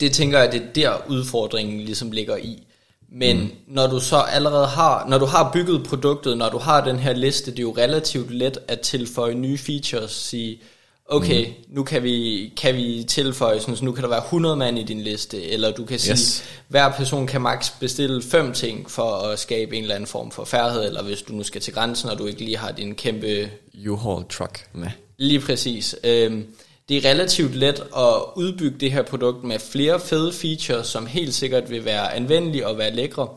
det 0.00 0.12
tænker 0.12 0.38
jeg, 0.38 0.52
det 0.52 0.62
er 0.62 0.66
der 0.74 0.92
udfordringen 1.08 1.80
ligesom 1.80 2.10
ligger 2.10 2.36
i. 2.36 2.66
Men 3.12 3.36
mm. 3.36 3.50
når 3.66 3.86
du 3.86 4.00
så 4.00 4.16
allerede 4.16 4.66
har, 4.66 5.06
når 5.08 5.18
du 5.18 5.24
har 5.26 5.50
bygget 5.52 5.84
produktet, 5.86 6.38
når 6.38 6.48
du 6.48 6.58
har 6.58 6.84
den 6.84 6.98
her 6.98 7.12
liste, 7.12 7.50
det 7.50 7.58
er 7.58 7.62
jo 7.62 7.74
relativt 7.78 8.30
let 8.30 8.58
at 8.68 8.80
tilføje 8.80 9.34
nye 9.34 9.58
features, 9.58 10.11
sige, 10.11 10.61
okay, 11.06 11.46
mm. 11.46 11.54
nu 11.68 11.82
kan 11.82 12.02
vi, 12.02 12.52
kan 12.56 12.76
vi 12.76 13.04
tilføje, 13.08 13.61
sådan, 13.61 13.76
så 13.76 13.84
nu 13.84 13.92
kan 13.92 14.02
der 14.02 14.08
være 14.08 14.22
100 14.24 14.56
mand 14.56 14.78
i 14.78 14.82
din 14.82 15.00
liste, 15.00 15.42
eller 15.44 15.70
du 15.72 15.84
kan 15.84 15.98
sige, 15.98 16.12
Yes. 16.12 16.44
hver 16.68 16.92
person 16.92 17.26
kan 17.26 17.40
maks 17.40 17.70
bestille 17.80 18.22
fem 18.22 18.52
ting 18.52 18.90
for 18.90 19.11
at 19.12 19.38
skabe 19.38 19.76
en 19.76 19.82
eller 19.82 19.94
anden 19.94 20.06
form 20.06 20.30
for 20.30 20.44
færdighed, 20.44 20.86
eller 20.86 21.02
hvis 21.02 21.22
du 21.22 21.32
nu 21.32 21.42
skal 21.42 21.61
til 21.61 21.72
grænsen, 21.72 22.11
og 22.11 22.18
du 22.18 22.26
ikke 22.26 22.44
lige 22.44 22.56
har 22.56 22.72
din 22.72 22.94
kæmpe 22.94 23.50
U-Haul 23.74 24.28
truck 24.28 24.66
med. 24.72 24.88
Lige 25.18 25.40
præcis. 25.40 25.96
Øhm, 26.04 26.46
det 26.91 27.05
er 27.07 27.11
relativt 27.11 27.55
let 27.55 27.80
at 27.97 28.14
udbygge 28.36 28.78
det 28.80 28.93
her 28.93 29.03
produkt 29.03 29.45
med 29.45 29.59
flere 29.59 30.01
fede 30.01 30.32
features, 30.32 30.86
som 30.86 31.07
helt 31.07 31.34
sikkert 31.34 31.70
vil 31.70 31.84
være 31.84 32.14
anvendelige 32.14 32.66
og 32.68 32.78
være 32.78 32.95
lækre. 32.95 33.28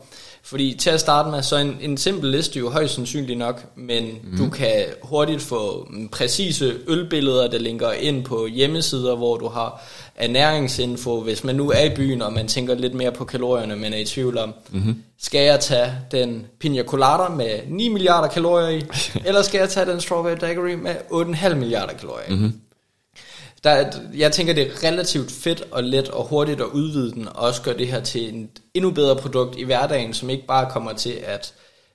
Fordi 0.42 0.76
til 0.78 0.90
at 0.90 1.00
starte 1.00 1.30
med, 1.30 1.42
så 1.42 1.56
en, 1.56 1.78
en 1.80 1.96
simpel 1.96 2.30
liste 2.30 2.58
jo 2.58 2.70
højst 2.70 2.94
sandsynlig 2.94 3.36
nok, 3.36 3.64
men 3.76 4.04
mm. 4.04 4.36
du 4.38 4.50
kan 4.50 4.84
hurtigt 5.02 5.42
få 5.42 5.88
mm, 5.90 6.08
præcise 6.08 6.74
ølbilleder, 6.86 7.50
der 7.50 7.58
linker 7.58 7.92
ind 7.92 8.24
på 8.24 8.46
hjemmesider, 8.46 9.16
hvor 9.16 9.36
du 9.36 9.48
har 9.48 9.82
ernæringsinfo. 10.16 11.20
Hvis 11.20 11.44
man 11.44 11.54
nu 11.54 11.70
er 11.70 11.84
i 11.84 11.94
byen, 11.96 12.22
og 12.22 12.32
man 12.32 12.48
tænker 12.48 12.74
lidt 12.74 12.94
mere 12.94 13.12
på 13.12 13.24
kalorierne, 13.24 13.76
men 13.76 13.92
er 13.92 13.98
i 13.98 14.04
tvivl 14.04 14.38
om, 14.38 14.54
mm-hmm. 14.70 15.02
skal 15.20 15.40
jeg 15.40 15.60
tage 15.60 15.92
den 16.10 16.46
pina 16.60 16.82
colada 16.82 17.28
med 17.28 17.60
9 17.68 17.88
milliarder 17.88 18.28
kalorier 18.28 18.68
i, 18.68 18.82
eller 19.28 19.42
skal 19.42 19.58
jeg 19.58 19.68
tage 19.68 19.86
den 19.86 20.00
strawberry 20.00 20.36
daiquiri 20.40 20.76
med 20.76 20.94
8,5 21.10 21.54
milliarder 21.54 21.92
kalorier 21.94 22.26
i? 22.28 22.32
Mm-hmm. 22.32 22.52
Der, 23.64 23.70
er- 23.70 23.92
jeg 24.16 24.32
tænker, 24.32 24.52
det 24.52 24.62
er 24.66 24.84
relativt 24.88 25.30
fedt 25.30 25.62
og 25.70 25.84
let 25.84 26.08
og 26.08 26.24
hurtigt 26.26 26.60
at 26.60 26.66
udvide 26.66 27.12
den, 27.12 27.28
og 27.28 27.34
også 27.36 27.62
gøre 27.62 27.78
det 27.78 27.86
her 27.86 28.00
til 28.00 28.34
en 28.34 28.48
endnu 28.74 28.90
bedre 28.90 29.16
produkt 29.16 29.58
i 29.58 29.62
hverdagen, 29.64 30.14
som 30.14 30.30
ikke 30.30 30.46
bare 30.46 30.70
kommer 30.70 30.92
til 30.92 31.18
at 31.24 31.54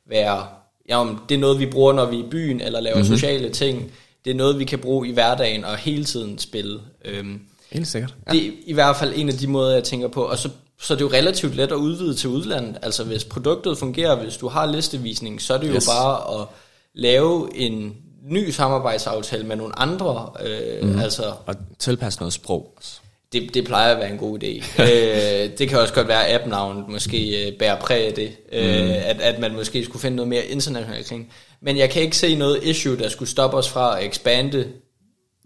være, 0.09 0.47
jamen, 0.89 1.17
det 1.29 1.35
er 1.35 1.39
noget, 1.39 1.59
vi 1.59 1.65
bruger, 1.65 1.93
når 1.93 2.05
vi 2.05 2.19
er 2.19 2.23
i 2.23 2.29
byen, 2.31 2.61
eller 2.61 2.79
laver 2.79 2.97
mm-hmm. 2.97 3.15
sociale 3.17 3.49
ting. 3.49 3.91
Det 4.25 4.31
er 4.31 4.35
noget, 4.35 4.59
vi 4.59 4.65
kan 4.65 4.79
bruge 4.79 5.07
i 5.09 5.11
hverdagen 5.11 5.65
og 5.65 5.77
hele 5.77 6.05
tiden 6.05 6.37
spille. 6.39 6.79
Øhm, 7.05 7.39
Helt 7.71 7.87
sikkert. 7.87 8.13
ja. 8.27 8.31
Det 8.31 8.47
er 8.47 8.51
i 8.65 8.73
hvert 8.73 8.95
fald 8.95 9.13
en 9.15 9.29
af 9.29 9.35
de 9.35 9.47
måder, 9.47 9.73
jeg 9.73 9.83
tænker 9.83 10.07
på. 10.07 10.23
Og 10.23 10.37
så, 10.37 10.49
så 10.81 10.93
er 10.93 10.97
det 10.97 11.01
jo 11.05 11.09
relativt 11.13 11.55
let 11.55 11.71
at 11.71 11.75
udvide 11.75 12.13
til 12.15 12.29
udlandet. 12.29 12.77
Altså 12.81 13.03
hvis 13.03 13.23
produktet 13.23 13.77
fungerer, 13.77 14.15
hvis 14.15 14.37
du 14.37 14.47
har 14.47 14.65
listevisning, 14.65 15.41
så 15.41 15.53
er 15.53 15.57
det 15.57 15.67
jo 15.69 15.73
Yes. 15.73 15.87
bare 15.87 16.41
at 16.41 16.47
lave 16.95 17.49
en 17.55 17.95
ny 18.23 18.49
samarbejdsaftale 18.49 19.43
med 19.43 19.55
nogle 19.55 19.79
andre. 19.79 20.29
Øh, 20.45 20.89
mm. 20.89 20.99
Altså 20.99 21.23
Og 21.45 21.55
tilpasse 21.79 22.19
noget 22.19 22.33
sprog 22.33 22.73
også. 22.77 22.99
det, 23.33 23.53
det 23.53 23.65
plejer 23.65 23.93
at 23.93 23.99
være 23.99 24.11
en 24.11 24.17
god 24.17 24.43
idé. 24.43 24.47
øh, 24.83 25.49
det 25.57 25.69
kan 25.69 25.79
også 25.79 25.93
godt 25.93 26.07
være, 26.07 26.27
at 26.27 26.41
appnavnet 26.41 26.89
måske 26.89 27.47
øh, 27.47 27.57
bærer 27.57 27.79
præg 27.79 28.07
af 28.07 28.13
det. 28.13 28.31
Øh, 28.51 28.85
Mm. 28.85 28.91
at, 29.05 29.21
at 29.21 29.39
man 29.39 29.53
måske 29.53 29.83
skulle 29.85 30.01
finde 30.01 30.15
noget 30.15 30.29
mere 30.29 30.45
internationalt 30.45 31.05
ting. 31.05 31.31
Men 31.61 31.77
jeg 31.77 31.89
kan 31.89 32.01
ikke 32.01 32.17
se 32.17 32.35
noget 32.35 32.63
issue, 32.63 32.97
der 32.97 33.09
skulle 33.09 33.29
stoppe 33.29 33.57
os 33.57 33.69
fra 33.69 33.99
at 33.99 34.05
ekspande. 34.05 34.67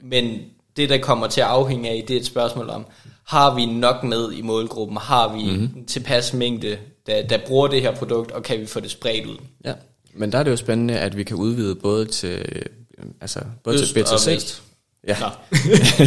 Men 0.04 0.40
det, 0.78 0.90
der 0.90 0.98
kommer 0.98 1.28
til 1.28 1.42
at 1.42 1.48
afhænge 1.48 1.90
af, 1.90 2.04
det 2.08 2.16
er 2.16 2.20
et 2.20 2.26
spørgsmål 2.26 2.70
om, 2.70 2.86
har 3.28 3.56
vi 3.56 3.66
nok 3.66 4.04
med 4.04 4.32
i 4.32 4.42
målgruppen? 4.42 4.98
Har 4.98 5.34
vi 5.36 5.44
mm. 5.44 5.64
en 5.64 5.86
tilpas 5.88 6.34
mængde, 6.34 6.78
der, 7.08 7.28
der 7.28 7.38
bruger 7.48 7.68
det 7.68 7.82
her 7.82 7.96
produkt, 7.96 8.32
og 8.32 8.44
kan 8.44 8.60
vi 8.60 8.66
få 8.66 8.80
det 8.80 8.92
spredt 8.92 9.26
ud? 9.26 9.38
Ja. 9.66 9.74
Men 10.16 10.32
der 10.32 10.38
er 10.38 10.44
det 10.44 10.52
jo 10.52 10.56
spændende, 10.56 11.00
at 11.00 11.18
vi 11.18 11.24
kan 11.24 11.38
udvide 11.38 11.76
både 11.76 12.06
til, 12.06 12.46
øh, 12.52 13.06
altså, 13.22 13.40
både 13.64 13.82
Øst 13.82 13.94
til 13.94 14.04
og 14.04 14.10
B2C. 14.10 14.30
vest. 14.30 14.64
Ja. 15.08 15.18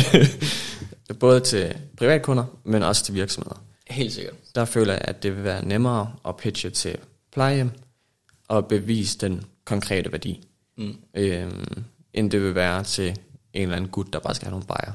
Både 1.20 1.40
til 1.40 1.74
privatkunder, 1.98 2.44
men 2.64 2.82
også 2.82 3.04
til 3.04 3.14
virksomheder. 3.14 3.62
Helt 3.88 4.12
sikkert. 4.12 4.34
Der 4.54 4.64
føler 4.64 4.92
jeg, 4.92 5.02
at 5.04 5.22
det 5.22 5.36
vil 5.36 5.44
være 5.44 5.64
nemmere 5.64 6.12
at 6.28 6.36
pitche 6.36 6.70
til 6.70 6.96
plejehjem 7.32 7.70
og 8.48 8.66
bevise 8.66 9.18
den 9.18 9.44
konkrete 9.64 10.12
værdi, 10.12 10.42
Mm. 10.78 10.94
øhm, 11.14 11.84
end 12.14 12.30
det 12.30 12.42
vil 12.42 12.54
være 12.54 12.84
til 12.84 13.08
en 13.08 13.62
eller 13.62 13.76
anden 13.76 13.90
gut, 13.90 14.12
der 14.12 14.18
bare 14.18 14.34
skal 14.34 14.46
have 14.46 14.50
nogle 14.50 14.66
bajer. 14.66 14.92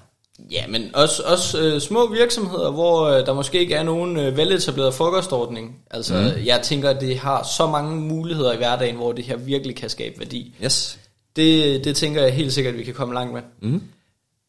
Ja, 0.51 0.67
men 0.67 0.89
også, 0.93 1.23
også 1.25 1.61
øh, 1.61 1.81
små 1.81 2.07
virksomheder, 2.07 2.71
hvor 2.71 3.05
øh, 3.05 3.25
der 3.25 3.33
måske 3.33 3.59
ikke 3.59 3.75
er 3.75 3.83
nogen 3.83 4.17
øh, 4.17 4.37
veletableret 4.37 4.93
frokostordning. 4.93 5.75
Altså, 5.91 6.13
mm. 6.13 6.45
jeg 6.45 6.59
tænker, 6.63 6.89
at 6.89 7.01
det 7.01 7.17
har 7.17 7.43
så 7.57 7.67
mange 7.67 7.95
muligheder 7.95 8.53
i 8.53 8.57
hverdagen, 8.57 8.95
hvor 8.95 9.11
det 9.11 9.25
her 9.25 9.37
virkelig 9.37 9.75
kan 9.75 9.89
skabe 9.89 10.19
værdi. 10.19 10.53
Yes. 10.63 10.99
Det, 11.35 11.83
det 11.83 11.95
tænker 11.95 12.21
jeg 12.21 12.33
helt 12.33 12.53
sikkert, 12.53 12.73
at 12.73 12.79
vi 12.79 12.83
kan 12.83 12.93
komme 12.93 13.13
langt 13.13 13.33
med. 13.33 13.41
Mm. 13.61 13.81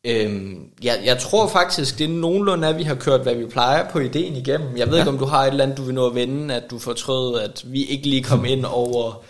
Øhm, 0.07 0.59
jeg, 0.85 1.01
jeg 1.05 1.19
tror 1.19 1.49
faktisk, 1.49 1.99
det 1.99 2.05
er 2.05 2.09
nogenlunde, 2.09 2.69
at 2.69 2.79
vi 2.79 2.83
har 2.83 2.95
kørt, 2.95 3.21
hvad 3.21 3.35
vi 3.35 3.47
plejer 3.47 3.91
på 3.91 3.99
ideen 3.99 4.37
igennem. 4.37 4.77
Jeg 4.77 4.87
ved 4.87 4.95
ja. 4.95 5.01
ikke, 5.01 5.11
om 5.11 5.19
du 5.19 5.25
har 5.25 5.43
et 5.45 5.51
eller 5.51 5.65
andet, 5.65 5.79
du 5.79 5.83
vil 5.83 5.95
nå 5.95 6.07
at 6.07 6.15
vende, 6.15 6.55
at 6.55 6.63
du 6.71 6.79
fortrød, 6.79 7.41
at 7.41 7.63
vi 7.67 7.85
ikke 7.85 8.09
lige 8.09 8.23
kom 8.23 8.45
ind 8.45 8.65
over, 8.65 9.23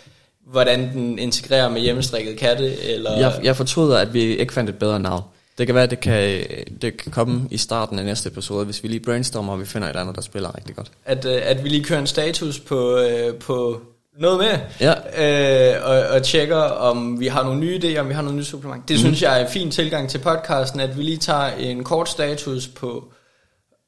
hvordan 0.51 0.93
den 0.93 1.19
integrerer 1.19 1.69
med 1.69 1.81
hjemmestrikket 1.81 2.37
katte, 2.37 2.81
eller... 2.83 3.19
Jeg, 3.19 3.39
jeg 3.43 3.55
fortryder, 3.55 3.97
at 3.97 4.13
vi 4.13 4.21
ikke 4.21 4.53
fandt 4.53 4.69
et 4.69 4.77
bedre 4.77 4.99
navn. 4.99 5.23
Det 5.57 5.65
kan 5.65 5.75
være, 5.75 5.83
at 5.83 5.89
det 5.91 5.99
kan, 5.99 6.43
det 6.81 6.97
kan 6.97 7.11
komme 7.11 7.47
i 7.51 7.57
starten 7.57 7.99
af 7.99 8.05
næste 8.05 8.29
episode, 8.29 8.65
hvis 8.65 8.83
vi 8.83 8.87
lige 8.87 8.99
brainstormer, 8.99 9.53
og 9.53 9.59
vi 9.59 9.65
finder 9.65 9.89
et 9.89 9.95
andet, 9.95 10.15
der 10.15 10.21
spiller 10.21 10.55
rigtig 10.57 10.75
godt. 10.75 10.91
at, 11.05 11.25
øh, 11.25 11.41
at 11.43 11.63
vi 11.63 11.69
lige 11.69 11.83
kører 11.83 11.99
en 11.99 12.07
status 12.07 12.59
på, 12.59 12.97
øh, 12.97 13.35
på 13.35 13.81
noget 14.19 14.37
med, 14.39 14.59
Ja. 14.79 15.73
øh, 15.75 15.85
og, 15.85 16.15
og 16.15 16.23
tjekker, 16.23 16.57
om 16.57 17.19
vi 17.19 17.27
har 17.27 17.43
nogle 17.43 17.59
nye 17.59 17.79
idéer, 17.83 17.99
om 17.99 18.09
vi 18.09 18.13
har 18.13 18.21
noget 18.21 18.37
nyt 18.37 18.45
supplement. 18.45 18.89
Det 18.89 18.93
mm. 18.95 18.99
synes 18.99 19.21
jeg 19.21 19.41
er 19.41 19.45
en 19.45 19.51
fin 19.51 19.71
tilgang 19.71 20.09
til 20.09 20.17
podcasten, 20.17 20.79
at 20.79 20.97
vi 20.97 21.03
lige 21.03 21.17
tager 21.17 21.47
en 21.47 21.83
kort 21.83 22.09
status 22.09 22.67
på 22.67 23.11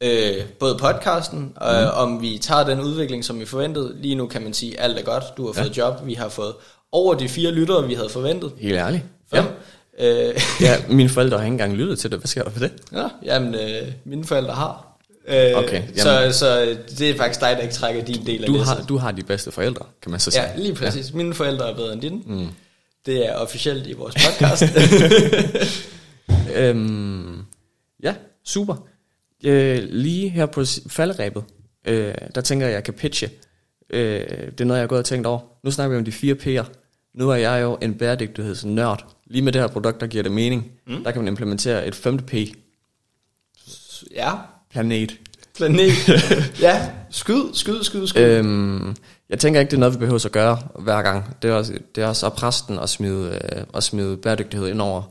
øh, 0.03 0.35
både 0.59 0.77
podcasten, 0.77 1.53
og 1.55 1.73
mm. 1.81 1.89
om 2.13 2.21
vi 2.21 2.37
tager 2.37 2.63
den 2.63 2.81
udvikling, 2.81 3.25
som 3.25 3.39
vi 3.39 3.45
forventede. 3.45 3.95
Lige 4.01 4.15
nu 4.15 4.27
kan 4.27 4.41
man 4.41 4.53
sige, 4.53 4.79
alt 4.79 4.99
er 4.99 5.03
godt, 5.03 5.23
du 5.37 5.45
har 5.45 5.53
fået 5.53 5.77
job, 5.77 5.93
vi 6.05 6.13
har 6.13 6.29
fået 6.29 6.53
over 6.91 7.13
de 7.13 7.29
fire 7.29 7.51
lyttere, 7.51 7.87
vi 7.87 7.93
havde 7.93 8.09
forventet. 8.09 8.51
Helt 8.57 8.75
ærligt. 8.77 9.03
Fem. 9.33 9.43
Øh, 9.99 10.33
Ja, 10.61 10.75
mine 10.89 11.09
forældre 11.09 11.37
har 11.37 11.45
ikke 11.45 11.51
engang 11.53 11.73
lyttet 11.73 11.99
til 11.99 12.11
det. 12.11 12.19
Hvad 12.19 12.27
sker 12.27 12.43
der 12.43 12.49
for 12.49 12.59
det? 12.59 12.71
ja, 12.93 13.07
jamen, 13.23 13.55
øh, 13.55 13.91
mine 14.05 14.23
forældre 14.25 14.53
har. 14.53 14.97
Øh, 15.27 15.51
Okay, 15.55 15.83
så, 15.97 16.29
så 16.31 16.77
det 16.99 17.09
er 17.09 17.17
faktisk 17.17 17.39
dig, 17.41 17.55
der 17.55 17.61
ikke 17.61 17.73
trækker 17.73 18.03
din 18.05 18.25
del 18.25 18.41
af 18.43 18.47
Du 18.47 18.53
det. 18.57 18.65
har, 18.65 18.85
du 18.89 18.97
har 18.97 19.11
de 19.11 19.23
bedste 19.23 19.51
forældre, 19.51 19.85
kan 20.01 20.11
man 20.11 20.19
så 20.19 20.31
sige. 20.31 20.43
Ja, 20.43 20.49
lige 20.57 20.75
præcis. 20.75 21.11
Ja. 21.11 21.17
Mine 21.17 21.33
forældre 21.33 21.69
er 21.71 21.75
bedre 21.75 21.93
end 21.93 22.01
dine. 22.01 22.21
Mm. 22.25 22.47
Det 23.05 23.25
er 23.29 23.33
officielt 23.35 23.87
i 23.87 23.93
vores 23.93 24.15
podcast. 24.15 24.63
Øhm, 26.55 27.41
ja, 28.03 28.13
super. 28.45 28.75
Øh, 29.43 29.83
lige 29.89 30.29
her 30.29 30.45
på 30.45 30.63
falderæbet, 30.89 31.43
øh, 31.87 32.13
der 32.35 32.41
tænker 32.41 32.65
jeg, 32.65 32.71
at 32.71 32.75
jeg 32.75 32.83
kan 32.83 32.93
pitche. 32.93 33.29
Øh, 33.89 34.19
det 34.29 34.61
er 34.61 34.65
noget, 34.65 34.79
jeg 34.79 34.83
har 34.83 34.87
gået 34.87 34.99
og 34.99 35.05
tænkt 35.05 35.27
over. 35.27 35.39
Nu 35.63 35.71
snakker 35.71 35.91
vi 35.95 35.97
om 35.99 36.05
de 36.05 36.11
fire 36.11 36.33
P'er. 36.35 36.65
Nu 37.15 37.29
er 37.29 37.35
jeg 37.35 37.61
jo 37.61 37.77
en 37.81 37.93
bæredygtighedsnørd. 37.93 39.05
Lige 39.27 39.41
med 39.41 39.51
det 39.51 39.61
her 39.61 39.67
produkt, 39.67 40.01
der 40.01 40.07
giver 40.07 40.23
det 40.23 40.31
mening. 40.31 40.71
Mm. 40.87 41.03
Der 41.03 41.11
kan 41.11 41.21
man 41.21 41.27
implementere 41.27 41.87
et 41.87 41.95
femte 41.95 42.23
P. 42.23 42.33
ja, 44.15 44.31
Planet. 44.71 45.17
planet. 45.55 45.91
ja, 46.61 46.89
skyd, 47.09 47.53
skyd, 47.53 47.83
skyd, 47.83 48.07
skyd. 48.07 48.21
Øh. 48.21 48.39
Øhm, 48.39 48.95
jeg 49.29 49.39
tænker 49.39 49.59
ikke, 49.59 49.69
det 49.69 49.75
er 49.75 49.79
noget, 49.79 49.93
vi 49.93 49.99
behøver 49.99 50.25
at 50.25 50.31
gøre 50.31 50.57
hver 50.79 51.01
gang. 51.01 51.37
Det 51.41 51.49
er 51.49 51.53
også, 51.53 51.73
det 51.95 52.03
er 52.03 52.07
også 52.07 52.25
op 52.25 52.43
resten 52.43 52.79
at 52.79 52.89
smide, 52.89 53.39
øh, 53.55 53.63
at 53.73 53.83
smide 53.83 54.17
bæredygtighed 54.17 54.67
ind 54.67 54.81
over 54.81 55.01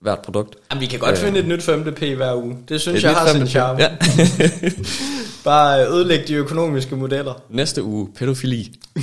hvert 0.00 0.18
produkt. 0.18 0.56
Jamen, 0.70 0.80
vi 0.80 0.86
kan 0.86 0.98
godt 0.98 1.12
øh. 1.12 1.16
finde 1.16 1.38
et 1.40 1.46
nyt 1.46 1.62
5. 1.62 1.94
P 1.94 1.98
hver 1.98 2.34
uge. 2.34 2.56
Det 2.68 2.80
synes 2.80 3.04
jeg 3.04 3.14
har 3.14 3.28
sin 3.32 3.46
charme. 3.46 3.82
Ja. 3.82 3.90
Bare 5.44 5.86
ødelægge 5.88 6.24
de 6.28 6.34
økonomiske 6.34 6.96
modeller. 6.96 7.42
Næste 7.50 7.82
uge, 7.82 8.08
pædofili. 8.18 8.76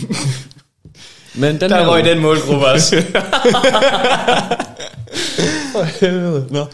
Men 1.39 1.61
den 1.61 1.69
Der 1.69 1.87
røg 1.91 2.03
den 2.05 2.19
målgruppe 2.19 2.65
også. 2.67 2.95
For 5.71 5.83
helvede. 5.83 6.47
Nå. 6.51 6.65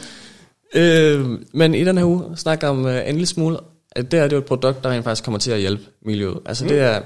Øh, 0.76 1.40
men 1.54 1.76
i 1.76 1.84
den 1.84 1.98
her 1.98 2.06
uge 2.06 2.38
snakker 2.38 2.68
om 2.68 2.86
øh, 2.88 3.08
en 3.10 3.14
lille 3.16 3.28
smule, 3.28 3.58
at 3.92 4.12
det 4.12 4.20
er 4.20 4.24
det 4.24 4.32
er 4.34 4.38
jo 4.38 4.42
et 4.42 4.46
produkt, 4.46 4.84
der 4.84 4.90
rent 4.90 5.04
faktisk 5.04 5.24
kommer 5.24 5.40
til 5.40 5.52
at 5.52 5.60
hjælpe 5.60 5.84
miljøet. 6.06 6.40
Altså 6.46 6.64
mm. 6.64 6.68
det 6.70 6.80
er, 6.80 7.02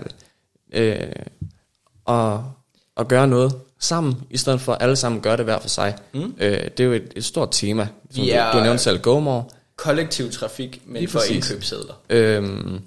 øh, 0.73 0.97
at, 2.07 2.39
at 2.97 3.07
gøre 3.07 3.27
noget 3.27 3.53
sammen, 3.79 4.15
i 4.29 4.37
stedet 4.37 4.61
for 4.61 4.73
at 4.73 4.81
alle 4.81 4.95
sammen 4.95 5.21
gør 5.21 5.35
det 5.35 5.45
hver 5.45 5.59
for 5.59 5.69
sig. 5.69 5.95
Mm. 6.13 6.33
Øh, 6.39 6.51
det 6.51 6.79
er 6.79 6.83
jo 6.83 6.91
et, 6.91 7.13
et 7.15 7.25
stort 7.25 7.49
tema. 7.51 7.87
Som 8.11 8.23
Vi 8.23 8.29
du, 8.29 8.35
er- 8.35 8.51
du 8.51 8.59
nævnte 8.63 8.83
selv 8.83 8.99
GoMore. 8.99 9.43
Kollektiv 9.75 10.31
trafik, 10.31 10.81
men 10.85 10.95
Lige 10.97 11.07
for 11.07 11.19
indkøbssedler. 11.29 11.93
Øhm, 12.09 12.79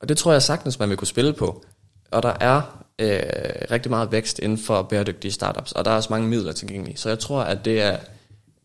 og 0.00 0.08
det 0.08 0.18
tror 0.18 0.32
jeg 0.32 0.42
sagtens, 0.42 0.78
man 0.78 0.88
vil 0.88 0.96
kunne 0.96 1.08
spille 1.08 1.32
på. 1.32 1.64
Og 2.10 2.22
der 2.22 2.32
er 2.40 2.84
øh, 2.98 3.20
rigtig 3.70 3.90
meget 3.90 4.12
vækst 4.12 4.38
inden 4.38 4.58
for 4.58 4.82
bæredygtige 4.82 5.32
startups, 5.32 5.72
og 5.72 5.84
der 5.84 5.90
er 5.90 5.96
også 5.96 6.08
mange 6.10 6.28
midler 6.28 6.52
tilgængelige. 6.52 6.96
Så 6.96 7.08
jeg 7.08 7.18
tror, 7.18 7.40
at 7.40 7.64
det 7.64 7.82
er, 7.82 7.96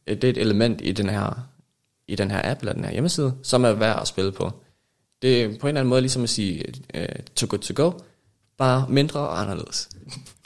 det 0.08 0.24
er 0.24 0.30
et 0.30 0.38
element 0.38 0.82
i 0.84 0.92
den 0.92 1.10
her 1.10 1.48
i 2.08 2.16
den 2.16 2.32
her 2.32 2.42
app 2.44 2.60
eller 2.60 2.74
den 2.74 2.86
her 2.86 2.92
hjemmeside, 2.92 3.34
som 3.44 3.64
er 3.64 3.72
værd 3.72 4.02
at 4.02 4.08
spille 4.08 4.32
på. 4.32 4.52
Det 5.22 5.42
er 5.42 5.48
på 5.48 5.52
en 5.52 5.68
eller 5.68 5.80
anden 5.80 5.90
måde 5.90 6.02
ligesom 6.02 6.24
at 6.24 6.30
sige 6.30 6.64
øh, 6.94 7.06
too 7.36 7.48
good 7.50 7.60
to 7.60 7.84
go, 7.84 7.92
bare 8.58 8.86
mindre 8.90 9.20
og 9.20 9.42
anderledes. 9.42 9.90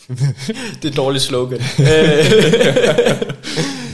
Det 0.81 0.85
er 0.85 0.89
et 0.89 0.95
dårligt 0.95 1.23
slogan. 1.23 1.59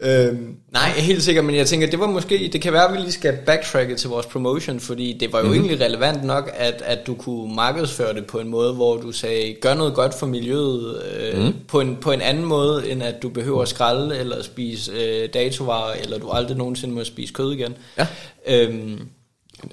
øhm, 0.00 0.56
nej, 0.72 0.88
helt 0.88 1.22
sikkert, 1.22 1.44
men 1.44 1.56
jeg 1.56 1.66
tænker, 1.66 1.90
det 1.90 2.00
var 2.00 2.06
måske, 2.06 2.50
det 2.52 2.62
kan 2.62 2.72
være, 2.72 2.88
at 2.88 2.92
vi 2.92 2.98
lige 2.98 3.12
skal 3.12 3.38
backtracke 3.46 3.94
til 3.94 4.10
vores 4.10 4.26
promotion, 4.26 4.80
fordi 4.80 5.16
det 5.20 5.32
var 5.32 5.38
jo 5.38 5.44
mm-hmm. 5.44 5.60
egentlig 5.60 5.86
relevant 5.86 6.24
nok, 6.24 6.50
at, 6.54 6.82
at 6.84 7.06
du 7.06 7.14
kunne 7.14 7.54
markedsføre 7.54 8.14
det 8.14 8.26
på 8.26 8.38
en 8.38 8.48
måde, 8.48 8.72
hvor 8.72 8.96
du 8.96 9.12
sagde, 9.12 9.54
gør 9.60 9.74
noget 9.74 9.94
godt 9.94 10.14
for 10.14 10.26
miljøet, 10.26 11.02
øh, 11.20 11.44
mm. 11.44 11.54
på, 11.68 11.80
en, 11.80 11.96
på 12.00 12.12
en 12.12 12.20
anden 12.20 12.44
måde, 12.44 12.90
end 12.90 13.02
at 13.02 13.22
du 13.22 13.28
behøver 13.28 13.62
at 13.62 13.68
skralde 13.68 14.18
eller 14.18 14.42
spise 14.42 14.92
øh, 14.92 15.28
datovarer, 15.34 15.92
eller 15.92 16.18
du 16.18 16.30
aldrig 16.30 16.56
nogensinde 16.56 16.94
må 16.94 17.04
spise 17.04 17.32
kød 17.32 17.52
igen. 17.52 17.74
Ja. 17.98 18.06
Øhm, 18.46 18.98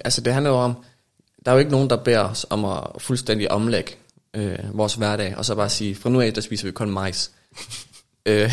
Altså 0.04 0.20
det 0.20 0.32
handler 0.32 0.50
jo 0.50 0.56
om, 0.56 0.76
der 1.44 1.50
er 1.50 1.54
jo 1.54 1.58
ikke 1.58 1.70
nogen, 1.70 1.90
der 1.90 1.96
beder 1.96 2.20
os 2.20 2.46
om 2.50 2.64
at 2.64 2.80
fuldstændig 2.98 3.50
omlægge 3.50 3.92
øh, 4.34 4.58
vores 4.72 4.94
hverdag, 4.94 5.34
og 5.36 5.44
så 5.44 5.54
bare 5.54 5.68
sige, 5.70 5.94
fra 5.94 6.10
nu 6.10 6.20
af, 6.20 6.34
der 6.34 6.40
spiser 6.40 6.66
vi 6.66 6.72
kun 6.72 6.90
majs. 6.90 7.30
øh, 8.26 8.50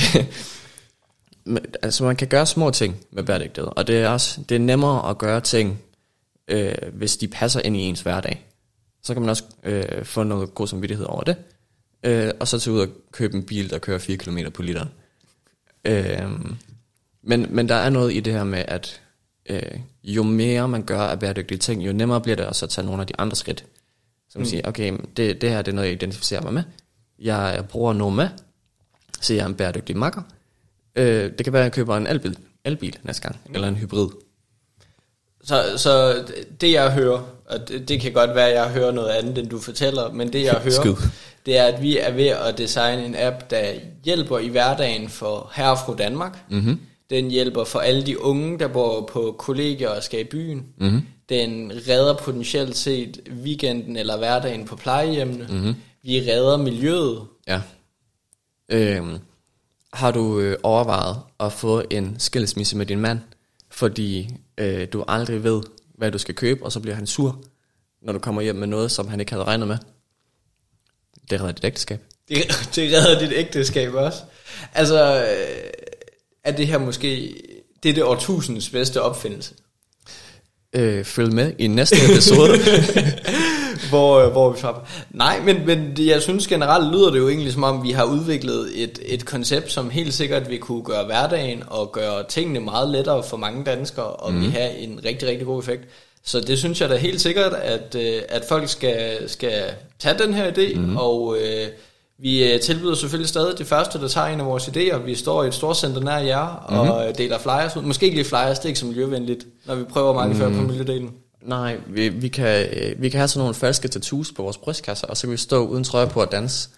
altså 1.81 2.03
man 2.03 2.15
kan 2.15 2.27
gøre 2.27 2.45
små 2.45 2.71
ting 2.71 3.05
med 3.11 3.23
bæredygtighed, 3.23 3.71
og 3.75 3.87
det 3.87 4.01
er 4.01 4.09
også 4.09 4.41
det 4.49 4.55
er 4.55 4.59
nemmere 4.59 5.09
at 5.09 5.17
gøre 5.17 5.41
ting, 5.41 5.81
øh, 6.47 6.75
hvis 6.93 7.17
de 7.17 7.27
passer 7.27 7.61
ind 7.63 7.77
i 7.77 7.79
ens 7.79 8.01
hverdag. 8.01 8.45
Så 9.03 9.13
kan 9.13 9.21
man 9.21 9.29
også 9.29 9.43
øh, 9.63 10.05
få 10.05 10.23
noget 10.23 10.55
god 10.55 10.67
samvittighed 10.67 11.05
over 11.05 11.21
det, 11.23 11.35
øh, 12.03 12.31
og 12.39 12.47
så 12.47 12.59
tage 12.59 12.73
ud 12.73 12.79
og 12.79 12.87
købe 13.11 13.37
en 13.37 13.43
bil, 13.43 13.69
der 13.69 13.79
kører 13.79 13.99
4 13.99 14.17
km 14.17 14.37
på 14.53 14.61
literen. 14.61 14.89
Øh, 15.85 16.29
men, 17.23 17.47
men 17.49 17.69
der 17.69 17.75
er 17.75 17.89
noget 17.89 18.13
i 18.13 18.19
det 18.19 18.33
her 18.33 18.43
med, 18.43 18.65
at 18.67 19.01
øh, 19.45 19.79
jo 20.03 20.23
mere 20.23 20.67
man 20.67 20.83
gør 20.83 20.99
af 20.99 21.19
bæredygtige 21.19 21.57
ting, 21.57 21.85
jo 21.85 21.93
nemmere 21.93 22.21
bliver 22.21 22.35
det 22.35 22.45
også 22.45 22.65
at 22.65 22.69
tage 22.69 22.85
nogle 22.85 23.01
af 23.01 23.07
de 23.07 23.13
andre 23.17 23.35
skridt. 23.35 23.65
Så 24.29 24.39
man 24.39 24.43
mm. 24.43 24.49
siger, 24.49 24.67
okay, 24.67 24.97
det, 25.17 25.41
det 25.41 25.49
her 25.49 25.61
det 25.61 25.71
er 25.71 25.75
noget, 25.75 25.87
jeg 25.87 25.93
identificerer 25.93 26.41
mig 26.41 26.53
med. 26.53 26.63
Jeg 27.19 27.65
bruger 27.69 27.93
noget 27.93 28.15
med, 28.15 28.29
så 29.21 29.33
jeg 29.33 29.41
er 29.41 29.45
en 29.45 29.55
bæredygtig 29.55 29.97
makker. 29.97 30.21
Øh, 30.95 31.31
det 31.37 31.43
kan 31.43 31.53
være, 31.53 31.61
at 31.61 31.65
jeg 31.65 31.71
køber 31.71 31.97
en 31.97 32.07
elbil, 32.07 32.37
elbil 32.65 32.97
næste 33.03 33.21
gang, 33.21 33.39
mm. 33.47 33.55
eller 33.55 33.67
en 33.67 33.75
hybrid. 33.75 34.07
Så, 35.43 35.63
så 35.77 36.23
det 36.61 36.71
jeg 36.71 36.91
hører, 36.91 37.23
og 37.45 37.67
det, 37.67 37.89
det 37.89 38.01
kan 38.01 38.11
godt 38.11 38.35
være, 38.35 38.49
at 38.49 38.55
jeg 38.55 38.69
hører 38.69 38.91
noget 38.91 39.09
andet, 39.09 39.37
end 39.37 39.47
du 39.47 39.59
fortæller, 39.59 40.11
men 40.11 40.33
det 40.33 40.43
jeg 40.43 40.53
hører, 40.63 40.81
Skid. 40.81 40.93
det 41.45 41.57
er, 41.57 41.63
at 41.63 41.81
vi 41.81 41.97
er 41.97 42.11
ved 42.11 42.27
at 42.27 42.57
designe 42.57 43.05
en 43.05 43.15
app, 43.17 43.49
der 43.49 43.73
hjælper 44.03 44.39
i 44.39 44.47
hverdagen 44.47 45.09
for 45.09 45.51
herre 45.55 45.71
og 45.71 45.77
fru 45.85 45.95
Danmark. 45.95 46.37
Mm-hmm. 46.49 46.79
Den 47.09 47.31
hjælper 47.31 47.63
for 47.63 47.79
alle 47.79 48.05
de 48.05 48.21
unge, 48.21 48.59
der 48.59 48.67
bor 48.67 49.09
på 49.13 49.35
kollegier 49.39 49.89
og 49.89 50.03
skal 50.03 50.19
i 50.19 50.23
byen. 50.23 50.65
Mm-hmm. 50.77 51.01
Den 51.29 51.71
redder 51.89 52.13
potentielt 52.13 52.77
set 52.77 53.19
weekenden 53.43 53.97
eller 53.97 54.17
hverdagen 54.17 54.65
på 54.65 54.75
plejehjemmene. 54.75 55.47
Mm-hmm. 55.49 55.75
Vi 56.03 56.19
redder 56.19 56.57
miljøet. 56.57 57.21
Ja. 57.47 57.61
Øh, 58.69 59.03
har 59.93 60.11
du 60.11 60.39
øh, 60.39 60.57
overvejet 60.63 61.17
at 61.39 61.53
få 61.53 61.83
en 61.89 62.15
skilsmisse 62.19 62.77
med 62.77 62.85
din 62.85 62.99
mand, 62.99 63.19
fordi 63.69 64.35
øh, 64.57 64.87
du 64.93 65.03
aldrig 65.07 65.43
ved, 65.43 65.61
hvad 65.97 66.11
du 66.11 66.17
skal 66.17 66.35
købe, 66.35 66.63
og 66.63 66.71
så 66.71 66.79
bliver 66.79 66.95
han 66.95 67.07
sur, 67.07 67.43
når 68.01 68.13
du 68.13 68.19
kommer 68.19 68.41
hjem 68.41 68.55
med 68.55 68.67
noget, 68.67 68.91
som 68.91 69.07
han 69.07 69.19
ikke 69.19 69.31
havde 69.31 69.45
regnet 69.45 69.67
med? 69.67 69.77
Det 71.29 71.39
redder 71.39 71.51
dit 71.51 71.65
ægteskab. 71.65 71.99
Det, 72.29 72.37
det 72.75 72.93
redder 72.93 73.19
dit 73.19 73.31
ægteskab 73.35 73.93
også. 73.93 74.19
Altså, 74.73 75.25
øh, 75.25 75.69
er 76.43 76.51
det 76.51 76.67
her 76.67 76.77
måske, 76.77 77.35
det 77.83 77.89
er 77.89 77.93
det 77.93 78.03
årtusindets 78.03 78.69
bedste 78.69 79.01
opfindelse. 79.01 79.53
Øh, 80.73 81.05
følg 81.05 81.33
med 81.33 81.53
i 81.59 81.67
næste 81.67 81.95
episode. 82.11 82.51
hvor, 83.91 84.19
øh, 84.19 84.31
hvor 84.31 84.49
vi 84.49 84.61
på. 84.61 84.67
Nej, 85.11 85.41
men, 85.45 85.65
men 85.65 85.97
det, 85.97 86.05
jeg 86.07 86.21
synes 86.21 86.47
generelt 86.47 86.91
lyder 86.91 87.11
det 87.11 87.19
jo 87.19 87.29
egentlig 87.29 87.53
som 87.53 87.63
om, 87.63 87.83
vi 87.83 87.91
har 87.91 88.03
udviklet 88.03 88.83
et, 88.83 88.99
et 89.05 89.25
koncept, 89.25 89.71
som 89.71 89.89
helt 89.89 90.13
sikkert 90.13 90.49
vil 90.49 90.59
kunne 90.59 90.83
gøre 90.83 91.05
hverdagen 91.05 91.63
og 91.67 91.91
gøre 91.91 92.23
tingene 92.29 92.59
meget 92.59 92.89
lettere 92.89 93.23
for 93.23 93.37
mange 93.37 93.63
danskere, 93.63 94.05
og 94.05 94.33
mm. 94.33 94.41
vil 94.41 94.51
have 94.51 94.77
en 94.77 94.99
rigtig, 95.05 95.27
rigtig 95.27 95.47
god 95.47 95.59
effekt. 95.59 95.83
Så 96.23 96.39
det 96.39 96.57
synes 96.57 96.81
jeg 96.81 96.89
da 96.89 96.95
helt 96.95 97.21
sikkert, 97.21 97.53
at, 97.53 97.95
øh, 97.95 98.21
at 98.29 98.45
folk 98.49 98.69
skal, 98.69 99.29
skal 99.29 99.63
tage 99.99 100.19
den 100.19 100.33
her 100.33 100.51
idé, 100.51 100.79
mm. 100.79 100.97
og 100.97 101.37
øh, 101.41 101.67
vi 102.19 102.53
øh, 102.53 102.59
tilbyder 102.59 102.95
selvfølgelig 102.95 103.29
stadig 103.29 103.57
de 103.57 103.65
første, 103.65 103.99
der 103.99 104.07
tager 104.07 104.27
en 104.27 104.39
af 104.39 104.45
vores 104.45 104.67
idéer. 104.67 104.97
Vi 104.97 105.15
står 105.15 105.43
i 105.43 105.47
et 105.47 105.53
storcenter 105.53 106.01
nær 106.01 106.17
jer, 106.17 106.47
og 106.65 107.07
mm. 107.07 107.15
deler 107.15 107.39
flyers 107.39 107.77
ud. 107.77 107.81
Måske 107.81 108.05
ikke 108.05 108.17
lige 108.17 108.27
flyers, 108.27 108.59
det 108.59 108.65
er 108.65 108.69
ikke 108.69 108.79
så 108.79 108.85
miljøvenligt, 108.85 109.45
når 109.65 109.75
vi 109.75 109.83
prøver 109.83 110.09
at 110.09 110.15
markedsføre 110.15 110.49
mm. 110.49 110.55
på 110.55 110.61
miljødelen. 110.61 111.11
Nej, 111.45 111.77
vi, 111.87 112.09
vi, 112.09 112.27
kan, 112.27 112.65
øh, 112.73 113.01
vi 113.01 113.09
kan 113.09 113.17
have 113.17 113.27
sådan 113.27 113.39
nogle 113.39 113.55
falske 113.55 113.87
tattoos 113.87 114.31
på 114.31 114.43
vores 114.43 114.57
brystkasser, 114.57 115.07
og 115.07 115.17
så 115.17 115.21
kan 115.27 115.31
vi 115.31 115.37
stå 115.37 115.67
uden 115.67 115.83
trøje 115.83 116.07
på 116.07 116.21
og 116.21 116.31
danse. 116.31 116.69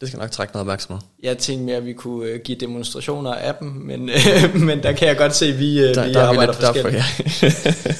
Det 0.00 0.08
skal 0.08 0.18
nok 0.18 0.30
trække 0.30 0.52
noget 0.52 0.62
opmærksomhed. 0.62 1.00
Jeg 1.22 1.38
tænkte 1.38 1.64
mere, 1.64 1.76
at 1.76 1.86
vi 1.86 1.92
kunne 1.92 2.26
øh, 2.28 2.40
give 2.44 2.58
demonstrationer 2.60 3.34
af 3.34 3.54
dem, 3.54 3.68
men, 3.68 4.08
øh, 4.08 4.54
men 4.66 4.82
der 4.82 4.92
kan 4.92 5.08
jeg 5.08 5.16
godt 5.16 5.36
se, 5.36 5.46
at 5.46 5.58
vi, 5.58 5.78
Der, 5.78 5.88
vi 5.88 5.94
der 5.94 6.02
er 6.02 6.32
vi 6.32 6.38
arbejder 6.38 6.52
lidt 6.52 6.60
derfor, 6.60 6.90
forskelligt. 6.90 7.42
ja. 7.42 7.48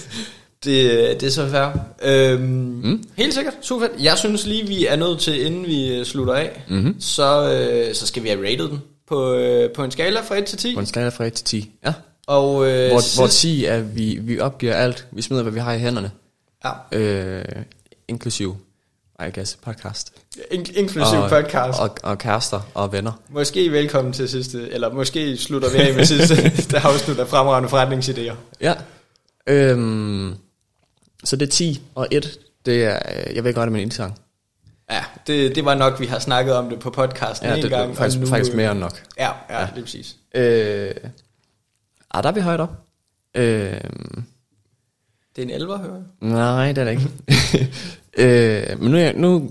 Det, 0.65 1.21
det 1.21 1.27
er 1.27 1.31
så 1.31 1.49
fair. 1.49 1.69
Øhm, 2.03 2.41
mm. 2.85 3.05
Helt 3.17 3.35
sikkert, 3.35 3.55
super 3.61 3.87
fedt. 3.87 4.05
Jeg 4.05 4.19
synes 4.19 4.47
lige, 4.47 4.67
vi 4.67 4.87
er 4.87 4.97
nødt 4.97 5.19
til, 5.21 5.47
inden 5.47 5.67
vi 5.67 6.05
slutter 6.05 6.35
af, 6.35 6.63
mm-hmm. 6.69 7.01
så, 7.01 7.53
øh, 7.53 7.95
så 7.95 8.07
skal 8.07 8.23
vi 8.23 8.29
have 8.29 8.45
rated 8.45 8.69
den 8.69 8.79
på, 9.09 9.35
øh, 9.35 9.71
på 9.71 9.85
en 9.85 9.91
skala 9.91 10.21
fra 10.21 10.37
1 10.39 10.45
til 10.45 10.59
10. 10.59 10.75
På 10.75 10.81
en 10.81 10.87
skala 10.87 11.09
fra 11.09 11.25
1 11.25 11.33
til 11.33 11.45
10. 11.45 11.71
Ja. 11.87 11.93
Og 12.27 12.67
øh, 12.71 12.87
Hvor, 12.89 13.17
hvor 13.17 13.27
sidst- 13.27 13.41
10 13.41 13.65
er, 13.65 13.81
vi, 13.81 14.19
vi 14.23 14.41
opgiver 14.41 14.75
alt. 14.75 15.07
Vi 15.13 15.23
smider, 15.23 15.43
hvad 15.43 15.53
vi 15.53 15.59
har 15.61 15.73
i 15.73 15.79
hænderne. 15.79 16.11
ja, 16.65 16.71
Øh, 16.99 17.45
inklusiv, 18.09 18.57
I 19.21 19.31
guess, 19.35 19.57
podcast. 19.63 20.13
in- 20.51 20.67
inklusiv 20.77 21.19
podcast. 21.29 21.81
Og, 21.81 21.91
og 22.03 22.19
kærester 22.19 22.61
og 22.75 22.93
venner. 22.93 23.13
Måske 23.29 23.73
velkommen 23.73 24.13
til 24.13 24.29
sidste, 24.29 24.69
eller 24.71 24.93
måske 24.93 25.37
slutter 25.37 25.71
vi 25.71 25.79
af 25.79 25.95
med 25.95 26.05
sidste, 26.05 26.35
der 26.71 26.81
afsnit 26.93 27.19
af 27.19 27.29
fremragende 27.29 27.69
forretningsidéer. 27.69 28.35
Ja. 28.61 28.75
Øhm, 29.47 30.35
så 31.25 31.37
det 31.37 31.47
er 31.47 31.51
10 31.51 31.83
og 31.95 32.07
1. 32.11 32.39
Det 32.67 32.85
er, 32.85 32.99
øh, 33.29 33.35
jeg 33.37 33.45
ved 33.45 33.55
godt, 33.55 33.67
det 33.67 33.71
er 33.71 33.73
min 33.73 33.81
indsang. 33.83 34.19
Ja, 34.91 35.05
det, 35.27 35.55
det 35.55 35.65
var 35.65 35.75
nok, 35.75 36.01
vi 36.01 36.07
har 36.07 36.19
snakket 36.19 36.55
om 36.55 36.71
det 36.71 36.79
på 36.81 36.91
podcasten 36.91 37.49
Ja, 37.49 37.55
en 37.57 37.63
det 37.63 37.71
gang. 37.71 37.91
er 37.91 37.95
faktisk, 37.95 38.17
og 38.17 38.21
nu, 38.25 38.27
faktisk 38.29 38.55
mere 38.57 38.71
end 38.73 38.81
nok. 38.81 39.03
Ja, 39.19 39.31
ja, 39.51 39.61
det 39.75 39.79
er 39.79 39.83
præcis. 39.83 40.17
Øh, 40.35 40.95
ah, 42.11 42.23
der 42.23 42.29
er 42.29 42.33
vi 42.35 42.41
højt 42.41 42.61
op. 42.61 42.73
Øh, 43.37 43.45
Det 45.37 45.39
er 45.39 45.43
en 45.43 45.51
elver, 45.51 45.79
hører 45.79 45.95
jeg. 45.95 46.03
nej, 46.31 46.73
det 46.73 46.79
er 46.79 46.85
det 46.85 46.91
ikke. 46.91 47.71
øh, 48.73 48.81
men 48.83 48.91
nu, 48.91 48.97
er 48.97 49.13
nu, 49.17 49.51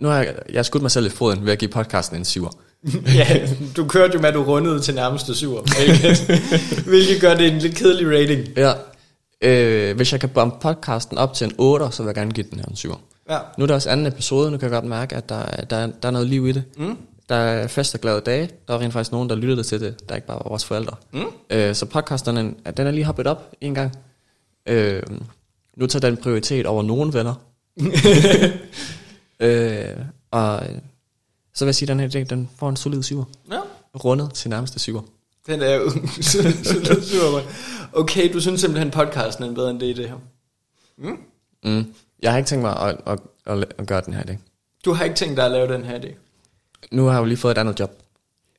nu 0.00 0.08
har 0.08 0.16
jeg, 0.16 0.34
jeg 0.48 0.58
har 0.58 0.62
skudt 0.62 0.82
mig 0.82 0.90
selv 0.90 1.06
i 1.06 1.10
foden 1.10 1.44
ved 1.44 1.52
at 1.52 1.58
give 1.58 1.70
podcasten 1.70 2.16
en 2.16 2.24
syver. 2.24 2.50
ja, 3.14 3.48
du 3.76 3.86
kørte 3.88 4.14
jo 4.14 4.20
med, 4.20 4.28
at 4.28 4.34
du 4.34 4.42
rundede 4.42 4.80
til 4.80 4.94
nærmeste 4.94 5.34
syver, 5.34 5.60
hvilket, 5.62 6.38
hvilket 6.84 7.20
gør 7.20 7.34
det 7.34 7.52
en 7.52 7.58
lidt 7.58 7.74
kedelig 7.74 8.06
rating. 8.20 8.48
Ja. 8.56 8.72
Øh, 9.42 9.96
hvis 9.96 10.12
jeg 10.12 10.20
kan 10.20 10.28
bombe 10.28 10.56
podcasten 10.60 11.18
op 11.18 11.34
til 11.34 11.44
en 11.44 11.52
8, 11.58 11.86
så 11.90 12.02
vil 12.02 12.08
jeg 12.08 12.14
gerne 12.14 12.30
give 12.32 12.46
den 12.50 12.58
her 12.58 12.66
en 12.66 12.76
7. 12.76 12.92
Ja. 13.30 13.38
Nu 13.58 13.62
er 13.62 13.66
der 13.66 13.74
også 13.74 13.90
anden 13.90 14.06
episode, 14.06 14.50
nu 14.50 14.56
kan 14.58 14.70
jeg 14.70 14.80
godt 14.80 14.84
mærke, 14.90 15.16
at 15.16 15.28
der, 15.28 15.34
er- 15.34 15.64
der, 15.64 15.76
er- 15.76 15.86
der 16.02 16.08
er 16.08 16.12
noget 16.12 16.26
liv 16.26 16.46
i 16.48 16.52
det. 16.52 16.64
Mm. 16.76 16.96
Der 17.28 17.34
er 17.34 17.66
fest 17.66 17.94
og 17.94 18.00
glade 18.00 18.20
dage. 18.20 18.50
Der 18.68 18.74
er 18.74 18.78
rent 18.78 18.92
faktisk 18.92 19.12
nogen, 19.12 19.28
der 19.30 19.36
lyttede 19.36 19.62
til 19.62 19.80
det, 19.80 20.08
der 20.08 20.14
ikke 20.14 20.26
bare 20.26 20.36
var 20.36 20.48
vores 20.48 20.64
forældre. 20.64 20.96
Mm. 21.12 21.24
Øh, 21.50 21.74
så 21.74 21.86
podcasten, 21.86 22.36
den, 22.36 22.56
er- 22.86 22.90
lige 22.90 23.04
hoppet 23.04 23.26
op 23.26 23.52
en 23.60 23.74
gang. 23.74 23.96
Øh, 24.66 25.02
nu 25.76 25.86
tager 25.86 26.00
den 26.00 26.16
prioritet 26.16 26.66
over 26.66 26.82
nogen 26.82 27.12
venner. 27.12 27.34
øh, 29.40 29.96
og 30.30 30.62
øh, 30.62 30.74
så 31.54 31.64
vil 31.64 31.68
jeg 31.68 31.74
sige, 31.74 31.86
at 31.86 31.98
den 31.98 32.00
her 32.00 32.08
idé, 32.08 32.24
den 32.24 32.50
får 32.58 32.68
en 32.68 32.76
solid 32.76 33.02
syver. 33.02 33.24
ja. 33.50 33.60
Rundet 34.04 34.34
til 34.34 34.50
nærmeste 34.50 34.78
syver. 34.78 35.02
Den 35.46 35.62
er 35.62 35.74
jo 35.74 35.90
super 37.10 37.30
godt. 37.32 37.44
Okay, 37.92 38.32
du 38.32 38.40
synes 38.40 38.60
simpelthen, 38.60 38.90
podcasten 38.90 39.44
er 39.44 39.54
bedre 39.54 39.70
end 39.70 39.80
det 39.80 39.86
i 39.86 39.92
det 39.92 40.08
her. 40.08 40.16
Mm. 41.64 41.94
Jeg 42.22 42.30
har 42.30 42.38
ikke 42.38 42.48
tænkt 42.48 42.62
mig 42.62 42.76
at, 42.80 42.96
at, 43.06 43.18
at, 43.46 43.64
at 43.78 43.86
gøre 43.86 44.00
den 44.06 44.14
her 44.14 44.22
idé. 44.22 44.36
Du 44.84 44.92
har 44.92 45.04
ikke 45.04 45.16
tænkt 45.16 45.36
dig 45.36 45.44
at 45.44 45.50
lave 45.50 45.72
den 45.74 45.84
her 45.84 45.98
idé. 45.98 46.14
Nu 46.90 47.04
har 47.04 47.12
jeg 47.12 47.20
jo 47.20 47.24
lige 47.24 47.36
fået 47.38 47.52
et 47.52 47.58
andet 47.58 47.80
job. 47.80 47.90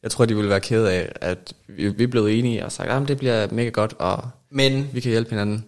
Jeg 0.03 0.11
tror, 0.11 0.25
de 0.25 0.35
ville 0.35 0.49
være 0.49 0.59
ked 0.59 0.85
af, 0.85 1.11
at 1.21 1.53
vi, 1.67 1.89
vi 1.89 2.03
er 2.03 2.07
blevet 2.07 2.39
enige 2.39 2.65
og 2.65 2.71
sagt, 2.71 2.89
at 2.89 3.07
det 3.07 3.17
bliver 3.17 3.47
mega 3.51 3.69
godt, 3.69 3.93
og 3.99 4.23
Men 4.49 4.89
vi 4.93 4.99
kan 4.99 5.11
hjælpe 5.11 5.29
hinanden. 5.29 5.65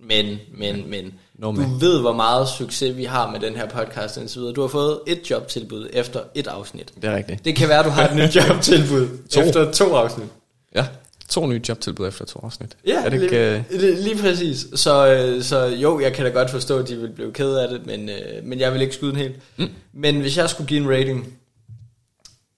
Men, 0.00 0.38
men, 0.58 0.90
men, 0.90 1.14
No 1.34 1.46
du 1.46 1.52
man. 1.52 1.80
ved, 1.80 2.00
hvor 2.00 2.12
meget 2.12 2.48
succes 2.48 2.96
vi 2.96 3.04
har 3.04 3.30
med 3.30 3.40
den 3.40 3.56
her 3.56 3.68
podcast 3.68 4.18
og 4.18 4.28
så 4.30 4.40
videre. 4.40 4.54
Du 4.54 4.60
har 4.60 4.68
fået 4.68 5.00
et 5.06 5.30
jobtilbud 5.30 5.88
efter 5.92 6.20
et 6.34 6.46
afsnit. 6.46 6.92
Det 7.02 7.04
er 7.10 7.16
rigtigt. 7.16 7.44
Det 7.44 7.56
kan 7.56 7.68
være, 7.68 7.82
du 7.82 7.88
har 7.88 8.08
et 8.08 8.16
nyt 8.16 8.36
jobtilbud 8.48 9.08
To. 9.30 9.40
efter 9.40 9.72
to 9.72 9.94
afsnit. 9.94 10.28
Ja, 10.74 10.86
to 11.32 11.46
nye 11.46 11.60
jobtilbud 11.68 12.08
efter 12.08 12.24
to 12.24 12.40
afsnit. 12.42 12.76
Ja, 12.86 13.04
er 13.04 13.08
det 13.08 13.12
lige, 13.12 13.22
ikke, 13.22 13.56
øh, 13.56 13.80
lige, 13.80 14.02
lige 14.02 14.16
præcis. 14.16 14.66
Så, 14.74 15.06
øh, 15.06 15.42
så 15.42 15.66
jo, 15.66 16.00
jeg 16.00 16.12
kan 16.12 16.24
da 16.24 16.30
godt 16.30 16.50
forstå, 16.50 16.78
at 16.78 16.88
de 16.88 16.96
vil 16.96 17.10
blive 17.10 17.32
ked 17.32 17.54
af 17.54 17.68
det, 17.68 17.86
men, 17.86 18.08
øh, 18.08 18.44
men 18.44 18.60
jeg 18.60 18.72
vil 18.72 18.82
ikke 18.82 18.94
skyde 18.94 19.10
den 19.10 19.18
helt. 19.20 19.36
Mm. 19.56 19.68
Men 19.92 20.20
hvis 20.20 20.36
jeg 20.36 20.50
skulle 20.50 20.68
give 20.68 20.80
en 20.80 20.90
rating, 20.90 21.32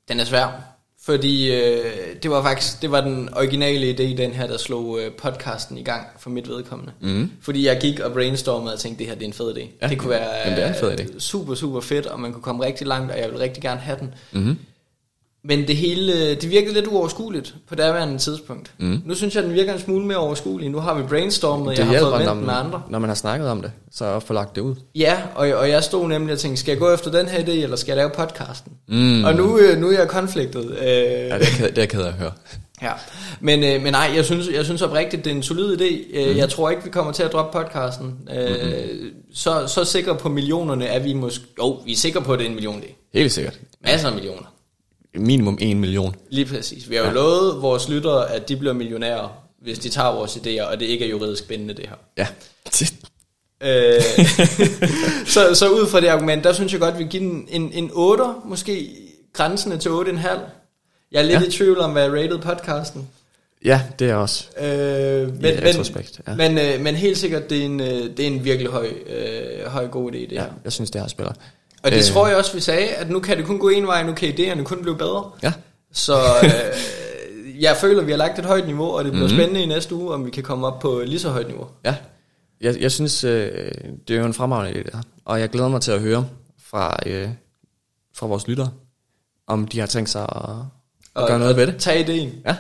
den 0.09 0.21
er 0.21 0.25
svær. 0.25 0.75
Fordi 1.05 1.53
øh, 1.53 1.85
det 2.23 2.31
var 2.31 2.43
faktisk 2.43 2.83
det 2.83 2.91
var 2.91 3.01
den 3.01 3.29
originale 3.37 3.91
idé, 3.91 4.17
den 4.17 4.31
her, 4.33 4.47
der 4.47 4.57
slog 4.57 5.01
øh, 5.01 5.13
podcasten 5.13 5.79
i 5.79 5.83
gang 5.83 6.07
for 6.19 6.31
mit 6.31 6.49
vedkommende. 6.49 6.93
Mm. 7.01 7.31
Fordi 7.41 7.67
jeg 7.67 7.79
gik 7.81 8.01
og 8.01 8.13
brainstormede 8.13 8.73
og 8.73 8.81
tænkte, 8.81 8.99
det 8.99 9.07
her 9.07 9.15
det 9.15 9.23
er 9.23 9.27
en 9.27 9.33
fed 9.33 9.57
idé. 9.57 9.67
Ja, 9.83 9.89
det 9.89 9.99
kunne 9.99 10.11
være 10.11 10.37
jamen, 10.37 10.57
det 10.59 10.65
er 10.65 10.69
en 10.69 10.75
fed 10.75 11.01
idé. 11.01 11.19
super, 11.19 11.55
super 11.55 11.81
fedt, 11.81 12.07
og 12.07 12.21
man 12.21 12.33
kunne 12.33 12.43
komme 12.43 12.65
rigtig 12.65 12.87
langt, 12.87 13.13
og 13.13 13.19
jeg 13.19 13.31
vil 13.31 13.39
rigtig 13.39 13.63
gerne 13.63 13.81
have 13.81 13.99
den. 14.01 14.15
Mhm. 14.33 14.59
Men 15.49 15.69
det 15.69 15.77
hele, 15.77 16.35
det 16.35 16.51
virkede 16.51 16.75
lidt 16.75 16.87
uoverskueligt 16.87 17.55
på 17.69 17.75
daværende 17.75 18.19
tidspunkt. 18.19 18.71
Mm. 18.79 19.03
Nu 19.07 19.15
synes 19.15 19.35
jeg, 19.35 19.43
den 19.43 19.53
virker 19.55 19.73
en 19.73 19.79
smule 19.81 20.07
mere 20.07 20.17
overskuelig. 20.19 20.71
Nu 20.71 20.79
har 20.79 20.95
vi 20.95 21.03
brainstormet, 21.09 21.71
det 21.77 21.79
jeg 21.79 21.87
har 21.87 21.99
fået 21.99 22.27
vendt 22.27 22.47
med 22.47 22.55
andre. 22.55 22.83
når 22.91 22.99
man 22.99 23.11
har 23.11 23.15
snakket 23.15 23.49
om 23.49 23.63
det, 23.63 23.71
så 23.93 24.05
er 24.05 24.19
få 24.21 24.33
lagt 24.33 24.55
det 24.57 24.61
ud. 24.61 24.75
Ja, 24.95 25.17
og, 25.35 25.49
og 25.49 25.69
jeg 25.69 25.85
stod 25.85 26.09
nemlig 26.09 26.33
og 26.33 26.39
tænkte, 26.39 26.61
skal 26.61 26.73
jeg 26.73 26.79
gå 26.79 26.93
efter 26.95 27.11
den 27.11 27.29
her 27.29 27.39
idé, 27.45 27.51
eller 27.51 27.77
skal 27.77 27.91
jeg 27.93 27.97
lave 27.97 28.11
podcasten? 28.11 28.73
Mm. 28.89 29.25
Og 29.25 29.35
nu, 29.35 29.59
øh, 29.59 29.79
nu 29.79 29.89
er 29.89 29.99
jeg 29.99 30.09
konfliktet. 30.09 30.65
Øh, 30.71 30.87
Ja, 30.87 31.39
det 31.39 31.49
er, 31.49 31.57
ked, 31.59 31.73
det 31.73 31.83
er 31.83 31.87
ked 31.87 32.01
af 32.03 32.07
at 32.09 32.13
høre. 32.15 32.33
ja. 32.83 32.93
Men, 33.41 33.65
øh, 33.65 33.83
men 33.83 33.93
nej, 33.93 34.11
jeg 34.17 34.25
synes, 34.25 34.49
jeg 34.55 34.65
synes 34.65 34.83
oprigtigt, 34.83 35.25
det 35.25 35.31
er 35.31 35.35
en 35.37 35.43
solid 35.43 35.81
idé. 35.81 36.19
Øh, 36.19 36.37
Jeg 36.37 36.49
tror 36.49 36.71
ikke, 36.71 36.85
vi 36.85 36.91
kommer 36.91 37.13
til 37.13 37.23
at 37.23 37.33
droppe 37.33 37.59
podcasten. 37.59 38.15
Øh, 38.37 39.11
så, 39.35 39.67
så 39.67 39.85
sikre 39.85 40.15
på 40.17 40.29
millionerne 40.29 40.87
er 40.87 40.99
vi 40.99 41.13
måske... 41.13 41.45
Jo, 41.59 41.79
vi 41.85 41.93
er 41.93 41.97
sikre 41.97 42.21
på, 42.23 42.33
at 42.33 42.39
det 42.39 42.45
er 42.45 42.49
en 42.49 42.55
million 42.55 42.81
det. 42.81 42.91
Helt 43.15 43.33
sikkert. 43.33 43.59
Masser 43.85 44.09
af 44.09 44.15
millioner. 44.15 44.54
Minimum 45.17 45.59
1 45.61 45.77
million. 45.77 46.15
Lige 46.31 46.45
præcis. 46.47 46.91
Vi 46.91 46.95
har 46.97 47.03
jo 47.03 47.09
ja. 47.09 47.15
lovet 47.15 47.63
vores 47.63 47.89
lyttere, 47.89 48.31
at 48.31 48.49
de 48.49 48.57
bliver 48.57 48.73
millionærer, 48.75 49.43
hvis 49.63 49.79
de 49.79 49.89
tager 49.89 50.13
vores 50.13 50.37
idéer, 50.37 50.63
og 50.63 50.81
det 50.81 50.87
ikke 50.87 51.05
er 51.05 51.09
juridisk 51.09 51.49
bindende 51.49 51.75
det 51.75 51.87
her. 51.89 51.97
Ja. 52.19 52.27
Øh, 53.63 54.01
så, 55.27 55.55
så 55.55 55.69
ud 55.69 55.87
fra 55.91 56.01
det 56.01 56.07
argument, 56.09 56.45
der 56.45 56.53
synes 56.53 56.73
jeg 56.73 56.81
godt, 56.81 56.99
vi 56.99 57.05
giver 57.05 57.25
den 57.25 57.47
en, 57.49 57.71
en 57.73 57.91
8, 57.93 58.25
måske 58.45 58.91
grænsende 59.33 59.79
til 59.79 59.89
8,5. 59.89 60.29
Jeg 61.13 61.19
er 61.19 61.23
lidt 61.23 61.41
Ja. 61.41 61.47
i 61.47 61.51
tvivl 61.51 61.79
om, 61.79 61.93
hvad 61.93 62.03
jeg 62.03 62.13
rated 62.13 62.39
podcasten. 62.39 63.09
Ja, 63.65 63.81
det 63.99 64.11
er 64.11 64.15
også. 64.15 64.45
Øh, 64.61 64.67
men, 64.67 65.37
I 65.37 65.41
men, 65.41 65.65
retrospekt, 65.65 66.21
ja. 66.29 66.35
men, 66.35 66.59
øh, 66.59 66.81
men 66.81 66.95
helt 66.95 67.19
sikkert, 67.19 67.51
det 67.51 67.59
er 67.61 67.65
en, 67.65 67.81
øh, 67.81 67.87
det 68.17 68.21
er 68.21 68.27
en 68.27 68.45
virkelig 68.45 68.71
høj, 68.73 68.89
øh, 69.07 69.67
høj 69.67 69.87
god 69.89 70.13
idé, 70.13 70.17
det 70.17 70.33
Ja, 70.33 70.41
her. 70.41 70.49
jeg 70.65 70.73
synes, 70.73 70.91
det 70.91 71.01
her 71.01 71.09
spiller. 71.09 71.33
Og 71.85 71.91
det 71.91 71.97
Øh, 71.97 72.03
tror 72.05 72.29
jeg 72.29 72.37
også, 72.37 72.55
vi 72.55 72.61
sagde, 72.61 72.89
at 72.89 73.11
nu 73.11 73.21
kan 73.21 73.37
det 73.37 73.47
kun 73.47 73.59
gå 73.59 73.69
en 73.69 73.87
vej, 73.87 74.03
nu 74.03 74.13
kan 74.13 74.29
idéerne 74.29 74.63
kun 74.63 74.83
blive 74.83 74.97
bedre. 74.97 75.31
Ja, 75.43 75.53
Så 75.93 76.17
øh, 76.45 77.63
jeg 77.63 77.77
føler, 77.77 78.01
at 78.01 78.07
vi 78.07 78.13
har 78.13 78.19
lagt 78.19 78.39
et 78.39 78.45
højt 78.45 78.67
niveau, 78.67 78.91
og 78.91 79.05
det 79.05 79.13
bliver 79.13 79.27
mm-hmm. 79.27 79.39
spændende 79.39 79.63
i 79.63 79.67
næste 79.67 79.95
uge, 79.95 80.15
om 80.15 80.27
vi 80.27 80.31
kan 80.31 80.43
komme 80.43 80.67
op 80.67 80.79
på 80.79 81.03
lige 81.07 81.19
så 81.19 81.31
højt 81.31 81.47
niveau. 81.47 81.67
ja. 81.85 81.97
Jeg, 82.61 82.81
jeg 82.81 82.93
synes, 82.93 83.25
øh, 83.25 83.51
det 84.09 84.17
er 84.17 84.21
jo 84.21 84.27
en 84.27 84.35
fremragende 84.35 84.81
idé, 84.81 84.83
det 84.83 84.91
her. 84.95 85.03
Og 85.25 85.41
jeg 85.41 85.49
glæder 85.49 85.69
mig 85.69 85.81
til 85.81 85.93
at 85.93 86.01
høre 86.01 86.27
fra, 86.65 86.97
øh, 87.07 87.29
fra 88.17 88.27
vores 88.27 88.49
lyttere, 88.49 88.71
om 89.47 89.69
de 89.69 89.81
har 89.81 89.87
tænkt 89.87 90.11
sig 90.11 90.23
at, 90.23 90.51
at 91.23 91.29
gøre 91.29 91.39
noget 91.39 91.57
ved 91.57 91.67
det. 91.67 91.77
Tag 91.79 92.09
idéen. 92.09 92.29
Ja, 92.47 92.57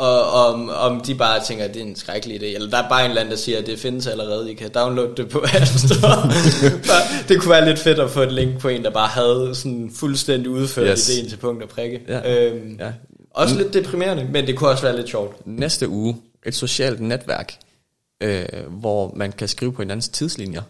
Og 0.00 0.30
om, 0.32 0.70
om 0.70 1.00
de 1.00 1.14
bare 1.14 1.40
tænker, 1.44 1.64
at 1.64 1.74
det 1.74 1.82
er 1.82 1.86
en 1.86 1.96
skrækkelig 1.96 2.40
idé. 2.42 2.44
Eller 2.44 2.70
der 2.70 2.78
er 2.82 2.88
bare 2.88 3.04
en 3.04 3.10
eller 3.10 3.20
anden, 3.20 3.30
der 3.32 3.38
siger, 3.38 3.58
at 3.58 3.66
det 3.66 3.78
findes 3.78 4.06
allerede. 4.06 4.50
I 4.50 4.54
kan 4.54 4.70
downloade 4.74 5.12
det 5.16 5.28
på 5.28 5.38
App 5.54 5.66
Store. 5.66 6.30
Det 7.28 7.40
kunne 7.40 7.50
være 7.50 7.64
lidt 7.68 7.78
fedt 7.78 7.98
at 7.98 8.10
få 8.10 8.22
et 8.22 8.32
link 8.32 8.58
på 8.60 8.68
en, 8.68 8.84
der 8.84 8.90
bare 8.90 9.08
havde 9.08 9.54
sådan 9.54 9.90
fuldstændig 9.94 10.50
udført 10.50 10.88
Yes. 10.98 11.10
idéen 11.10 11.28
til 11.30 11.36
punkt 11.36 11.62
og 11.62 11.68
prikke. 11.68 12.00
Ja. 12.08 12.46
Øhm, 12.50 12.76
ja. 12.80 12.92
Også 13.30 13.54
lidt 13.56 13.74
deprimerende, 13.74 14.28
men 14.32 14.46
det 14.46 14.56
kunne 14.56 14.70
også 14.70 14.82
være 14.82 14.96
lidt 14.96 15.08
sjovt. 15.08 15.46
Næste 15.46 15.88
uge, 15.88 16.16
et 16.46 16.54
socialt 16.54 17.00
netværk, 17.00 17.54
øh, 18.22 18.44
hvor 18.68 19.12
man 19.16 19.32
kan 19.32 19.48
skrive 19.48 19.72
på 19.72 19.82
hinandens 19.82 20.08
tidslinjer, 20.08 20.62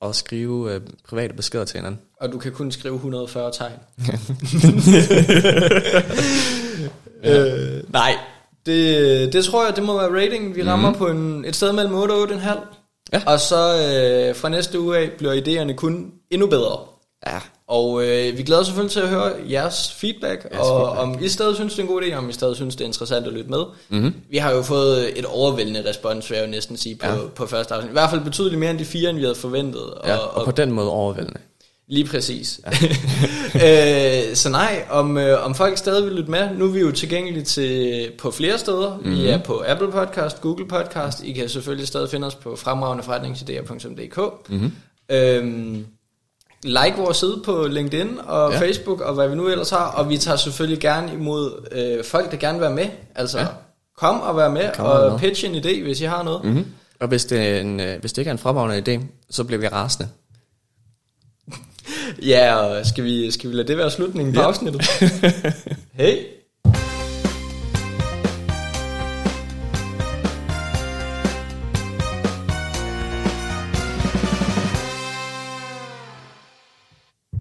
og 0.00 0.14
skrive 0.14 0.72
øh, 0.74 0.80
private 1.08 1.34
beskeder 1.34 1.64
til 1.64 1.76
hinanden. 1.76 2.00
Og 2.20 2.32
du 2.32 2.38
kan 2.38 2.52
kun 2.52 2.72
skrive 2.72 2.94
140 2.94 3.52
tegn. 3.52 3.72
øh, 7.24 7.82
nej, 7.92 8.14
det, 8.66 9.32
det 9.32 9.44
tror 9.44 9.64
jeg, 9.64 9.76
det 9.76 9.84
må 9.84 9.96
være 9.96 10.24
rating. 10.24 10.56
Vi 10.56 10.62
rammer 10.62 10.90
mm. 10.90 10.96
på 10.96 11.06
en, 11.06 11.44
et 11.44 11.56
sted 11.56 11.72
mellem 11.72 11.94
8 11.94 12.12
og 12.12 12.22
8,5. 12.22 12.60
Ja. 13.12 13.22
Og 13.26 13.40
så 13.40 13.56
øh, 13.56 14.36
fra 14.36 14.48
næste 14.48 14.80
uge 14.80 14.98
af 14.98 15.10
bliver 15.18 15.34
idéerne 15.34 15.74
kun 15.74 16.12
endnu 16.30 16.46
bedre. 16.46 16.78
Ja, 17.26 17.38
Og 17.68 18.02
øh, 18.02 18.38
vi 18.38 18.42
glæder 18.42 18.60
os 18.60 18.66
selvfølgelig 18.66 18.92
til 18.92 19.00
at 19.00 19.08
høre 19.08 19.32
jeres 19.50 19.92
feedback, 19.92 20.44
Jeres 20.52 20.68
og 20.68 20.80
feedback. 20.80 21.18
om 21.18 21.24
I 21.24 21.28
stadig 21.28 21.54
synes, 21.54 21.74
det 21.74 21.78
er 21.78 21.82
en 21.82 21.88
god 21.88 22.02
idé, 22.02 22.14
om 22.14 22.28
I 22.28 22.32
stadig 22.32 22.56
synes, 22.56 22.76
det 22.76 22.84
er 22.84 22.86
interessant 22.88 23.26
at 23.26 23.32
lytte 23.32 23.50
med. 23.50 23.64
Mm-hmm. 23.88 24.14
Vi 24.30 24.36
har 24.36 24.52
jo 24.52 24.62
fået 24.62 25.18
et 25.18 25.24
overvældende 25.24 25.88
respons, 25.88 26.30
vil 26.30 26.36
jeg 26.36 26.46
jo 26.46 26.50
næsten 26.50 26.76
sige, 26.76 26.96
på, 26.96 27.06
ja. 27.06 27.16
på 27.34 27.46
første 27.46 27.74
afsnit. 27.74 27.90
I 27.90 27.92
hvert 27.92 28.10
fald 28.10 28.20
betydeligt 28.20 28.58
mere 28.58 28.70
end 28.70 28.78
de 28.78 28.84
fire, 28.84 29.10
end 29.10 29.18
vi 29.18 29.24
havde 29.24 29.34
forventet. 29.34 29.82
ja 30.04 30.16
og, 30.16 30.30
og, 30.30 30.34
og 30.36 30.44
på 30.44 30.50
den 30.50 30.72
måde 30.72 30.90
overvældende. 30.90 31.40
Lige 31.88 32.06
præcis. 32.06 32.60
Ja. 32.66 32.70
øh, 34.30 34.36
så 34.36 34.48
nej, 34.50 34.84
om, 34.90 35.18
øh, 35.18 35.44
om 35.44 35.54
folk 35.54 35.78
stadig 35.78 36.04
vil 36.04 36.12
lytte 36.12 36.30
med, 36.30 36.48
nu 36.56 36.64
er 36.64 36.68
vi 36.70 36.80
jo 36.80 36.92
tilgængelige 36.92 37.44
til, 37.44 38.10
på 38.18 38.30
flere 38.30 38.58
steder. 38.58 38.96
Mm-hmm. 38.96 39.12
Vi 39.14 39.28
er 39.28 39.38
på 39.38 39.64
Apple 39.66 39.90
Podcast, 39.92 40.40
Google 40.40 40.68
Podcast. 40.68 41.24
I 41.24 41.32
kan 41.32 41.48
selvfølgelig 41.48 41.88
stadig 41.88 42.10
finde 42.10 42.26
os 42.26 42.34
på 42.34 42.56
fremragendeforretningsidéer.dk. 42.56 44.48
Mm-hmm. 44.50 44.72
Øhm, 45.10 45.86
like 46.64 46.96
vores 46.96 47.16
side 47.16 47.42
på 47.44 47.66
LinkedIn 47.70 48.08
og 48.26 48.52
Ja. 48.52 48.60
Facebook 48.60 49.00
og 49.00 49.14
hvad 49.14 49.28
vi 49.28 49.34
nu 49.34 49.48
ellers 49.48 49.70
har. 49.70 49.86
Og 49.90 50.08
vi 50.10 50.16
tager 50.16 50.36
selvfølgelig 50.36 50.80
gerne 50.80 51.12
imod 51.12 51.66
øh, 51.72 52.04
folk, 52.04 52.30
der 52.30 52.36
gerne 52.36 52.58
vil 52.58 52.62
være 52.66 52.74
med. 52.74 52.86
Altså, 53.14 53.38
Ja. 53.38 53.46
kom 53.98 54.20
og 54.20 54.36
vær 54.36 54.48
med 54.50 54.70
Kom 54.74 54.86
og 54.86 55.10
med. 55.10 55.18
pitch 55.18 55.44
en 55.44 55.54
idé, 55.54 55.82
hvis 55.82 56.00
I 56.00 56.04
har 56.04 56.22
noget. 56.22 56.44
Mm-hmm. 56.44 56.64
Og 57.00 57.08
hvis 57.08 57.24
det, 57.24 57.60
en, 57.60 57.80
øh, 57.80 58.00
hvis 58.00 58.12
det 58.12 58.18
ikke 58.22 58.28
er 58.28 58.32
en 58.32 58.38
fremragende 58.38 58.94
idé, 58.96 59.00
så 59.30 59.44
bliver 59.44 59.60
vi 59.60 59.68
rasende. 59.68 60.08
Ja, 62.22 62.54
og 62.56 62.86
skal 62.86 63.04
vi, 63.04 63.30
skal 63.30 63.50
vi 63.50 63.54
lade 63.56 63.68
det 63.68 63.76
være 63.78 63.90
slutningen 63.90 64.34
på 64.34 64.40
Ja. 64.40 64.46
afsnittet? 64.48 64.82
Hej! 65.92 66.18